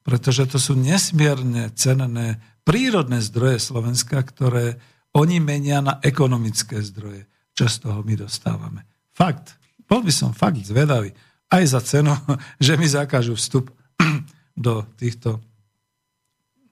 pretože 0.05 0.45
to 0.51 0.61
sú 0.61 0.77
nesmierne 0.77 1.73
cenné 1.79 2.58
prírodné 2.69 3.25
zdroje 3.25 3.65
Slovenska, 3.65 4.21
ktoré 4.21 4.77
oni 5.17 5.41
menia 5.41 5.81
na 5.81 5.97
ekonomické 6.05 6.85
zdroje. 6.85 7.25
Čo 7.57 7.65
z 7.65 7.77
toho 7.81 8.05
my 8.05 8.13
dostávame? 8.21 8.85
Fakt. 9.17 9.57
Bol 9.89 10.05
by 10.05 10.13
som 10.13 10.37
fakt 10.37 10.61
zvedavý. 10.61 11.17
Aj 11.49 11.65
za 11.65 11.81
cenu, 11.81 12.13
že 12.61 12.77
mi 12.77 12.85
zakážu 12.85 13.33
vstup 13.41 13.73
do 14.53 14.85
týchto 15.01 15.41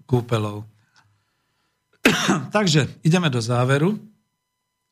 kúpelov. 0.04 0.68
Takže 2.56 3.00
ideme 3.00 3.32
do 3.32 3.40
záveru 3.40 3.96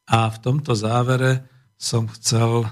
a 0.09 0.33
v 0.33 0.39
tomto 0.41 0.73
závere 0.73 1.45
som 1.77 2.09
chcel 2.17 2.65
e, 2.65 2.69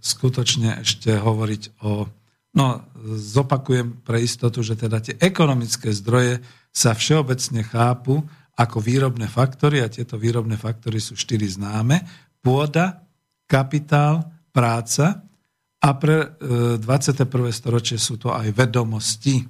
skutočne 0.00 0.80
ešte 0.80 1.20
hovoriť 1.20 1.84
o... 1.84 2.08
No, 2.56 2.80
zopakujem 3.12 4.00
pre 4.00 4.24
istotu, 4.24 4.64
že 4.64 4.80
teda 4.80 5.04
tie 5.04 5.14
ekonomické 5.20 5.92
zdroje 5.92 6.40
sa 6.72 6.96
všeobecne 6.96 7.60
chápu 7.62 8.24
ako 8.54 8.78
výrobné 8.80 9.28
faktory 9.28 9.82
a 9.84 9.92
tieto 9.92 10.16
výrobné 10.16 10.56
faktory 10.56 11.02
sú 11.02 11.18
štyri 11.18 11.44
známe. 11.44 12.00
Pôda, 12.40 13.04
kapitál, 13.44 14.24
práca 14.54 15.26
a 15.82 15.88
pre 15.98 16.38
21. 16.40 16.80
E, 17.28 17.52
storočie 17.52 17.98
sú 17.98 18.16
to 18.16 18.32
aj 18.32 18.54
vedomosti. 18.54 19.44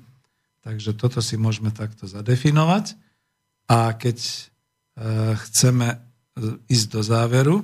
Takže 0.64 0.96
toto 0.96 1.20
si 1.20 1.36
môžeme 1.36 1.70
takto 1.70 2.08
zadefinovať. 2.08 2.96
A 3.68 3.92
keď 3.94 4.18
e, 4.18 4.34
chceme 5.36 5.88
e, 5.94 5.98
ísť 6.66 6.86
do 6.88 7.00
záveru, 7.04 7.56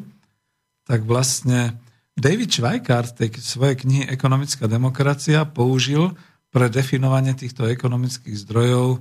tak 0.84 1.08
vlastne 1.08 1.80
David 2.20 2.52
Schweikart 2.52 3.16
tej 3.16 3.32
svojej 3.40 3.80
knihy 3.80 4.04
Ekonomická 4.12 4.68
demokracia 4.68 5.48
použil 5.48 6.12
pre 6.52 6.68
definovanie 6.68 7.32
týchto 7.32 7.64
ekonomických 7.64 8.36
zdrojov 8.44 9.00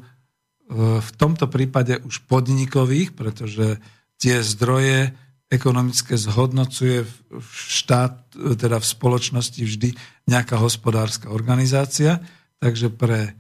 v 1.01 1.09
tomto 1.17 1.49
prípade 1.49 1.97
už 2.05 2.29
podnikových, 2.29 3.17
pretože 3.17 3.81
tie 4.21 4.37
zdroje 4.45 5.17
ekonomické 5.49 6.13
zhodnocuje 6.13 7.09
v 7.33 7.49
štát, 7.49 8.37
teda 8.53 8.77
v 8.77 8.85
spoločnosti 8.85 9.61
vždy 9.65 9.89
nejaká 10.29 10.61
hospodárska 10.61 11.33
organizácia, 11.33 12.21
takže 12.61 12.93
pre, 12.93 13.33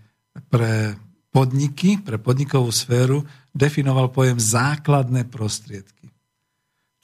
pre 0.49 0.97
podniky, 1.29 2.01
pre 2.01 2.17
podnikovú 2.17 2.73
sféru 2.73 3.21
definoval 3.53 4.09
pojem 4.09 4.41
základné 4.41 5.29
prostriedky. 5.29 5.98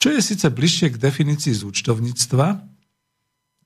Čo 0.06 0.14
je 0.14 0.22
síce 0.22 0.46
bližšie 0.46 0.94
k 0.94 1.02
definícii 1.02 1.50
zúčtovníctva, 1.50 2.62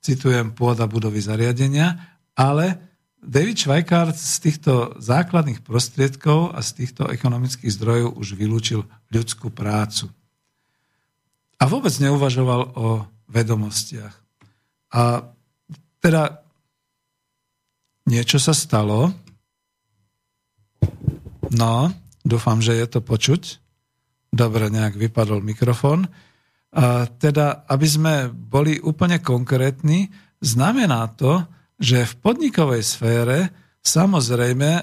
citujem 0.01 0.57
pôda 0.57 0.89
budovy 0.89 1.21
zariadenia, 1.21 2.17
ale 2.33 2.81
David 3.21 3.61
Schweikart 3.61 4.17
z 4.17 4.49
týchto 4.49 4.97
základných 4.97 5.61
prostriedkov 5.61 6.57
a 6.57 6.65
z 6.65 6.81
týchto 6.81 7.13
ekonomických 7.13 7.69
zdrojov 7.77 8.17
už 8.17 8.41
vylúčil 8.41 8.89
ľudskú 9.13 9.53
prácu. 9.53 10.09
A 11.61 11.69
vôbec 11.69 11.93
neuvažoval 12.01 12.73
o 12.73 13.05
vedomostiach. 13.29 14.17
A 14.97 15.29
teda 16.01 16.41
niečo 18.09 18.41
sa 18.41 18.57
stalo. 18.57 19.13
No, 21.53 21.93
dúfam, 22.25 22.65
že 22.65 22.81
je 22.81 22.87
to 22.89 23.05
počuť. 23.05 23.61
Dobre, 24.33 24.73
nejak 24.73 24.97
vypadol 24.97 25.45
mikrofón. 25.45 26.09
A 26.71 27.11
teda, 27.11 27.67
aby 27.67 27.87
sme 27.87 28.15
boli 28.31 28.79
úplne 28.79 29.19
konkrétni, 29.19 30.07
znamená 30.39 31.11
to, 31.19 31.43
že 31.81 32.07
v 32.07 32.15
podnikovej 32.23 32.83
sfére 32.87 33.39
samozrejme 33.81 34.71
e, 34.71 34.83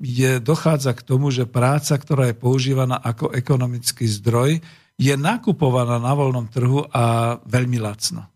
je, 0.00 0.32
dochádza 0.40 0.96
k 0.96 1.04
tomu, 1.04 1.30
že 1.30 1.44
práca, 1.44 1.94
ktorá 1.94 2.32
je 2.32 2.36
používaná 2.36 2.98
ako 2.98 3.30
ekonomický 3.36 4.08
zdroj, 4.08 4.58
je 4.96 5.14
nakupovaná 5.14 6.00
na 6.00 6.12
voľnom 6.16 6.46
trhu 6.48 6.86
a 6.90 7.36
veľmi 7.44 7.78
lacno. 7.78 8.26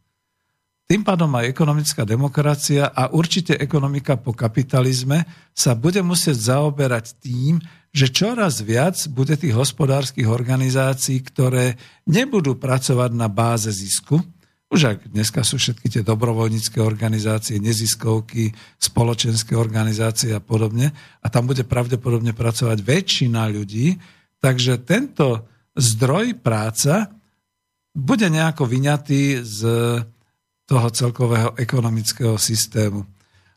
Tým 0.89 1.05
pádom 1.05 1.29
aj 1.37 1.53
ekonomická 1.53 2.09
demokracia 2.09 2.89
a 2.89 3.13
určite 3.13 3.53
ekonomika 3.61 4.17
po 4.17 4.33
kapitalizme 4.33 5.29
sa 5.53 5.77
bude 5.77 6.01
musieť 6.01 6.57
zaoberať 6.57 7.21
tým, 7.21 7.61
že 7.93 8.13
čoraz 8.13 8.61
viac 8.61 8.97
bude 9.09 9.35
tých 9.35 9.57
hospodárskych 9.57 10.29
organizácií, 10.29 11.25
ktoré 11.25 11.81
nebudú 12.05 12.57
pracovať 12.61 13.11
na 13.17 13.27
báze 13.33 13.73
zisku, 13.73 14.21
už 14.69 14.81
ak 14.85 14.99
dneska 15.09 15.41
sú 15.41 15.57
všetky 15.57 15.89
tie 15.89 16.03
dobrovoľnícke 16.05 16.77
organizácie, 16.85 17.57
neziskovky, 17.57 18.53
spoločenské 18.77 19.57
organizácie 19.57 20.37
a 20.37 20.45
podobne, 20.45 20.93
a 21.25 21.27
tam 21.33 21.49
bude 21.49 21.65
pravdepodobne 21.65 22.37
pracovať 22.37 22.85
väčšina 22.85 23.49
ľudí, 23.49 23.97
takže 24.45 24.85
tento 24.85 25.49
zdroj 25.73 26.37
práca 26.45 27.09
bude 27.97 28.29
nejako 28.29 28.69
vyňatý 28.69 29.41
z 29.41 29.61
toho 30.69 30.89
celkového 30.93 31.57
ekonomického 31.57 32.37
systému. 32.37 33.09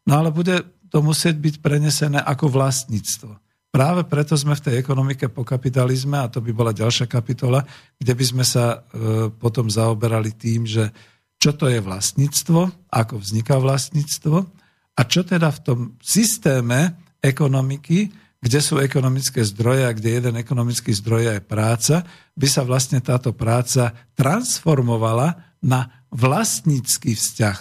No 0.07 0.13
ale 0.15 0.31
bude 0.31 0.63
to 0.87 1.03
musieť 1.03 1.35
byť 1.35 1.55
prenesené 1.59 2.23
ako 2.23 2.47
vlastníctvo. 2.47 3.50
Práve 3.71 4.03
preto 4.03 4.35
sme 4.35 4.51
v 4.51 4.67
tej 4.67 4.75
ekonomike 4.83 5.31
po 5.31 5.47
kapitalizme, 5.47 6.19
a 6.19 6.27
to 6.27 6.43
by 6.43 6.51
bola 6.51 6.75
ďalšia 6.75 7.07
kapitola, 7.07 7.63
kde 7.95 8.13
by 8.19 8.25
sme 8.27 8.43
sa 8.43 8.83
e, 8.83 9.31
potom 9.31 9.71
zaoberali 9.71 10.35
tým, 10.35 10.67
že 10.67 10.91
čo 11.39 11.55
to 11.55 11.71
je 11.71 11.79
vlastníctvo, 11.79 12.91
ako 12.91 13.15
vzniká 13.23 13.55
vlastníctvo 13.57 14.37
a 14.91 15.01
čo 15.07 15.23
teda 15.23 15.49
v 15.49 15.59
tom 15.63 15.79
systéme 16.03 16.99
ekonomiky, 17.23 18.11
kde 18.43 18.59
sú 18.59 18.77
ekonomické 18.77 19.39
zdroje 19.47 19.87
a 19.87 19.95
kde 19.95 20.19
jeden 20.19 20.35
ekonomický 20.35 20.91
zdroj 20.91 21.31
je 21.31 21.41
práca, 21.41 21.95
by 22.35 22.47
sa 22.51 22.67
vlastne 22.67 22.99
táto 22.99 23.31
práca 23.31 23.95
transformovala 24.19 25.57
na 25.63 26.03
vlastnícky 26.11 27.15
vzťah. 27.15 27.59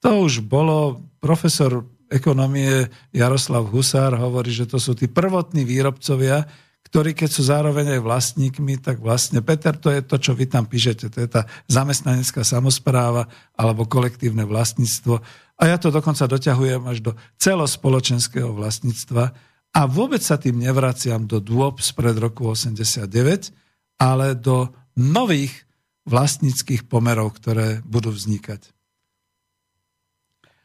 To 0.00 0.24
už 0.24 0.42
bolo 0.46 1.04
profesor 1.20 1.84
ekonomie 2.14 2.86
Jaroslav 3.10 3.66
Husár 3.66 4.14
hovorí, 4.14 4.54
že 4.54 4.70
to 4.70 4.78
sú 4.78 4.94
tí 4.94 5.10
prvotní 5.10 5.66
výrobcovia, 5.66 6.46
ktorí 6.94 7.10
keď 7.10 7.30
sú 7.32 7.42
zároveň 7.50 7.98
aj 7.98 8.00
vlastníkmi, 8.06 8.78
tak 8.78 9.02
vlastne, 9.02 9.42
Peter, 9.42 9.74
to 9.74 9.90
je 9.90 9.98
to, 9.98 10.14
čo 10.14 10.30
vy 10.30 10.46
tam 10.46 10.70
píšete, 10.70 11.10
to 11.10 11.18
je 11.18 11.26
tá 11.26 11.42
zamestnanecká 11.66 12.46
samozpráva 12.46 13.26
alebo 13.58 13.88
kolektívne 13.90 14.46
vlastníctvo. 14.46 15.18
A 15.58 15.62
ja 15.66 15.76
to 15.82 15.90
dokonca 15.90 16.30
doťahujem 16.30 16.86
až 16.86 16.98
do 17.02 17.12
celospoločenského 17.42 18.54
vlastníctva 18.54 19.34
a 19.74 19.80
vôbec 19.90 20.22
sa 20.22 20.38
tým 20.38 20.62
nevraciam 20.62 21.26
do 21.26 21.42
dôb 21.42 21.82
spred 21.82 22.14
roku 22.14 22.46
89, 22.46 23.50
ale 23.98 24.38
do 24.38 24.70
nových 24.94 25.66
vlastníckých 26.06 26.86
pomerov, 26.86 27.34
ktoré 27.42 27.82
budú 27.82 28.14
vznikať. 28.14 28.70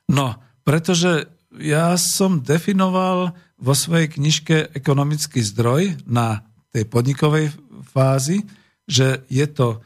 No, 0.09 0.37
pretože 0.61 1.38
ja 1.57 1.97
som 1.97 2.45
definoval 2.45 3.33
vo 3.57 3.73
svojej 3.73 4.13
knižke 4.13 4.77
Ekonomický 4.77 5.41
zdroj 5.41 6.05
na 6.05 6.45
tej 6.69 6.85
podnikovej 6.85 7.49
fázi, 7.89 8.45
že 8.85 9.25
je 9.29 9.45
to 9.49 9.81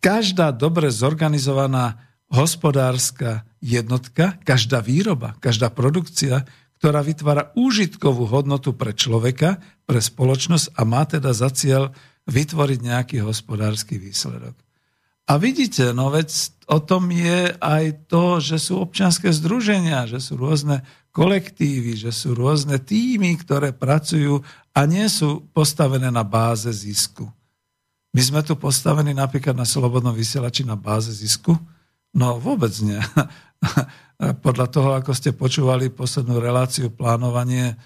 každá 0.00 0.54
dobre 0.54 0.88
zorganizovaná 0.88 2.00
hospodárska 2.32 3.44
jednotka, 3.60 4.40
každá 4.42 4.80
výroba, 4.80 5.36
každá 5.40 5.68
produkcia, 5.68 6.48
ktorá 6.80 7.00
vytvára 7.00 7.52
úžitkovú 7.56 8.28
hodnotu 8.28 8.76
pre 8.76 8.92
človeka, 8.92 9.60
pre 9.84 10.00
spoločnosť 10.00 10.76
a 10.76 10.82
má 10.84 11.04
teda 11.04 11.32
za 11.32 11.48
cieľ 11.52 11.92
vytvoriť 12.28 12.78
nejaký 12.80 13.16
hospodársky 13.20 14.00
výsledok. 14.00 14.63
A 15.24 15.40
vidíte, 15.40 15.96
no 15.96 16.12
veď 16.12 16.28
o 16.68 16.84
tom 16.84 17.08
je 17.08 17.56
aj 17.56 18.08
to, 18.12 18.44
že 18.44 18.60
sú 18.60 18.84
občianské 18.84 19.32
združenia, 19.32 20.04
že 20.04 20.20
sú 20.20 20.36
rôzne 20.36 20.84
kolektívy, 21.16 21.96
že 21.96 22.12
sú 22.12 22.36
rôzne 22.36 22.76
týmy, 22.76 23.40
ktoré 23.40 23.72
pracujú 23.72 24.44
a 24.76 24.80
nie 24.84 25.08
sú 25.08 25.48
postavené 25.56 26.12
na 26.12 26.26
báze 26.26 26.68
zisku. 26.68 27.24
My 28.14 28.22
sme 28.22 28.40
tu 28.44 28.54
postavení 28.54 29.16
napríklad 29.16 29.56
na 29.56 29.64
slobodnom 29.64 30.12
vysielači 30.12 30.62
na 30.62 30.76
báze 30.76 31.10
zisku? 31.10 31.56
No 32.14 32.38
vôbec 32.38 32.70
nie. 32.84 33.00
Podľa 34.46 34.66
toho, 34.70 34.94
ako 34.94 35.10
ste 35.16 35.34
počúvali 35.34 35.90
poslednú 35.90 36.38
reláciu 36.38 36.94
plánovanie 36.94 37.74
e, 37.74 37.76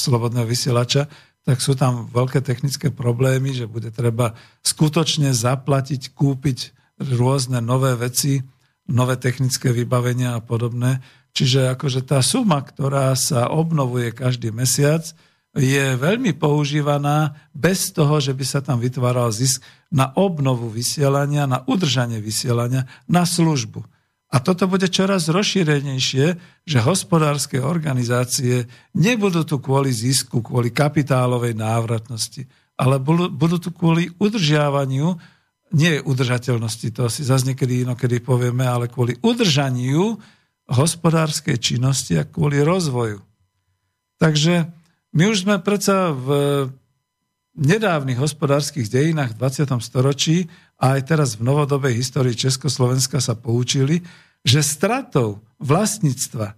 slobodného 0.00 0.48
vysielača, 0.48 1.04
tak 1.44 1.64
sú 1.64 1.72
tam 1.72 2.06
veľké 2.12 2.44
technické 2.44 2.92
problémy, 2.92 3.56
že 3.56 3.64
bude 3.64 3.88
treba 3.88 4.36
skutočne 4.60 5.32
zaplatiť, 5.32 6.12
kúpiť 6.12 6.76
rôzne 7.00 7.64
nové 7.64 7.96
veci, 7.96 8.44
nové 8.84 9.16
technické 9.16 9.72
vybavenia 9.72 10.36
a 10.36 10.44
podobné. 10.44 11.00
Čiže 11.32 11.72
akože 11.72 12.04
tá 12.04 12.20
suma, 12.20 12.60
ktorá 12.60 13.14
sa 13.14 13.48
obnovuje 13.48 14.12
každý 14.12 14.50
mesiac, 14.52 15.06
je 15.50 15.98
veľmi 15.98 16.38
používaná 16.38 17.34
bez 17.50 17.90
toho, 17.90 18.22
že 18.22 18.30
by 18.30 18.44
sa 18.46 18.60
tam 18.62 18.78
vytváral 18.78 19.34
zisk 19.34 19.62
na 19.90 20.14
obnovu 20.14 20.70
vysielania, 20.70 21.50
na 21.50 21.66
udržanie 21.66 22.22
vysielania, 22.22 22.86
na 23.10 23.26
službu. 23.26 23.82
A 24.30 24.38
toto 24.38 24.70
bude 24.70 24.86
čoraz 24.86 25.26
rozšírenejšie, 25.26 26.26
že 26.62 26.78
hospodárske 26.86 27.58
organizácie 27.58 28.70
nebudú 28.94 29.42
tu 29.42 29.58
kvôli 29.58 29.90
zisku, 29.90 30.38
kvôli 30.38 30.70
kapitálovej 30.70 31.58
návratnosti, 31.58 32.46
ale 32.78 33.02
budú 33.02 33.58
tu 33.58 33.74
kvôli 33.74 34.06
udržiavaniu, 34.22 35.18
nie 35.74 35.98
udržateľnosti, 35.98 36.94
to 36.94 37.10
si 37.10 37.26
zase 37.26 37.46
niekedy 37.46 37.82
inokedy 37.82 38.22
povieme, 38.22 38.62
ale 38.62 38.86
kvôli 38.86 39.18
udržaniu 39.18 40.18
hospodárskej 40.70 41.58
činnosti 41.58 42.14
a 42.14 42.22
kvôli 42.22 42.62
rozvoju. 42.62 43.18
Takže 44.22 44.70
my 45.10 45.26
už 45.26 45.42
sme 45.42 45.58
predsa 45.58 46.14
v 46.14 46.26
nedávnych 47.58 48.18
hospodárskych 48.22 48.86
dejinách 48.86 49.34
v 49.34 49.38
20. 49.42 49.74
storočí 49.82 50.46
a 50.80 50.96
aj 50.96 51.12
teraz 51.12 51.36
v 51.36 51.44
novodobej 51.44 51.92
histórii 51.92 52.32
Československa 52.32 53.20
sa 53.20 53.36
poučili, 53.36 54.00
že 54.40 54.64
stratou 54.64 55.44
vlastníctva 55.60 56.56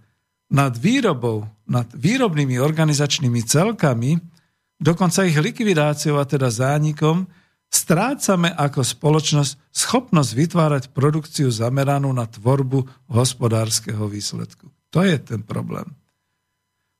nad 0.54 0.72
výrobou, 0.78 1.50
nad 1.66 1.90
výrobnými 1.90 2.62
organizačnými 2.62 3.42
celkami, 3.42 4.22
dokonca 4.78 5.26
ich 5.26 5.34
likvidáciou 5.34 6.22
a 6.22 6.28
teda 6.28 6.46
zánikom, 6.54 7.26
strácame 7.72 8.52
ako 8.54 8.84
spoločnosť 8.84 9.52
schopnosť 9.72 10.30
vytvárať 10.36 10.84
produkciu 10.92 11.48
zameranú 11.48 12.12
na 12.12 12.28
tvorbu 12.28 12.84
hospodárskeho 13.10 14.06
výsledku. 14.06 14.68
To 14.92 15.00
je 15.02 15.16
ten 15.18 15.40
problém. 15.40 15.88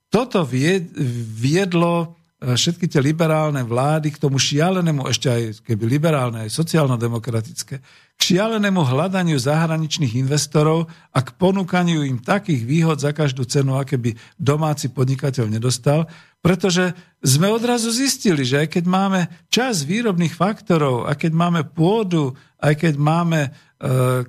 Toto 0.08 0.42
viedlo 0.48 2.16
všetky 2.42 2.90
tie 2.90 2.98
liberálne 2.98 3.62
vlády 3.62 4.10
k 4.10 4.18
tomu 4.18 4.34
šialenému, 4.42 5.06
ešte 5.06 5.30
aj 5.30 5.42
keby 5.62 5.84
liberálne, 5.86 6.38
aj 6.42 6.50
sociálno-demokratické, 6.50 7.78
k 8.18 8.20
šialenému 8.20 8.82
hľadaniu 8.82 9.38
zahraničných 9.38 10.18
investorov 10.18 10.90
a 11.14 11.18
k 11.22 11.30
ponúkaniu 11.38 12.02
im 12.02 12.18
takých 12.18 12.66
výhod 12.66 12.98
za 12.98 13.14
každú 13.14 13.46
cenu, 13.46 13.78
aké 13.78 13.94
by 13.94 14.18
domáci 14.34 14.90
podnikateľ 14.90 15.46
nedostal, 15.46 16.10
pretože 16.42 16.90
sme 17.22 17.46
odrazu 17.46 17.94
zistili, 17.94 18.42
že 18.42 18.66
aj 18.66 18.68
keď 18.74 18.84
máme 18.90 19.20
čas 19.46 19.86
výrobných 19.86 20.34
faktorov, 20.34 21.06
aj 21.06 21.22
keď 21.22 21.32
máme 21.38 21.62
pôdu, 21.70 22.34
aj 22.58 22.74
keď 22.74 22.94
máme, 22.98 23.40
e, 23.78 24.26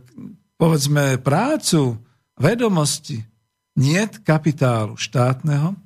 povedzme, 0.53 1.17
prácu, 1.17 1.97
vedomosti, 2.37 3.25
niet 3.73 4.21
kapitálu 4.21 4.93
štátneho 4.97 5.82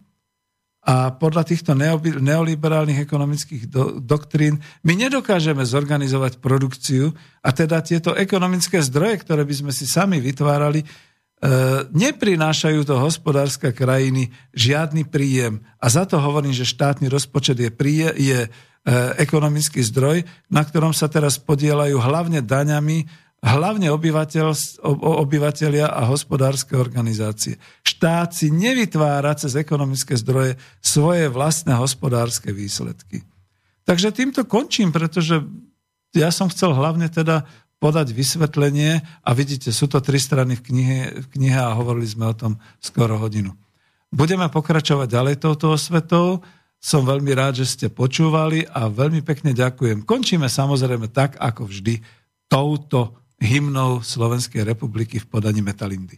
a 0.88 1.12
podľa 1.12 1.44
týchto 1.44 1.76
neoliberálnych 2.24 3.04
ekonomických 3.04 3.68
do, 3.68 4.00
doktrín 4.00 4.64
my 4.88 4.96
nedokážeme 4.96 5.60
zorganizovať 5.68 6.40
produkciu 6.40 7.12
a 7.44 7.52
teda 7.52 7.84
tieto 7.84 8.16
ekonomické 8.16 8.80
zdroje, 8.80 9.20
ktoré 9.20 9.44
by 9.44 9.52
sme 9.52 9.72
si 9.76 9.84
sami 9.84 10.24
vytvárali, 10.24 10.80
e, 10.80 10.88
neprinášajú 11.92 12.88
do 12.88 13.04
hospodárska 13.04 13.76
krajiny 13.76 14.32
žiadny 14.56 15.04
príjem. 15.04 15.60
A 15.84 15.92
za 15.92 16.08
to 16.08 16.24
hovorím, 16.24 16.56
že 16.56 16.64
štátny 16.64 17.12
rozpočet 17.12 17.60
je, 17.60 17.68
príje, 17.68 18.08
je 18.16 18.40
e, 18.48 18.50
ekonomický 19.20 19.84
zdroj, 19.84 20.24
na 20.48 20.64
ktorom 20.64 20.96
sa 20.96 21.12
teraz 21.12 21.36
podielajú 21.36 22.00
hlavne 22.00 22.40
daňami 22.40 23.27
hlavne 23.42 23.94
obyvateľia 24.98 25.88
a 25.88 26.02
hospodárske 26.10 26.74
organizácie. 26.74 27.62
Štát 27.86 28.34
si 28.34 28.50
nevytvára 28.50 29.38
cez 29.38 29.54
ekonomické 29.54 30.18
zdroje 30.18 30.58
svoje 30.82 31.30
vlastné 31.30 31.78
hospodárske 31.78 32.50
výsledky. 32.50 33.22
Takže 33.86 34.12
týmto 34.12 34.44
končím, 34.44 34.90
pretože 34.90 35.46
ja 36.18 36.34
som 36.34 36.50
chcel 36.50 36.74
hlavne 36.74 37.08
teda 37.08 37.46
podať 37.78 38.10
vysvetlenie 38.10 39.06
a 39.22 39.30
vidíte, 39.38 39.70
sú 39.70 39.86
to 39.86 40.02
tri 40.02 40.18
strany 40.18 40.58
v 40.58 40.66
knihe, 40.66 41.00
v 41.22 41.28
knihe 41.38 41.62
a 41.62 41.78
hovorili 41.78 42.10
sme 42.10 42.26
o 42.26 42.34
tom 42.34 42.58
skoro 42.82 43.22
hodinu. 43.22 43.54
Budeme 44.10 44.50
pokračovať 44.50 45.08
ďalej 45.14 45.36
touto 45.38 45.78
osvetou. 45.78 46.42
Som 46.82 47.06
veľmi 47.06 47.38
rád, 47.38 47.62
že 47.62 47.70
ste 47.70 47.88
počúvali 47.94 48.66
a 48.66 48.90
veľmi 48.90 49.22
pekne 49.22 49.54
ďakujem. 49.54 50.10
Končíme 50.10 50.50
samozrejme 50.50 51.10
tak, 51.14 51.38
ako 51.38 51.70
vždy, 51.70 52.02
touto 52.50 53.27
hymnou 53.42 54.02
Slovenskej 54.02 54.64
republiky 54.64 55.20
v 55.20 55.26
podaní 55.26 55.62
Metalindy. 55.62 56.18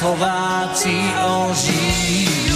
Slováci 0.00 0.96
ožijú. 1.20 2.49